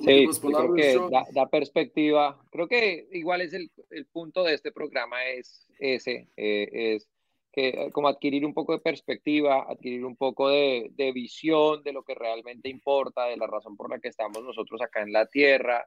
Sí, 0.01 0.26
creo 0.40 0.74
que 0.74 0.98
da, 1.32 1.48
perspectiva. 1.48 2.40
Creo 2.51 2.68
que 2.68 3.09
igual 3.12 3.42
es 3.42 3.53
el, 3.53 3.70
el 3.90 4.07
punto 4.07 4.44
de 4.44 4.55
este 4.55 4.72
programa 4.72 5.24
es 5.26 5.66
ese, 5.78 6.28
eh, 6.36 6.68
es 6.72 7.09
que 7.53 7.68
eh, 7.68 7.90
como 7.92 8.09
adquirir 8.09 8.46
un 8.46 8.55
poco 8.55 8.72
de 8.72 8.80
perspectiva, 8.80 9.66
adquirir 9.68 10.05
un 10.05 10.16
poco 10.16 10.48
de, 10.48 10.90
de, 10.92 11.12
visión 11.12 11.82
de 11.82 11.92
lo 11.92 12.03
que 12.05 12.14
realmente 12.14 12.68
importa, 12.68 13.26
de 13.26 13.36
la 13.36 13.46
razón 13.46 13.76
por 13.76 13.90
la 13.90 13.98
que 13.98 14.09
estamos 14.09 14.42
nosotros 14.42 14.80
acá 14.80 15.03
en 15.03 15.12
la 15.12 15.26
Tierra, 15.26 15.86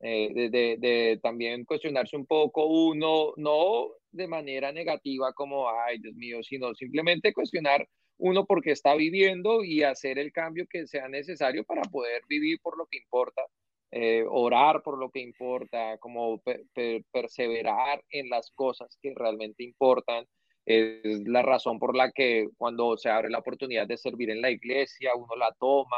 eh, 0.00 0.30
de, 0.32 0.50
de, 0.50 0.76
de, 0.78 1.18
también 1.22 1.64
cuestionarse 1.64 2.16
un 2.16 2.26
poco 2.26 2.66
uno, 2.66 3.32
no 3.36 3.88
de 4.10 4.28
manera 4.28 4.70
negativa 4.72 5.32
como, 5.32 5.68
ay, 5.68 5.98
Dios 5.98 6.14
mío, 6.14 6.42
sino 6.42 6.74
simplemente 6.74 7.32
cuestionar 7.32 7.88
uno 8.18 8.44
porque 8.46 8.72
está 8.72 8.94
viviendo 8.94 9.64
y 9.64 9.82
hacer 9.82 10.18
el 10.18 10.32
cambio 10.32 10.66
que 10.68 10.86
sea 10.86 11.08
necesario 11.08 11.64
para 11.64 11.82
poder 11.82 12.22
vivir 12.28 12.58
por 12.60 12.76
lo 12.76 12.86
que 12.86 12.98
importa, 12.98 13.42
eh, 13.90 14.24
orar 14.28 14.82
por 14.82 14.98
lo 14.98 15.10
que 15.10 15.20
importa, 15.20 15.96
como 15.98 16.42
perseverar 17.12 18.02
en 18.10 18.28
las 18.28 18.50
cosas 18.50 18.98
que 19.00 19.12
realmente 19.14 19.62
importan. 19.64 20.26
Es 20.66 21.26
la 21.26 21.42
razón 21.42 21.78
por 21.78 21.96
la 21.96 22.12
que 22.12 22.48
cuando 22.58 22.98
se 22.98 23.08
abre 23.08 23.30
la 23.30 23.38
oportunidad 23.38 23.86
de 23.86 23.96
servir 23.96 24.30
en 24.30 24.42
la 24.42 24.50
iglesia, 24.50 25.12
uno 25.14 25.34
la 25.36 25.54
toma, 25.58 25.96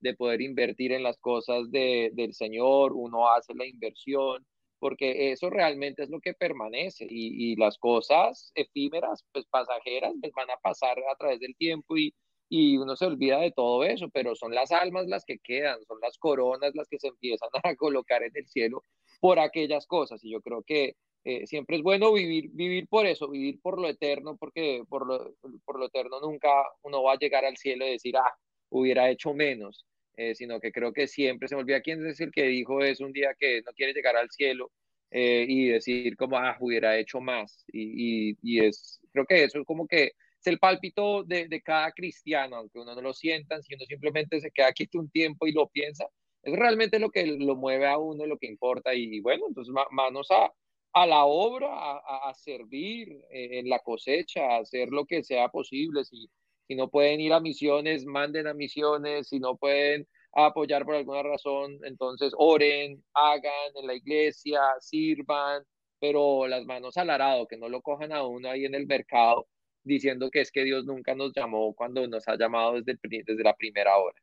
de 0.00 0.14
poder 0.14 0.40
invertir 0.42 0.92
en 0.92 1.02
las 1.02 1.18
cosas 1.18 1.70
del 1.70 2.34
Señor, 2.34 2.92
uno 2.92 3.30
hace 3.30 3.54
la 3.54 3.66
inversión 3.66 4.44
porque 4.82 5.30
eso 5.30 5.48
realmente 5.48 6.02
es 6.02 6.10
lo 6.10 6.18
que 6.18 6.34
permanece 6.34 7.06
y, 7.08 7.54
las 7.54 7.78
cosas 7.78 8.50
efímeras, 8.56 9.24
pues 9.32 9.46
pasajeras, 9.46 10.12
pues 10.20 10.32
van 10.32 10.50
a 10.50 10.56
pasar 10.56 10.98
a 10.98 11.14
través 11.14 11.38
del 11.38 11.54
tiempo 11.54 11.96
y, 11.96 12.12
y 12.48 12.78
uno 12.78 12.96
se 12.96 13.06
olvida 13.06 13.38
de 13.38 13.52
todo 13.52 13.84
eso, 13.84 14.08
pero 14.12 14.34
son 14.34 14.52
las 14.52 14.72
almas 14.72 15.06
las 15.06 15.24
que 15.24 15.38
quedan, 15.38 15.84
son 15.84 16.00
las 16.00 16.18
coronas 16.18 16.74
las 16.74 16.88
que 16.88 16.98
se 16.98 17.06
empiezan 17.06 17.48
a 17.62 17.76
colocar 17.76 18.24
en 18.24 18.32
el 18.34 18.48
cielo 18.48 18.82
por 19.20 19.38
aquellas 19.38 19.86
cosas. 19.86 20.24
Y 20.24 20.32
yo 20.32 20.40
creo 20.40 20.64
que 20.64 20.96
eh, 21.22 21.46
siempre 21.46 21.76
es 21.76 21.82
bueno 21.84 22.12
vivir, 22.12 22.50
vivir 22.52 22.88
por 22.88 23.06
eso, 23.06 23.28
vivir 23.28 23.60
por 23.62 23.80
lo 23.80 23.88
eterno, 23.88 24.36
porque 24.36 24.82
por 24.88 25.06
lo, 25.06 25.32
por 25.64 25.78
lo 25.78 25.86
eterno 25.86 26.18
nunca 26.20 26.50
uno 26.82 27.04
va 27.04 27.12
a 27.12 27.18
llegar 27.18 27.44
al 27.44 27.56
cielo 27.56 27.86
y 27.86 27.92
decir, 27.92 28.16
ah, 28.16 28.34
hubiera 28.68 29.08
hecho 29.10 29.32
menos, 29.32 29.86
eh, 30.16 30.34
sino 30.34 30.60
que 30.60 30.72
creo 30.72 30.92
que 30.92 31.06
siempre 31.06 31.48
se 31.48 31.54
me 31.54 31.62
olvida 31.62 31.80
quién 31.80 32.04
es 32.06 32.20
el 32.20 32.32
que 32.32 32.44
dijo 32.44 32.82
eso 32.82 33.04
un 33.04 33.12
día 33.12 33.34
que 33.38 33.62
no 33.62 33.72
quiere 33.72 33.92
llegar 33.92 34.16
al 34.16 34.30
cielo 34.30 34.70
eh, 35.10 35.46
y 35.48 35.68
decir 35.68 36.16
como, 36.16 36.38
ah, 36.38 36.56
hubiera 36.60 36.98
hecho 36.98 37.20
más. 37.20 37.64
Y, 37.72 38.36
y, 38.42 38.64
es, 38.64 39.00
creo 39.12 39.26
que 39.26 39.44
eso 39.44 39.60
es 39.60 39.66
como 39.66 39.86
que 39.86 40.04
es 40.04 40.46
el 40.46 40.58
pálpito 40.58 41.22
de, 41.24 41.48
de, 41.48 41.62
cada 41.62 41.92
cristiano, 41.92 42.56
aunque 42.56 42.78
uno 42.78 42.94
no 42.94 43.02
lo 43.02 43.12
sienta, 43.12 43.62
si 43.62 43.74
uno 43.74 43.84
simplemente 43.86 44.40
se 44.40 44.50
queda 44.50 44.72
quieto 44.72 44.98
un 44.98 45.10
tiempo 45.10 45.46
y 45.46 45.52
lo 45.52 45.68
piensa, 45.68 46.06
es 46.42 46.58
realmente 46.58 46.98
lo 46.98 47.10
que 47.10 47.26
lo 47.26 47.56
mueve 47.56 47.86
a 47.86 47.98
uno, 47.98 48.26
lo 48.26 48.38
que 48.38 48.46
importa. 48.46 48.94
Y 48.94 49.20
bueno, 49.20 49.46
entonces 49.48 49.72
manos 49.90 50.30
a, 50.30 50.52
a 50.92 51.06
la 51.06 51.24
obra, 51.24 51.68
a, 51.68 52.30
a 52.30 52.34
servir 52.34 53.10
eh, 53.30 53.58
en 53.60 53.68
la 53.68 53.78
cosecha, 53.80 54.56
a 54.56 54.58
hacer 54.58 54.88
lo 54.90 55.06
que 55.06 55.22
sea 55.22 55.48
posible. 55.48 56.04
Si, 56.04 56.28
si 56.72 56.76
no 56.76 56.88
pueden 56.88 57.20
ir 57.20 57.34
a 57.34 57.40
misiones, 57.40 58.06
manden 58.06 58.46
a 58.46 58.54
misiones. 58.54 59.28
Si 59.28 59.38
no 59.38 59.58
pueden 59.58 60.08
apoyar 60.32 60.86
por 60.86 60.94
alguna 60.94 61.22
razón, 61.22 61.78
entonces 61.84 62.32
oren, 62.34 63.04
hagan 63.12 63.70
en 63.74 63.86
la 63.86 63.94
iglesia, 63.94 64.58
sirvan, 64.80 65.62
pero 66.00 66.48
las 66.48 66.64
manos 66.64 66.96
al 66.96 67.10
arado, 67.10 67.46
que 67.46 67.58
no 67.58 67.68
lo 67.68 67.82
cojan 67.82 68.10
a 68.12 68.26
uno 68.26 68.48
ahí 68.48 68.64
en 68.64 68.74
el 68.74 68.86
mercado 68.86 69.46
diciendo 69.84 70.30
que 70.30 70.40
es 70.40 70.50
que 70.50 70.64
Dios 70.64 70.86
nunca 70.86 71.14
nos 71.14 71.34
llamó 71.34 71.74
cuando 71.74 72.06
nos 72.06 72.26
ha 72.26 72.36
llamado 72.38 72.80
desde, 72.80 72.98
desde 73.02 73.42
la 73.42 73.54
primera 73.54 73.98
hora. 73.98 74.18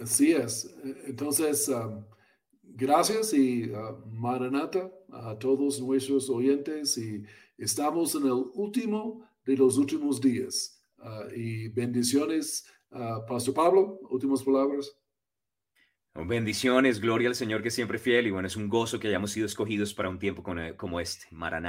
Así 0.00 0.32
es. 0.32 0.76
Entonces, 1.06 1.68
um, 1.68 2.04
gracias 2.62 3.32
y 3.34 3.70
uh, 3.70 4.04
Maranata 4.06 4.90
a 5.12 5.38
todos 5.38 5.80
nuestros 5.80 6.28
oyentes 6.28 6.98
y 6.98 7.22
estamos 7.56 8.14
en 8.14 8.24
el 8.24 8.44
último 8.54 9.27
de 9.48 9.56
los 9.56 9.78
últimos 9.78 10.20
días. 10.20 10.78
Uh, 10.98 11.32
y 11.34 11.68
bendiciones, 11.68 12.66
uh, 12.90 13.24
Pastor 13.26 13.54
Pablo, 13.54 13.98
últimas 14.10 14.42
palabras. 14.42 14.94
Bendiciones, 16.14 17.00
gloria 17.00 17.28
al 17.28 17.34
Señor 17.34 17.62
que 17.62 17.70
siempre 17.70 17.98
fiel 17.98 18.26
y 18.26 18.30
bueno, 18.30 18.48
es 18.48 18.56
un 18.56 18.68
gozo 18.68 18.98
que 18.98 19.08
hayamos 19.08 19.30
sido 19.30 19.46
escogidos 19.46 19.94
para 19.94 20.10
un 20.10 20.18
tiempo 20.18 20.42
como 20.76 21.00
este. 21.00 21.26
Maranata. 21.30 21.66